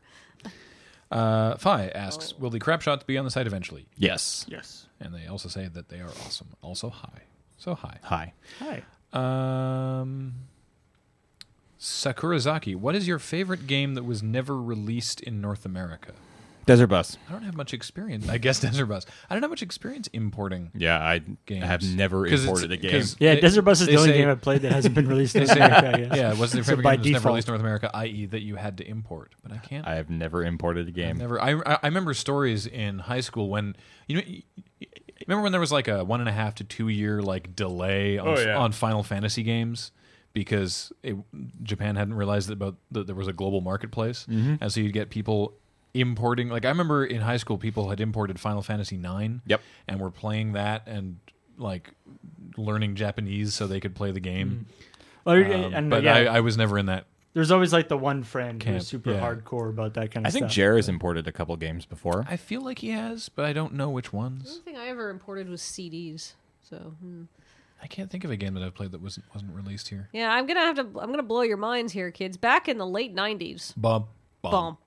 Uh, 1.10 1.56
Fi 1.58 1.88
asks, 1.88 2.32
Oh. 2.32 2.40
"Will 2.40 2.48
the 2.50 2.58
crap 2.58 2.80
shots 2.80 3.04
be 3.04 3.18
on 3.18 3.26
the 3.26 3.30
site 3.30 3.46
eventually?" 3.46 3.86
Yes. 3.98 4.46
Yes. 4.48 4.86
And 4.98 5.14
they 5.14 5.26
also 5.26 5.50
say 5.50 5.68
that 5.68 5.90
they 5.90 6.00
are 6.00 6.08
awesome. 6.24 6.48
Also 6.62 6.88
high, 6.88 7.24
so 7.58 7.74
high. 7.74 7.98
Hi. 8.04 8.32
Hi. 8.60 8.82
Um, 9.12 10.32
Sakurazaki, 11.78 12.74
what 12.74 12.94
is 12.94 13.06
your 13.06 13.18
favorite 13.18 13.66
game 13.66 13.92
that 13.94 14.04
was 14.04 14.22
never 14.22 14.56
released 14.58 15.20
in 15.20 15.42
North 15.42 15.66
America? 15.66 16.12
Desert 16.66 16.86
Bus. 16.88 17.16
I 17.28 17.32
don't 17.32 17.42
have 17.42 17.56
much 17.56 17.74
experience. 17.74 18.28
I 18.28 18.38
guess 18.38 18.60
Desert 18.66 18.86
Bus. 18.86 19.04
I 19.28 19.34
don't 19.34 19.42
have 19.42 19.50
much 19.50 19.62
experience 19.62 20.08
importing 20.12 20.70
Yeah, 20.74 20.98
I 21.02 21.18
games. 21.46 21.64
have 21.64 21.82
never 21.82 22.24
'Cause 22.24 22.44
it's- 22.44 22.46
imported 22.46 22.72
a 22.72 22.76
game. 22.76 22.90
'cause 22.92 23.16
Yeah, 23.18 23.34
they- 23.34 23.40
Desert 23.40 23.62
Bus 23.62 23.80
is 23.80 23.86
they 23.86 23.94
the 23.94 23.98
only 24.00 24.12
say- 24.12 24.18
game 24.18 24.28
I've 24.28 24.40
played 24.40 24.62
that 24.62 24.72
hasn't 24.72 24.94
been 24.94 25.08
released 25.14 25.34
in 25.36 25.46
say, 25.46 25.54
America. 25.54 25.88
I 25.88 25.98
guess. 26.00 26.16
yeah, 26.16 26.32
it 26.32 26.38
was 26.38 26.52
the 26.52 26.58
So 26.58 26.70
favorite 26.70 26.84
by 26.84 26.96
game 26.96 26.98
that 26.98 26.98
was 26.98 27.04
never 27.04 27.18
default. 27.18 27.32
released 27.32 27.48
in 27.48 27.52
North 27.52 27.60
America, 27.62 27.90
i.e., 27.94 28.26
that 28.26 28.42
you 28.42 28.56
had 28.56 28.78
to 28.78 28.86
import. 28.88 29.32
But 29.42 29.52
I 29.52 29.58
can't. 29.58 29.86
I 29.86 29.94
have 29.96 30.10
never 30.10 30.44
imported 30.44 30.86
a 30.86 30.88
I've 30.88 30.94
game. 30.94 31.18
Never. 31.18 31.40
I, 31.42 31.52
I 31.52 31.78
I 31.82 31.86
remember 31.88 32.14
stories 32.14 32.66
in 32.66 33.00
high 33.00 33.20
school 33.20 33.48
when 33.48 33.76
you 34.06 34.16
know. 34.16 34.22
you- 34.26 34.42
you 34.80 34.86
Remember 35.28 35.44
when 35.44 35.52
there 35.52 35.60
was 35.60 35.70
like 35.70 35.86
a 35.86 36.02
one 36.02 36.18
and 36.18 36.28
a 36.28 36.32
half 36.32 36.56
to 36.56 36.64
two 36.64 36.88
year 36.88 37.22
like 37.22 37.54
delay 37.54 38.18
on, 38.18 38.26
Oh, 38.26 38.40
yeah. 38.40 38.56
on 38.58 38.72
Final 38.72 39.04
Fantasy 39.04 39.44
games 39.44 39.92
because 40.32 40.92
it, 41.04 41.14
Japan 41.62 41.94
hadn't 41.94 42.14
realized 42.14 42.48
that 42.48 42.54
about 42.54 42.76
that 42.90 43.06
there 43.06 43.14
was 43.14 43.28
a 43.28 43.32
global 43.32 43.60
marketplace, 43.60 44.26
Mm-hmm. 44.28 44.56
and 44.60 44.72
so 44.72 44.80
you'd 44.80 44.92
get 44.92 45.10
people 45.10 45.54
importing. 45.94 46.48
Like 46.48 46.64
I 46.64 46.68
remember 46.68 47.04
in 47.04 47.20
high 47.20 47.36
school, 47.36 47.58
people 47.58 47.90
had 47.90 48.00
imported 48.00 48.40
Final 48.40 48.62
Fantasy 48.62 48.96
nine, 48.96 49.42
Yep. 49.46 49.60
and 49.88 50.00
were 50.00 50.10
playing 50.10 50.52
that 50.52 50.86
and 50.86 51.18
like 51.58 51.90
learning 52.56 52.94
Japanese 52.96 53.54
so 53.54 53.66
they 53.66 53.80
could 53.80 53.94
play 53.94 54.10
the 54.10 54.20
game. 54.20 54.66
Well, 55.24 55.36
Um, 55.36 55.74
and 55.74 55.90
but 55.90 56.02
yeah, 56.02 56.14
I, 56.14 56.24
I 56.36 56.40
was 56.40 56.56
never 56.56 56.78
in 56.78 56.86
that. 56.86 57.06
there's 57.34 57.50
always 57.50 57.72
like 57.72 57.88
the 57.88 57.96
one 57.96 58.22
friend 58.24 58.60
Camp, 58.60 58.76
who's 58.76 58.88
super 58.88 59.12
yeah. 59.12 59.20
hardcore 59.20 59.70
about 59.70 59.94
that 59.94 60.10
kind 60.10 60.26
of 60.26 60.32
thing. 60.32 60.42
I 60.42 60.44
think 60.44 60.50
stuff. 60.50 60.56
Jer 60.56 60.76
has 60.76 60.88
imported 60.88 61.28
a 61.28 61.32
couple 61.32 61.56
games 61.56 61.86
before. 61.86 62.24
I 62.28 62.36
feel 62.36 62.60
like 62.62 62.80
he 62.80 62.90
has, 62.90 63.28
but 63.28 63.44
I 63.44 63.52
don't 63.52 63.74
know 63.74 63.88
which 63.90 64.12
ones. 64.12 64.44
The 64.44 64.50
only 64.50 64.62
thing 64.62 64.76
I 64.76 64.88
ever 64.88 65.10
imported 65.10 65.48
was 65.48 65.60
CDs. 65.62 66.32
So 66.68 66.76
hmm. 66.76 67.24
I 67.82 67.86
can't 67.86 68.10
think 68.10 68.24
of 68.24 68.30
a 68.30 68.36
game 68.36 68.54
that 68.54 68.62
I've 68.62 68.74
played 68.74 68.92
that 68.92 69.00
wasn't 69.00 69.26
wasn't 69.34 69.54
released 69.54 69.88
here. 69.88 70.08
yeah, 70.12 70.32
I'm 70.32 70.46
gonna 70.46 70.60
have 70.60 70.76
to. 70.76 70.82
I'm 70.82 71.10
gonna 71.10 71.22
blow 71.22 71.42
your 71.42 71.56
minds 71.56 71.92
here, 71.92 72.10
kids. 72.10 72.36
Back 72.36 72.68
in 72.68 72.78
the 72.78 72.86
late 72.86 73.14
'90s, 73.14 73.74
Bum, 73.76 74.06
Bum, 74.42 74.78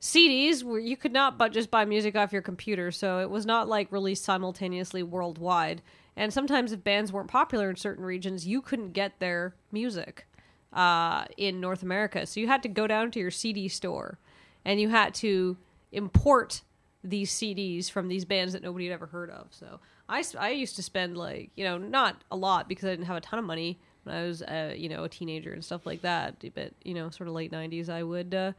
CDs 0.00 0.62
where 0.62 0.78
you 0.78 0.96
could 0.96 1.12
not 1.12 1.38
but 1.38 1.52
just 1.52 1.70
buy 1.70 1.84
music 1.84 2.16
off 2.16 2.32
your 2.32 2.42
computer, 2.42 2.90
so 2.90 3.20
it 3.20 3.30
was 3.30 3.44
not 3.44 3.68
like 3.68 3.90
released 3.90 4.24
simultaneously 4.24 5.02
worldwide. 5.02 5.82
And 6.16 6.32
sometimes 6.32 6.72
if 6.72 6.82
bands 6.82 7.12
weren't 7.12 7.28
popular 7.28 7.70
in 7.70 7.76
certain 7.76 8.04
regions, 8.04 8.46
you 8.46 8.60
couldn't 8.60 8.92
get 8.92 9.18
their 9.18 9.54
music 9.72 10.26
uh, 10.72 11.24
in 11.36 11.60
North 11.60 11.82
America. 11.82 12.26
So 12.26 12.40
you 12.40 12.46
had 12.46 12.62
to 12.62 12.68
go 12.68 12.86
down 12.86 13.10
to 13.12 13.20
your 13.20 13.30
CD 13.30 13.68
store 13.68 14.18
and 14.64 14.80
you 14.80 14.88
had 14.88 15.14
to 15.14 15.56
import 15.92 16.62
these 17.02 17.30
CDs 17.30 17.90
from 17.90 18.08
these 18.08 18.24
bands 18.24 18.52
that 18.52 18.62
nobody 18.62 18.86
had 18.86 18.94
ever 18.94 19.06
heard 19.06 19.30
of. 19.30 19.46
So 19.50 19.80
I, 20.08 20.24
I 20.38 20.50
used 20.50 20.76
to 20.76 20.82
spend 20.82 21.16
like, 21.16 21.50
you 21.54 21.64
know, 21.64 21.78
not 21.78 22.22
a 22.30 22.36
lot 22.36 22.68
because 22.68 22.84
I 22.84 22.90
didn't 22.90 23.06
have 23.06 23.16
a 23.16 23.20
ton 23.20 23.38
of 23.38 23.44
money 23.44 23.78
when 24.08 24.16
I 24.16 24.26
was, 24.26 24.42
uh, 24.42 24.74
you 24.76 24.88
know, 24.88 25.04
a 25.04 25.08
teenager 25.08 25.52
and 25.52 25.64
stuff 25.64 25.86
like 25.86 26.02
that. 26.02 26.36
But, 26.54 26.72
you 26.84 26.94
know, 26.94 27.10
sort 27.10 27.28
of 27.28 27.34
late 27.34 27.52
90s, 27.52 27.88
I 27.88 28.02
would. 28.02 28.34
Uh, 28.34 28.52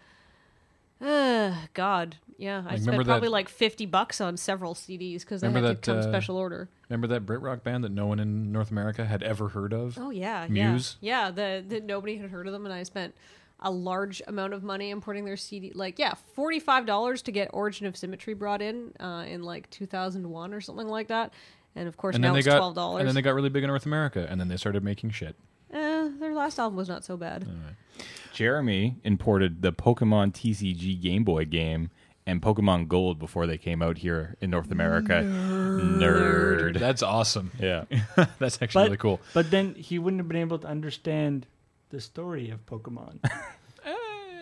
uh, 1.01 1.55
God, 1.73 2.17
yeah, 2.37 2.63
I 2.67 2.71
Like, 2.73 2.81
spent 2.81 3.05
probably 3.05 3.27
that- 3.27 3.31
like 3.31 3.47
fifty 3.47 3.85
bucks 3.85 4.19
on 4.19 4.35
several 4.35 4.73
CDs 4.75 5.21
because 5.21 5.39
they 5.39 5.47
had 5.47 5.55
Remember 5.55 5.73
to 5.73 5.79
that, 5.79 5.81
come 5.81 5.97
uh, 5.99 6.01
special 6.01 6.35
order. 6.35 6.67
Remember 6.89 7.07
that 7.07 7.25
Brit 7.25 7.39
rock 7.41 7.63
band 7.63 7.85
that 7.85 7.91
no 7.93 8.05
one 8.05 8.19
in 8.19 8.51
North 8.51 8.69
America 8.69 9.05
had 9.05 9.23
ever 9.23 9.47
heard 9.49 9.71
of? 9.71 9.97
Oh 9.97 10.09
yeah, 10.09 10.45
Muse? 10.49 10.97
yeah, 10.99 11.27
yeah. 11.27 11.31
The, 11.31 11.63
the 11.65 11.79
nobody 11.79 12.17
had 12.17 12.29
heard 12.31 12.47
of 12.47 12.53
them, 12.53 12.65
and 12.65 12.73
I 12.73 12.83
spent 12.83 13.15
a 13.61 13.71
large 13.71 14.21
amount 14.27 14.53
of 14.53 14.61
money 14.61 14.89
importing 14.89 15.23
their 15.23 15.37
CD. 15.37 15.71
Like 15.73 15.97
yeah, 15.99 16.15
forty 16.33 16.59
five 16.59 16.85
dollars 16.85 17.21
to 17.23 17.31
get 17.31 17.49
Origin 17.53 17.87
of 17.87 17.95
Symmetry 17.95 18.33
brought 18.33 18.61
in 18.61 18.91
uh, 18.99 19.23
in 19.25 19.43
like 19.43 19.69
two 19.69 19.85
thousand 19.85 20.29
one 20.29 20.53
or 20.53 20.59
something 20.59 20.87
like 20.89 21.07
that. 21.07 21.31
And 21.79 21.87
of 21.87 21.95
course 21.95 22.15
and 22.15 22.21
now 22.21 22.27
then 22.27 22.33
they 22.33 22.39
it's 22.39 22.47
got 22.47 22.57
twelve 22.57 22.75
dollars. 22.75 22.99
and 22.99 23.07
then 23.07 23.15
they 23.15 23.21
got 23.21 23.33
really 23.35 23.47
big 23.47 23.63
in 23.63 23.69
North 23.69 23.85
America, 23.85 24.27
and 24.29 24.37
then 24.37 24.49
they 24.49 24.57
started 24.57 24.83
making 24.83 25.11
shit. 25.11 25.37
Eh, 25.71 26.09
their 26.19 26.33
last 26.33 26.59
album 26.59 26.75
was 26.75 26.89
not 26.89 27.05
so 27.05 27.15
bad. 27.15 27.47
Jeremy 28.33 28.97
imported 29.05 29.61
the 29.61 29.71
Pokemon 29.71 30.33
TCG 30.33 31.01
Game 31.01 31.23
Boy 31.23 31.45
game 31.45 31.89
and 32.25 32.41
Pokemon 32.41 32.89
Gold 32.89 33.17
before 33.17 33.47
they 33.47 33.57
came 33.57 33.81
out 33.81 33.97
here 33.99 34.35
in 34.41 34.49
North 34.49 34.71
America. 34.71 35.23
Nerd. 35.23 36.77
That's 36.77 37.01
awesome. 37.01 37.51
Yeah. 37.59 37.85
That's 38.39 38.61
actually 38.61 38.83
but, 38.83 38.87
really 38.87 38.97
cool. 38.97 39.21
But 39.33 39.51
then 39.51 39.75
he 39.75 39.99
wouldn't 39.99 40.19
have 40.19 40.27
been 40.27 40.37
able 40.37 40.59
to 40.59 40.67
understand 40.67 41.47
the 41.89 42.01
story 42.01 42.49
of 42.49 42.65
Pokemon. 42.65 43.19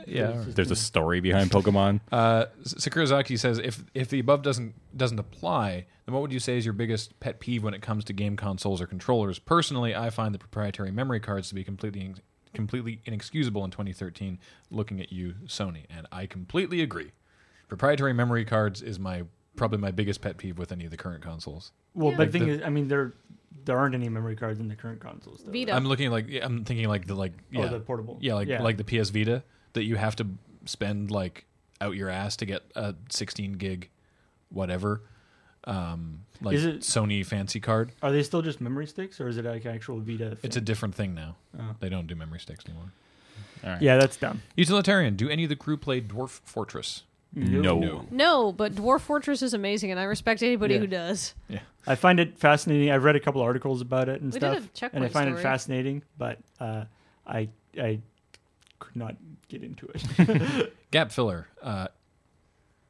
Yeah, 0.07 0.43
There's 0.47 0.71
a 0.71 0.75
story 0.75 1.19
behind 1.19 1.51
Pokemon. 1.51 1.99
Uh, 2.11 2.45
Sakurazaki 2.63 3.37
says 3.37 3.59
if 3.59 3.83
if 3.93 4.09
the 4.09 4.19
above 4.19 4.41
doesn't 4.41 4.73
doesn't 4.95 5.19
apply, 5.19 5.85
then 6.05 6.13
what 6.13 6.21
would 6.21 6.31
you 6.31 6.39
say 6.39 6.57
is 6.57 6.65
your 6.65 6.73
biggest 6.73 7.19
pet 7.19 7.39
peeve 7.39 7.63
when 7.63 7.73
it 7.73 7.81
comes 7.81 8.03
to 8.05 8.13
game 8.13 8.35
consoles 8.37 8.81
or 8.81 8.87
controllers? 8.87 9.39
Personally, 9.39 9.95
I 9.95 10.09
find 10.09 10.33
the 10.33 10.39
proprietary 10.39 10.91
memory 10.91 11.19
cards 11.19 11.49
to 11.49 11.55
be 11.55 11.63
completely 11.63 12.13
completely 12.53 13.01
inexcusable 13.05 13.63
in 13.65 13.71
2013. 13.71 14.39
Looking 14.71 14.99
at 15.01 15.11
you, 15.11 15.35
Sony, 15.45 15.85
and 15.89 16.07
I 16.11 16.25
completely 16.25 16.81
agree. 16.81 17.11
Proprietary 17.67 18.13
memory 18.13 18.45
cards 18.45 18.81
is 18.81 18.97
my 18.99 19.23
probably 19.55 19.79
my 19.79 19.91
biggest 19.91 20.21
pet 20.21 20.37
peeve 20.37 20.57
with 20.57 20.71
any 20.71 20.85
of 20.85 20.91
the 20.91 20.97
current 20.97 21.21
consoles. 21.23 21.71
Well, 21.93 22.11
Yeah. 22.11 22.17
but 22.17 22.31
the 22.31 22.39
thing 22.39 22.47
the- 22.47 22.53
is, 22.55 22.61
I 22.63 22.69
mean, 22.69 22.87
there 22.87 23.13
there 23.65 23.77
aren't 23.77 23.95
any 23.95 24.07
memory 24.07 24.35
cards 24.35 24.59
in 24.59 24.67
the 24.69 24.75
current 24.75 25.01
consoles. 25.01 25.41
Though, 25.43 25.51
Vita. 25.51 25.71
right? 25.73 25.77
I'm 25.77 25.85
looking 25.85 26.09
like 26.09 26.27
I'm 26.41 26.63
thinking 26.63 26.87
like 26.87 27.05
the 27.07 27.15
like 27.15 27.33
yeah 27.51 27.65
Oh, 27.65 27.67
the 27.69 27.79
portable. 27.81 28.17
yeah 28.21 28.35
like 28.35 28.47
Yeah. 28.47 28.61
like 28.61 28.77
the 28.77 28.83
PS 28.85 29.09
Vita 29.09 29.43
that 29.73 29.83
you 29.83 29.95
have 29.95 30.15
to 30.17 30.27
spend 30.65 31.11
like 31.11 31.45
out 31.81 31.95
your 31.95 32.09
ass 32.09 32.35
to 32.37 32.45
get 32.45 32.63
a 32.75 32.95
16 33.09 33.53
gig 33.53 33.89
whatever 34.49 35.01
um 35.65 36.21
like 36.41 36.55
Is 36.55 36.65
it- 36.65 36.79
Sony 36.81 37.25
fancy 37.25 37.59
card. 37.59 37.91
Are 38.01 38.11
they 38.11 38.23
still 38.23 38.41
just 38.43 38.61
memory 38.61 38.85
sticks, 38.87 39.19
or 39.19 39.27
is 39.27 39.37
it 39.37 39.45
like 39.45 39.65
actual 39.65 39.99
Vita? 39.99 40.37
It's 40.43 40.55
a 40.55 40.61
different 40.61 40.93
thing 40.95 41.13
now. 41.15 41.35
Oh. 41.59 41.75
They 41.79 41.89
don't 41.89 42.05
do 42.07 42.15
memory 42.15 42.39
sticks 42.39 42.63
anymore. 42.65 42.91
All 43.63 43.71
right. 43.71 43.81
yeah, 43.81 43.97
that's 43.97 44.17
dumb. 44.17 44.43
Utilitarian. 44.55 45.15
Do 45.15 45.27
any 45.29 45.43
of 45.43 45.49
the 45.49 45.55
crew 45.55 45.77
play 45.77 45.99
Dwarf 45.99 46.39
Fortress? 46.45 47.03
No. 47.33 47.79
No. 47.79 48.05
no, 48.11 48.51
but 48.51 48.75
Dwarf 48.75 49.01
Fortress 49.01 49.41
is 49.41 49.53
amazing, 49.55 49.89
and 49.91 49.99
I 49.99 50.03
respect 50.03 50.43
anybody 50.43 50.75
Yeah. 50.75 50.79
who 50.81 50.87
does. 50.87 51.33
I 51.87 51.95
find 51.95 52.19
it 52.19 52.37
fascinating. 52.37 52.91
I've 52.91 53.03
read 53.03 53.15
a 53.15 53.19
couple 53.19 53.41
articles 53.41 53.81
about 53.81 54.07
it 54.09 54.21
and 54.21 54.31
We 54.31 54.39
did 54.39 54.51
stuff, 54.51 54.65
a 54.65 54.77
checkpoint 54.77 55.03
and 55.03 55.05
I 55.05 55.13
find 55.13 55.27
story. 55.29 55.39
it 55.39 55.43
fascinating. 55.43 56.03
But 56.19 56.37
uh, 56.59 56.85
I 57.25 57.49
I 57.81 57.99
could 58.79 58.95
not 58.95 59.15
get 59.47 59.63
into 59.63 59.87
it. 59.93 60.73
Gap 60.91 61.11
filler 61.11 61.47
uh, 61.61 61.87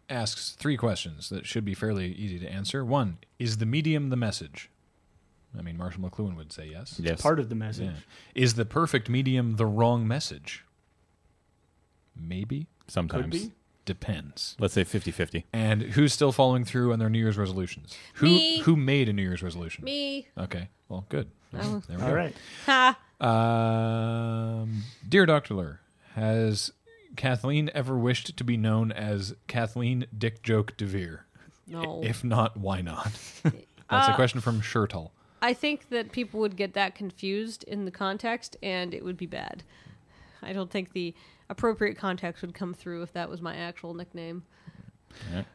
asks 0.10 0.52
three 0.60 0.78
questions 0.78 1.30
that 1.30 1.46
should 1.46 1.66
be 1.66 1.74
fairly 1.74 2.12
easy 2.14 2.40
to 2.40 2.48
answer. 2.48 2.84
One 2.86 3.18
is 3.40 3.58
the 3.58 3.66
medium 3.66 4.10
the 4.10 4.16
message. 4.16 4.70
I 5.58 5.62
mean, 5.62 5.78
Marshall 5.78 6.04
McLuhan 6.04 6.36
would 6.36 6.52
say 6.54 6.68
yes. 6.72 7.00
Yes. 7.02 7.22
Part 7.22 7.40
of 7.40 7.50
the 7.50 7.56
message. 7.56 7.86
Yeah. 7.86 8.42
Is 8.44 8.56
the 8.56 8.66
perfect 8.66 9.10
medium 9.10 9.56
the 9.56 9.66
wrong 9.66 10.08
message? 10.08 10.66
Maybe. 12.16 12.68
Sometimes. 12.88 13.24
Could 13.24 13.32
be. 13.32 13.52
Depends. 13.86 14.56
Let's 14.60 14.74
say 14.74 14.84
50-50. 14.84 15.46
And 15.54 15.82
who's 15.82 16.12
still 16.12 16.34
following 16.34 16.66
through 16.66 16.92
on 16.92 17.00
their 17.00 17.10
New 17.10 17.20
Year's 17.20 17.38
resolutions? 17.38 17.96
Who 18.16 18.26
Me. 18.26 18.58
who 18.60 18.76
made 18.76 19.08
a 19.08 19.14
New 19.14 19.22
Year's 19.22 19.42
resolution? 19.42 19.86
Me. 19.86 20.28
Okay. 20.38 20.68
Well, 20.90 21.06
good. 21.08 21.30
Oh. 21.58 21.82
There 21.88 21.98
we 21.98 22.04
All 22.04 22.10
go. 22.10 22.16
right. 22.16 22.36
Ha. 22.66 23.00
Um, 23.20 24.84
dear 25.08 25.26
Doctor 25.26 25.54
Lur, 25.54 25.80
has 26.16 26.72
Kathleen 27.16 27.70
ever 27.74 27.98
wished 27.98 28.36
to 28.38 28.44
be 28.44 28.58
known 28.58 28.92
as 28.92 29.36
Kathleen 29.48 30.06
Dick 30.16 30.44
Joke 30.44 30.76
DeVere? 30.78 31.20
No. 31.68 32.02
If 32.04 32.24
not, 32.24 32.58
why 32.58 32.82
not? 32.82 33.12
That's 33.44 34.08
a 34.10 34.12
Uh, 34.12 34.16
question 34.16 34.40
from 34.42 34.62
Shirtle. 34.62 35.12
I 35.42 35.54
think 35.54 35.90
that 35.90 36.12
people 36.12 36.40
would 36.40 36.56
get 36.56 36.74
that 36.74 36.96
confused 36.96 37.64
in 37.64 37.86
the 37.86 37.92
context, 37.92 38.58
and 38.64 38.94
it 38.94 39.04
would 39.04 39.18
be 39.18 39.26
bad. 39.28 39.64
I 40.42 40.54
don't 40.54 40.70
think 40.72 40.94
the 40.94 41.14
appropriate 41.50 41.98
context 41.98 42.42
would 42.42 42.54
come 42.54 42.74
through 42.74 43.04
if 43.04 43.14
that 43.14 43.30
was 43.30 43.42
my 43.42 43.56
actual 43.56 43.94
nickname. 43.94 44.44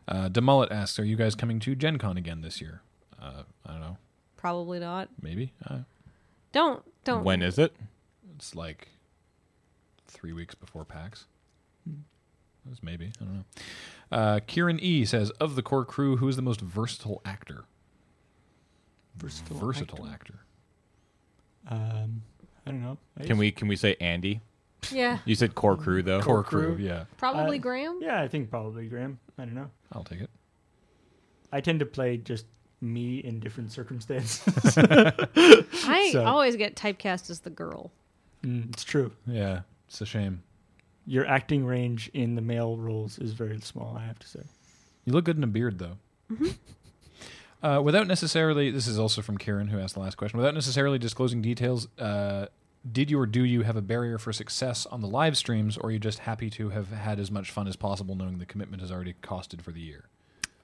Uh, 0.08 0.28
Demullet 0.28 0.70
asks, 0.70 0.98
"Are 0.98 1.04
you 1.04 1.16
guys 1.16 1.34
coming 1.34 1.58
to 1.60 1.74
Gen 1.74 1.98
Con 1.98 2.16
again 2.16 2.40
this 2.40 2.60
year?" 2.60 2.82
Uh, 3.20 3.42
I 3.66 3.72
don't 3.72 3.80
know. 3.80 3.96
Probably 4.36 4.78
not. 4.80 5.08
Maybe. 5.20 5.52
Uh, 5.64 5.80
Don't 6.52 6.82
don't. 7.04 7.24
When 7.24 7.42
is 7.42 7.58
it? 7.58 7.74
it's 8.36 8.54
like 8.54 8.88
three 10.06 10.32
weeks 10.32 10.54
before 10.54 10.84
PAX. 10.84 11.26
It's 12.70 12.82
maybe. 12.82 13.10
I 13.20 13.24
don't 13.24 13.34
know. 13.34 13.44
Uh, 14.16 14.40
Kieran 14.46 14.78
E 14.80 15.04
says, 15.04 15.30
"Of 15.40 15.56
the 15.56 15.62
core 15.62 15.84
crew, 15.84 16.18
who 16.18 16.28
is 16.28 16.36
the 16.36 16.42
most 16.42 16.60
versatile 16.60 17.20
actor?" 17.24 17.64
Versatile. 19.16 19.56
versatile 19.58 20.06
actor. 20.06 20.34
actor. 21.68 21.74
Um, 22.04 22.22
I 22.66 22.70
don't 22.70 22.82
know. 22.82 22.98
I 23.18 23.24
Can 23.24 23.36
we 23.38 23.50
can 23.50 23.66
we 23.68 23.74
say 23.76 23.96
Andy? 24.00 24.40
Yeah, 24.90 25.18
You 25.24 25.34
said 25.36 25.54
core 25.54 25.76
crew 25.76 26.02
though. 26.02 26.20
Core 26.20 26.42
crew. 26.42 26.74
crew. 26.76 26.84
Yeah, 26.84 27.04
probably 27.16 27.58
Uh, 27.58 27.62
Graham. 27.62 27.98
Yeah, 28.02 28.20
I 28.20 28.26
think 28.28 28.50
probably 28.50 28.86
Graham. 28.88 29.18
I 29.38 29.44
don't 29.44 29.54
know. 29.54 29.70
I'll 29.92 30.02
take 30.04 30.20
it. 30.20 30.30
I 31.52 31.60
tend 31.60 31.80
to 31.80 31.86
play 31.86 32.16
just 32.16 32.46
me 32.82 33.18
in 33.18 33.40
different 33.40 33.72
circumstances. 33.72 34.42
I 34.76 36.10
so- 36.12 36.24
always 36.24 36.56
get 36.56 36.74
typecast 36.76 37.30
as 37.30 37.40
the 37.40 37.50
girl. 37.50 37.90
mm, 38.44 38.68
it's 38.72 38.84
true. 38.84 39.12
Yeah, 39.26 39.60
it's 39.88 40.00
a 40.00 40.06
shame. 40.06 40.42
Your 41.06 41.26
acting 41.26 41.64
range 41.64 42.10
in 42.14 42.34
the 42.34 42.42
male 42.42 42.76
roles 42.76 43.18
is 43.18 43.32
very 43.32 43.58
small. 43.60 43.96
I 43.96 44.04
have 44.06 44.18
to 44.20 44.28
say. 44.28 44.40
You 45.04 45.12
look 45.12 45.24
good 45.24 45.36
in 45.36 45.42
a 45.44 45.48
beard, 45.48 45.78
though. 45.78 45.96
Uh, 47.62 47.80
without 47.82 48.06
necessarily, 48.06 48.70
this 48.70 48.86
is 48.86 48.98
also 48.98 49.22
from 49.22 49.38
Kieran, 49.38 49.68
who 49.68 49.78
asked 49.78 49.94
the 49.94 50.00
last 50.00 50.16
question. 50.16 50.38
Without 50.38 50.54
necessarily 50.54 50.98
disclosing 50.98 51.40
details, 51.42 51.86
uh, 51.98 52.46
did 52.90 53.10
you 53.10 53.18
or 53.20 53.26
do 53.26 53.44
you 53.44 53.62
have 53.62 53.76
a 53.76 53.82
barrier 53.82 54.18
for 54.18 54.32
success 54.32 54.86
on 54.86 55.00
the 55.00 55.06
live 55.06 55.36
streams, 55.36 55.76
or 55.76 55.88
are 55.88 55.92
you 55.92 55.98
just 56.00 56.20
happy 56.20 56.50
to 56.50 56.70
have 56.70 56.88
had 56.90 57.20
as 57.20 57.30
much 57.30 57.50
fun 57.52 57.68
as 57.68 57.76
possible, 57.76 58.14
knowing 58.16 58.38
the 58.38 58.46
commitment 58.46 58.80
has 58.80 58.90
already 58.90 59.14
costed 59.22 59.60
for 59.62 59.70
the 59.70 59.80
year? 59.80 60.04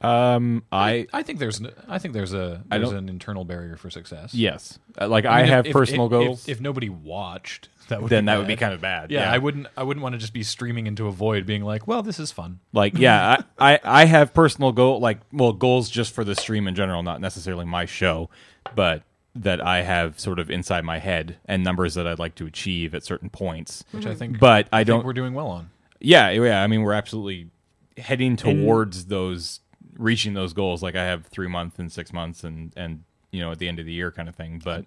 Um, 0.01 0.63
I 0.71 1.07
I 1.13 1.23
think 1.25 1.39
there's, 1.41 1.59
an, 1.59 1.71
I 1.89 1.99
think 1.99 2.15
there's 2.15 2.33
a, 2.33 2.63
I 2.71 2.79
there's 2.79 2.93
an 2.93 3.09
internal 3.09 3.45
barrier 3.45 3.77
for 3.77 3.91
success. 3.91 4.33
yes, 4.33 4.79
Uh, 5.01 5.09
like 5.09 5.25
I 5.25 5.29
I, 5.29 5.37
mean, 5.39 5.45
if- 5.47 5.51
have 5.51 5.67
if- 5.67 5.73
personal 5.73 6.07
if- 6.07 6.11
goals. 6.11 6.43
If, 6.49 6.57
if 6.57 6.61
nobody 6.61 6.89
watched, 6.89 7.69
that 7.89 8.01
would 8.03 8.09
then 8.11 8.25
be 8.25 8.27
that 8.27 8.39
would 8.39 8.47
be 8.47 8.55
bad. 8.55 8.61
kind 8.61 8.75
of 8.75 8.81
bad. 8.81 9.11
Yeah, 9.11 9.33
I 9.33 9.39
wouldn't. 9.39 9.67
I 9.77 9.83
wouldn't 9.83 10.03
want 10.05 10.13
to 10.13 10.19
just 10.19 10.33
be 10.33 10.43
streaming 10.45 10.87
into 10.87 11.09
a 11.09 11.11
void, 11.11 11.47
being 11.47 11.65
like, 11.65 11.89
"Well, 11.89 12.03
this 12.03 12.21
is 12.21 12.31
fun." 12.31 12.61
Like, 12.73 12.97
yeah, 12.97 13.39
I, 13.59 13.73
I, 13.75 13.81
I 14.03 14.05
have 14.05 14.33
personal 14.33 14.71
goal, 14.73 15.01
like, 15.01 15.19
well, 15.33 15.53
goals 15.53 15.91
just 15.91 16.15
for 16.15 16.23
the 16.23 16.35
stream 16.37 16.69
in 16.69 16.75
general, 16.77 17.03
not 17.03 17.21
necessarily 17.21 17.65
my 17.65 17.85
show, 17.87 18.31
but 18.77 19.03
that 19.35 19.61
I 19.65 19.83
have 19.83 20.19
sort 20.21 20.39
of 20.39 20.51
inside 20.51 20.85
my 20.85 20.99
head 20.99 21.39
and 21.47 21.65
numbers 21.65 21.95
that 21.95 22.07
I'd 22.07 22.19
like 22.19 22.35
to 22.37 22.47
achieve 22.47 22.95
at 22.95 23.05
certain 23.05 23.31
points. 23.31 23.85
Which 23.93 24.07
I 24.07 24.15
think, 24.15 24.39
But 24.39 24.69
I 24.73 24.79
think 24.81 24.87
don't. 24.89 25.05
we're 25.07 25.13
doing 25.13 25.33
well 25.35 25.49
on. 25.49 25.71
yeah, 26.01 26.31
yeah. 26.31 26.63
I 26.63 26.67
mean, 26.67 26.83
we're 26.83 26.93
absolutely 26.93 27.49
heading 27.97 28.37
towards 28.37 29.07
those, 29.07 29.61
reaching 29.99 30.33
those 30.33 30.55
goals. 30.55 30.83
Like, 30.83 30.97
I 30.97 31.05
have 31.05 31.27
three 31.27 31.49
months 31.49 31.79
and 31.79 31.93
six 31.93 32.13
months, 32.13 32.43
and 32.45 32.73
and 32.77 33.05
you 33.31 33.41
know, 33.41 33.53
at 33.53 33.59
the 33.59 33.69
end 33.69 33.79
of 33.79 33.85
the 33.85 33.93
year, 33.93 34.11
kind 34.11 34.29
of 34.29 34.35
thing. 34.35 34.63
But 34.65 34.87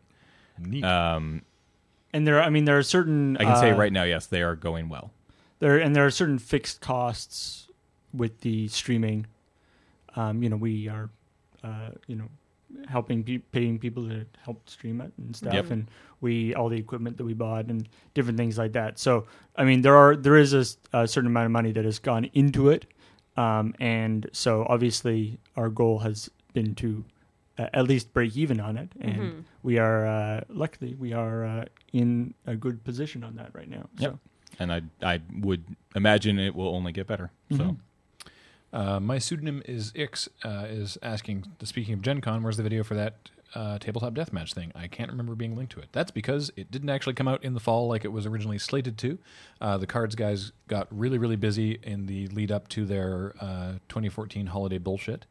Neat. 0.58 0.84
um, 0.84 1.44
And 2.14 2.26
there, 2.26 2.42
I 2.42 2.50
mean, 2.50 2.66
there 2.66 2.78
are 2.80 2.84
certain. 2.84 3.38
I 3.38 3.44
can 3.44 3.56
say 3.58 3.70
uh, 3.72 3.78
right 3.78 3.94
now, 3.94 4.04
yes, 4.04 4.26
they 4.26 4.42
are 4.42 4.56
going 4.56 4.90
well. 4.90 5.12
there 5.60 5.78
and 5.78 5.96
there 5.96 6.06
are 6.06 6.12
certain 6.12 6.40
fixed 6.40 6.82
costs 6.82 7.68
with 8.14 8.42
the 8.42 8.68
streaming. 8.70 9.28
Um, 10.16 10.42
you 10.44 10.50
know, 10.50 10.58
we 10.58 10.90
are, 10.90 11.10
uh, 11.64 11.92
you 12.08 12.16
know, 12.18 12.28
helping 12.90 13.24
pe- 13.24 13.38
paying 13.38 13.80
people 13.80 14.08
to 14.10 14.26
help 14.44 14.68
stream 14.70 15.00
it 15.02 15.12
and 15.18 15.36
stuff, 15.36 15.54
Yep. 15.54 15.72
and 15.72 15.92
we 16.20 16.54
all 16.56 16.68
the 16.68 16.78
equipment 16.78 17.18
that 17.18 17.24
we 17.26 17.34
bought 17.34 17.66
and 17.68 17.88
different 18.14 18.38
things 18.38 18.58
like 18.58 18.74
that. 18.74 19.00
So, 19.00 19.26
I 19.56 19.64
mean, 19.64 19.82
there 19.84 19.96
are 19.96 20.16
there 20.16 20.36
is 20.36 20.54
a 20.54 21.08
certain 21.08 21.28
amount 21.28 21.46
of 21.46 21.52
money 21.52 21.72
that 21.74 21.86
has 21.86 22.00
gone 22.00 22.26
into 22.34 22.70
it, 22.70 22.86
um, 23.38 23.74
and 23.80 24.30
so 24.34 24.66
obviously 24.70 25.40
our 25.56 25.70
goal 25.70 26.00
has 26.00 26.30
been 26.54 26.76
to 26.76 27.04
uh, 27.58 27.68
at 27.74 27.86
least 27.88 28.14
break 28.14 28.36
even 28.38 28.60
on 28.60 28.78
it, 28.78 28.90
and 29.00 29.16
Mhm. 29.22 29.44
we 29.64 29.78
are 29.78 30.06
uh, 30.06 30.42
luckily 30.50 30.96
we 30.96 31.14
are 31.14 31.46
uh, 31.46 31.66
in 31.94 32.34
a 32.46 32.56
good 32.56 32.84
position 32.84 33.24
on 33.24 33.36
that 33.36 33.50
right 33.54 33.70
now. 33.70 33.88
Yep. 33.98 34.12
So. 34.12 34.20
And 34.60 34.72
I, 34.72 34.82
I 35.02 35.22
would 35.40 35.64
imagine 35.96 36.38
it 36.40 36.56
will 36.56 36.68
only 36.76 36.92
get 36.92 37.08
better. 37.08 37.32
So. 37.52 37.58
Mhm. 37.58 37.78
Uh, 38.74 39.00
my 39.02 39.18
pseudonym 39.20 39.62
is 39.66 39.92
Ix. 39.96 40.30
Uh, 40.46 40.66
is 40.70 40.98
asking. 41.02 41.44
Speaking 41.64 41.94
of 41.94 42.02
Gen 42.02 42.22
Con, 42.22 42.42
where's 42.42 42.56
the 42.58 42.64
video 42.64 42.84
for 42.84 42.96
that 42.96 43.30
uh, 43.54 43.78
tabletop 43.80 44.14
deathmatch 44.14 44.54
thing? 44.54 44.72
I 44.76 44.88
can't 44.88 45.10
remember 45.10 45.36
being 45.36 45.56
linked 45.56 45.74
to 45.74 45.80
it. 45.80 45.90
That's 45.92 46.12
because 46.12 46.52
it 46.56 46.72
didn't 46.72 46.90
actually 46.90 47.14
come 47.14 47.28
out 47.28 47.44
in 47.44 47.54
the 47.54 47.60
fall 47.60 47.88
like 47.88 48.06
it 48.06 48.12
was 48.12 48.26
originally 48.26 48.58
slated 48.58 48.98
to. 49.00 49.20
Uh, 49.60 49.78
the 49.78 49.88
cards 49.88 50.16
guys 50.16 50.52
got 50.68 50.88
really, 50.92 51.18
really 51.18 51.36
busy 51.36 51.80
in 51.84 52.06
the 52.06 52.28
lead 52.28 52.52
up 52.52 52.68
to 52.70 52.86
their 52.86 53.36
uh, 53.42 53.74
2014 53.90 54.48
holiday 54.48 54.78
bullshit, 54.78 55.26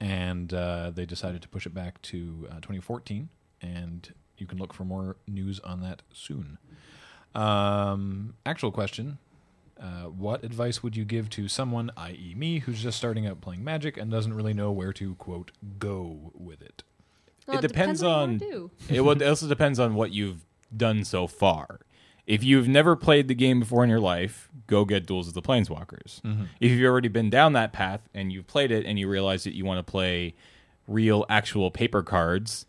and 0.00 0.52
uh, 0.54 0.90
they 0.90 1.06
decided 1.06 1.42
to 1.42 1.48
push 1.48 1.66
it 1.66 1.74
back 1.74 2.00
to 2.02 2.48
uh, 2.50 2.54
2014. 2.56 3.28
And 3.62 4.12
you 4.38 4.46
can 4.46 4.58
look 4.58 4.72
for 4.72 4.84
more 4.84 5.16
news 5.26 5.60
on 5.60 5.82
that 5.82 6.02
soon. 6.12 6.58
Um, 7.34 8.34
actual 8.44 8.72
question. 8.72 9.18
Uh, 9.80 10.04
what 10.04 10.44
advice 10.44 10.82
would 10.82 10.94
you 10.94 11.04
give 11.04 11.30
to 11.30 11.48
someone, 11.48 11.90
i.e., 11.96 12.34
me, 12.36 12.58
who's 12.58 12.82
just 12.82 12.98
starting 12.98 13.26
out 13.26 13.40
playing 13.40 13.64
Magic 13.64 13.96
and 13.96 14.10
doesn't 14.10 14.34
really 14.34 14.52
know 14.52 14.70
where 14.70 14.92
to 14.92 15.14
quote 15.14 15.52
go 15.78 16.32
with 16.34 16.60
it? 16.60 16.82
Well, 17.50 17.58
it 17.64 17.68
depends, 17.68 18.02
what 18.02 18.08
you 18.08 18.14
on. 18.14 18.38
do. 18.38 18.70
it 18.88 19.00
would- 19.02 19.22
it 19.22 19.26
also 19.28 19.48
depends 19.48 19.78
on 19.78 19.94
what 19.94 20.12
you've 20.12 20.44
done 20.76 21.04
so 21.04 21.26
far. 21.26 21.80
If 22.26 22.44
you've 22.44 22.68
never 22.68 22.94
played 22.94 23.26
the 23.28 23.34
game 23.34 23.60
before 23.60 23.82
in 23.82 23.90
your 23.90 23.98
life, 24.00 24.48
go 24.68 24.84
get 24.84 25.04
Duels 25.06 25.26
of 25.26 25.34
the 25.34 25.42
Planeswalkers. 25.42 26.20
If 26.60 26.70
you've 26.70 26.88
already 26.88 27.08
been 27.08 27.28
down 27.28 27.54
that 27.54 27.72
path 27.72 28.08
and 28.14 28.30
you've 28.32 28.46
played 28.46 28.70
it 28.70 28.86
and 28.86 28.98
you 28.98 29.08
realize 29.08 29.42
that 29.44 29.54
you 29.54 29.64
want 29.64 29.84
to 29.84 29.90
play 29.90 30.34
real, 30.86 31.26
actual 31.28 31.70
paper 31.72 32.02
cards, 32.02 32.66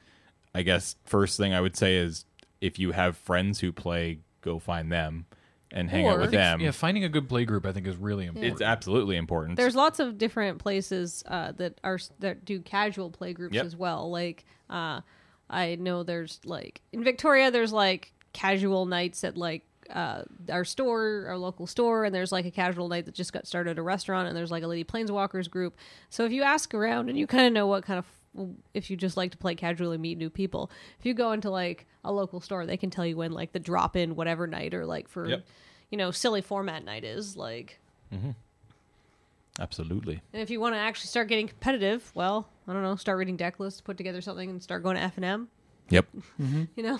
I 0.55 0.63
guess 0.63 0.95
first 1.05 1.37
thing 1.37 1.53
I 1.53 1.61
would 1.61 1.75
say 1.77 1.95
is 1.97 2.25
if 2.59 2.79
you 2.79 2.91
have 2.93 3.15
friends 3.17 3.59
who 3.59 3.71
play, 3.71 4.19
go 4.41 4.57
find 4.57 4.91
them 4.91 5.25
and 5.71 5.89
hang 5.91 6.05
Or- 6.05 6.13
out 6.13 6.19
with 6.21 6.31
them. 6.31 6.59
Yeah, 6.59 6.71
finding 6.71 7.03
a 7.03 7.09
good 7.09 7.29
play 7.29 7.45
group 7.45 7.65
I 7.65 7.71
think 7.71 7.85
is 7.85 7.97
really 7.97 8.25
important. 8.25 8.53
It's 8.53 8.61
absolutely 8.61 9.15
important. 9.15 9.57
There's 9.57 9.75
lots 9.75 9.99
of 9.99 10.17
different 10.17 10.57
places 10.57 11.23
uh, 11.27 11.51
that 11.53 11.79
are 11.83 11.99
that 12.19 12.45
do 12.45 12.59
casual 12.61 13.11
play 13.11 13.33
groups 13.33 13.53
Yep. 13.55 13.65
as 13.65 13.75
well. 13.75 14.09
Like 14.09 14.43
uh, 14.71 15.01
I 15.49 15.75
know 15.75 16.03
there's 16.03 16.39
like 16.45 16.81
in 16.91 17.03
Victoria, 17.03 17.51
there's 17.51 17.73
like 17.73 18.13
casual 18.33 18.85
nights 18.85 19.23
at 19.23 19.37
like 19.37 19.63
uh, 19.89 20.23
our 20.49 20.63
store, 20.63 21.25
our 21.27 21.37
local 21.37 21.67
store, 21.67 22.05
and 22.05 22.15
there's 22.15 22.31
like 22.31 22.45
a 22.45 22.51
casual 22.51 22.87
night 22.87 23.05
that 23.05 23.13
just 23.13 23.33
got 23.33 23.45
started 23.45 23.71
at 23.71 23.77
a 23.77 23.81
restaurant, 23.81 24.27
and 24.29 24.37
there's 24.37 24.51
like 24.51 24.63
a 24.63 24.67
Lady 24.67 24.85
Planeswalkers 24.85 25.49
group. 25.49 25.75
So 26.09 26.23
if 26.23 26.31
you 26.31 26.43
ask 26.43 26.73
around 26.73 27.09
and 27.09 27.17
you 27.17 27.27
kind 27.27 27.45
of 27.45 27.51
know 27.51 27.67
what 27.67 27.83
kind 27.83 27.99
of 27.99 28.05
if 28.73 28.89
you 28.89 28.95
just 28.95 29.17
like 29.17 29.31
to 29.31 29.37
play 29.37 29.55
casually 29.55 29.97
meet 29.97 30.17
new 30.17 30.29
people, 30.29 30.71
if 30.97 31.05
you 31.05 31.13
go 31.13 31.33
into 31.33 31.49
like 31.49 31.85
a 32.05 32.11
local 32.13 32.39
store, 32.39 32.65
they 32.65 32.77
can 32.77 32.89
tell 32.89 33.05
you 33.05 33.17
when 33.17 33.33
like 33.33 33.51
the 33.51 33.59
drop 33.59 33.97
in 33.97 34.15
whatever 34.15 34.47
night 34.47 34.73
or 34.73 34.85
like 34.85 35.09
for 35.09 35.27
Yep. 35.27 35.45
you 35.89 35.97
know 35.97 36.11
silly 36.11 36.41
format 36.41 36.85
night 36.85 37.03
is 37.03 37.35
like. 37.35 37.79
Absolutely. 39.59 40.21
And 40.33 40.41
if 40.41 40.49
you 40.49 40.59
want 40.59 40.75
to 40.75 40.79
actually 40.79 41.07
start 41.07 41.27
getting 41.27 41.47
competitive, 41.47 42.11
well, 42.15 42.47
I 42.67 42.73
don't 42.73 42.83
know, 42.83 42.95
start 42.95 43.17
reading 43.17 43.35
deck 43.37 43.59
lists, 43.59 43.81
put 43.81 43.97
together 43.97 44.21
something, 44.21 44.49
and 44.49 44.61
start 44.63 44.83
going 44.83 44.95
to 44.95 45.01
FNM. 45.03 45.47
Yep. 45.89 46.07
You 46.75 46.83
know, 46.83 46.99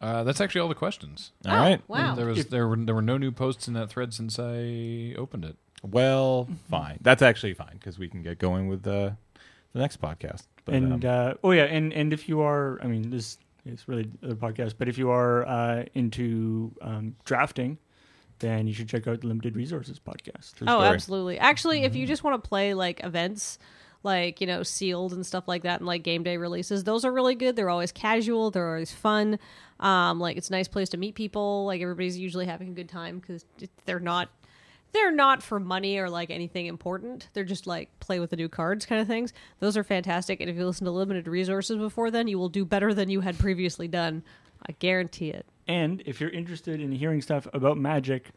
Uh, 0.00 0.24
that's 0.24 0.40
actually 0.40 0.62
all 0.62 0.68
the 0.68 0.74
questions. 0.74 1.32
All 1.46 1.54
right. 1.54 1.80
Oh, 1.82 1.92
wow. 1.92 2.14
There 2.14 2.26
was 2.26 2.46
there 2.46 2.66
were 2.66 2.76
there 2.76 2.94
were 2.94 3.02
no 3.02 3.18
new 3.18 3.30
posts 3.30 3.68
in 3.68 3.74
that 3.74 3.90
thread 3.90 4.14
since 4.14 4.38
I 4.38 5.14
opened 5.18 5.44
it. 5.44 5.56
Well, 5.82 6.48
fine. 6.70 6.98
That's 7.02 7.20
actually 7.22 7.52
fine 7.52 7.74
because 7.74 7.98
we 7.98 8.08
can 8.08 8.22
get 8.22 8.38
going 8.38 8.68
with 8.68 8.86
uh, 8.86 9.10
the 9.74 9.78
next 9.78 10.00
podcast. 10.00 10.44
But, 10.64 10.74
and 10.74 11.04
um, 11.04 11.10
uh, 11.10 11.34
oh 11.44 11.50
yeah, 11.50 11.64
and 11.64 11.92
and 11.92 12.14
if 12.14 12.28
you 12.30 12.40
are, 12.40 12.80
I 12.82 12.86
mean, 12.86 13.10
this 13.10 13.36
is 13.66 13.86
really 13.88 14.10
the 14.22 14.34
podcast, 14.34 14.74
but 14.78 14.88
if 14.88 14.96
you 14.96 15.10
are 15.10 15.46
uh, 15.46 15.84
into 15.92 16.72
um, 16.80 17.14
drafting, 17.26 17.76
then 18.40 18.66
you 18.66 18.74
should 18.74 18.88
check 18.88 19.06
out 19.06 19.20
the 19.20 19.28
Limited 19.28 19.56
Resources 19.56 19.98
podcast. 19.98 20.54
true 20.54 20.66
oh, 20.66 20.78
story. 20.78 20.88
absolutely. 20.88 21.38
Actually, 21.38 21.84
if 21.84 21.94
you 21.94 22.06
just 22.06 22.24
want 22.24 22.42
to 22.42 22.48
play 22.48 22.74
like 22.74 23.04
events, 23.04 23.58
like 24.02 24.40
you 24.40 24.46
know, 24.46 24.62
sealed 24.62 25.12
and 25.12 25.24
stuff 25.24 25.46
like 25.46 25.62
that, 25.62 25.80
and 25.80 25.86
like 25.86 26.02
game 26.02 26.22
day 26.22 26.36
releases, 26.36 26.84
those 26.84 27.04
are 27.04 27.12
really 27.12 27.34
good. 27.34 27.56
They're 27.56 27.70
always 27.70 27.92
casual. 27.92 28.50
They're 28.50 28.68
always 28.68 28.92
fun. 28.92 29.38
Um, 29.78 30.18
like 30.18 30.36
it's 30.36 30.48
a 30.48 30.52
nice 30.52 30.68
place 30.68 30.88
to 30.90 30.96
meet 30.96 31.14
people. 31.14 31.66
Like 31.66 31.80
everybody's 31.80 32.18
usually 32.18 32.46
having 32.46 32.68
a 32.68 32.74
good 32.74 32.88
time 32.88 33.18
because 33.18 33.44
they're 33.84 34.00
not. 34.00 34.28
They're 34.92 35.12
not 35.12 35.40
for 35.40 35.60
money 35.60 35.98
or 35.98 36.10
like 36.10 36.30
anything 36.30 36.66
important. 36.66 37.28
They're 37.32 37.44
just 37.44 37.64
like 37.64 37.96
play 38.00 38.18
with 38.18 38.30
the 38.30 38.36
new 38.36 38.48
cards 38.48 38.86
kind 38.86 39.00
of 39.00 39.06
things. 39.06 39.32
Those 39.60 39.76
are 39.76 39.84
fantastic. 39.84 40.40
And 40.40 40.50
if 40.50 40.56
you 40.56 40.66
listen 40.66 40.84
to 40.84 40.90
limited 40.90 41.28
resources 41.28 41.76
before 41.76 42.10
then, 42.10 42.26
you 42.26 42.40
will 42.40 42.48
do 42.48 42.64
better 42.64 42.92
than 42.92 43.08
you 43.08 43.20
had 43.20 43.38
previously 43.38 43.86
done. 43.86 44.24
I 44.68 44.72
guarantee 44.78 45.30
it. 45.30 45.46
And 45.68 46.02
if 46.06 46.20
you're 46.20 46.30
interested 46.30 46.80
in 46.80 46.92
hearing 46.92 47.22
stuff 47.22 47.46
about 47.52 47.76
Magic, 47.78 48.30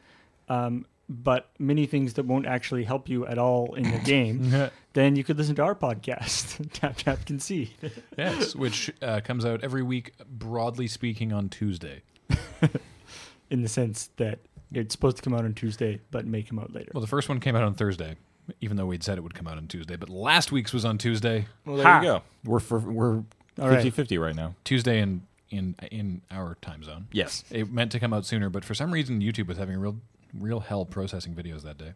um, 0.49 0.85
but 1.09 1.49
many 1.59 1.85
things 1.85 2.13
that 2.13 2.25
won't 2.25 2.45
actually 2.45 2.83
help 2.83 3.09
you 3.09 3.25
at 3.25 3.37
all 3.37 3.73
in 3.75 3.83
the 3.83 3.97
game, 4.05 4.69
then 4.93 5.15
you 5.15 5.23
could 5.23 5.37
listen 5.37 5.55
to 5.55 5.63
our 5.63 5.75
podcast, 5.75 6.69
Tap 6.73 6.95
Tap 6.97 7.25
Concede. 7.25 7.71
yes, 8.17 8.55
which 8.55 8.91
uh, 9.01 9.19
comes 9.23 9.45
out 9.45 9.63
every 9.63 9.83
week, 9.83 10.13
broadly 10.29 10.87
speaking, 10.87 11.33
on 11.33 11.49
Tuesday. 11.49 12.03
in 13.49 13.61
the 13.61 13.69
sense 13.69 14.09
that 14.17 14.39
it's 14.71 14.93
supposed 14.93 15.17
to 15.17 15.23
come 15.23 15.33
out 15.33 15.43
on 15.45 15.53
Tuesday, 15.53 15.99
but 16.11 16.25
may 16.25 16.41
come 16.41 16.57
out 16.59 16.73
later. 16.73 16.91
Well, 16.93 17.01
the 17.01 17.07
first 17.07 17.29
one 17.29 17.39
came 17.39 17.55
out 17.55 17.63
on 17.63 17.73
Thursday, 17.75 18.15
even 18.61 18.77
though 18.77 18.85
we'd 18.85 19.03
said 19.03 19.17
it 19.17 19.21
would 19.21 19.35
come 19.35 19.47
out 19.47 19.57
on 19.57 19.67
Tuesday. 19.67 19.95
But 19.95 20.09
last 20.09 20.51
week's 20.51 20.73
was 20.73 20.85
on 20.85 20.97
Tuesday. 20.97 21.45
well, 21.65 21.75
there 21.77 21.85
Ha. 21.85 21.97
you 21.99 22.05
go. 22.05 22.21
We're 22.45 22.59
for, 22.59 22.79
we're 22.79 23.15
All 23.61 23.69
right. 23.69 23.85
50-50 23.85 24.19
right 24.19 24.35
now. 24.35 24.55
Tuesday 24.63 24.99
in 25.01 25.23
in 25.53 25.75
in 25.91 26.21
our 26.31 26.57
time 26.61 26.83
zone. 26.83 27.07
Yes. 27.11 27.43
It 27.51 27.71
meant 27.71 27.91
to 27.93 27.99
come 27.99 28.13
out 28.13 28.25
sooner, 28.25 28.49
but 28.49 28.65
for 28.65 28.73
some 28.73 28.91
reason 28.91 29.21
YouTube 29.21 29.47
was 29.47 29.57
having 29.57 29.77
real 29.79 29.97
real 30.37 30.59
hell 30.61 30.85
processing 30.85 31.33
videos 31.35 31.61
that 31.63 31.77
day. 31.77 31.93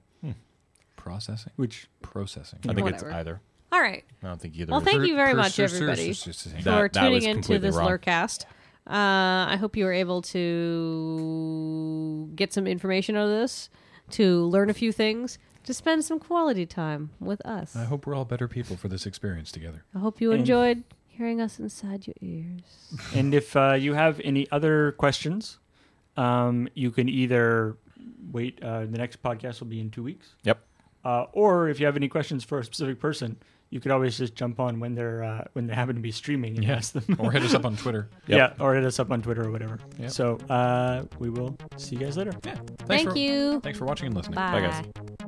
Processing, 0.96 1.54
Which 1.56 1.88
processing. 2.02 2.60
I 2.64 2.74
think 2.74 2.82
Whatever. 2.84 3.08
it's 3.08 3.16
either. 3.16 3.42
All 3.72 3.80
right. 3.82 4.04
I 4.24 4.28
don't 4.28 4.42
think 4.42 4.56
either. 4.58 4.72
Well, 4.72 4.80
is- 4.82 4.86
thank 4.86 5.06
you 5.06 5.16
very 5.16 5.34
much, 5.34 5.60
everybody. 5.60 6.14
for 6.14 6.90
tuning 6.90 7.14
was 7.14 7.26
into 7.26 7.60
this 7.60 7.76
wrong. 7.76 7.90
LRRcast. 7.90 8.44
Uh, 8.90 9.52
I 9.52 9.58
hope 9.60 9.76
you 9.78 9.86
were 9.86 9.94
able 9.94 10.22
to 10.24 12.30
get 12.36 12.52
some 12.54 12.68
information 12.68 13.16
out 13.16 13.24
of 13.26 13.30
this, 13.30 13.70
to 14.12 14.46
learn 14.46 14.70
a 14.70 14.74
few 14.74 14.92
things, 14.92 15.38
to 15.66 15.74
spend 15.74 16.04
some 16.06 16.20
quality 16.20 16.66
time 16.66 17.12
with 17.20 17.46
us. 17.46 17.76
I 17.76 17.84
hope 17.86 18.08
we're 18.08 18.16
all 18.16 18.26
better 18.26 18.48
people 18.48 18.76
for 18.78 18.88
this 18.88 19.06
experience 19.06 19.52
together. 19.52 19.84
I 19.94 20.00
hope 20.00 20.20
you 20.22 20.32
And- 20.32 20.40
enjoyed 20.42 20.84
hearing 21.18 21.42
us 21.42 21.60
inside 21.60 22.08
your 22.08 22.16
ears. 22.22 22.62
and 23.16 23.34
if 23.34 23.56
uh, 23.56 23.74
you 23.74 23.94
have 23.94 24.22
any 24.24 24.48
other 24.52 24.94
questions, 24.94 25.60
um, 26.16 26.68
you 26.74 26.92
can 26.92 27.10
either 27.10 27.78
wait. 28.32 28.62
Uh, 28.64 28.82
the 28.82 28.98
next 28.98 29.22
podcast 29.24 29.60
will 29.60 29.68
be 29.68 29.80
in 29.80 29.90
two 29.90 30.04
weeks. 30.04 30.36
Yep. 30.44 30.60
Uh, 31.04 31.26
or 31.34 31.70
if 31.70 31.80
you 31.80 31.86
have 31.86 31.96
any 31.96 32.08
questions 32.08 32.44
for 32.44 32.60
a 32.60 32.64
specific 32.64 33.00
person, 33.00 33.38
you 33.70 33.80
could 33.80 33.92
always 33.92 34.18
just 34.18 34.34
jump 34.36 34.60
on 34.60 34.80
when 34.80 34.96
they're 34.96 35.24
uh, 35.24 35.44
when 35.54 35.68
they 35.68 35.74
happen 35.74 35.96
to 35.96 36.02
be 36.02 36.12
streaming 36.12 36.56
and 36.56 36.66
Yeah. 36.66 36.76
ask 36.76 36.94
them. 36.94 37.16
Or 37.20 37.32
hit 37.32 37.44
us 37.44 37.54
up 37.54 37.66
on 37.66 37.76
Twitter. 37.84 38.10
Yep. 38.28 38.38
Yeah, 38.60 38.64
or 38.64 38.74
hit 38.76 38.84
us 38.86 39.00
up 39.00 39.12
on 39.12 39.22
Twitter 39.22 39.46
or 39.48 39.52
whatever. 39.52 39.80
Yep. 40.00 40.12
So 40.12 40.36
uh, 40.50 41.04
we 41.20 41.30
will 41.30 41.58
see 41.78 41.96
you 41.96 42.02
guys 42.02 42.18
later. 42.18 42.32
Yeah. 42.46 42.56
Thanks 42.56 42.84
Thank 42.88 43.10
for, 43.12 43.18
you. 43.18 43.60
Thanks 43.62 43.78
for 43.80 43.86
watching 43.86 44.08
and 44.08 44.16
listening. 44.16 44.36
Bye. 44.36 44.52
Bye, 44.52 44.68
guys. 44.68 45.27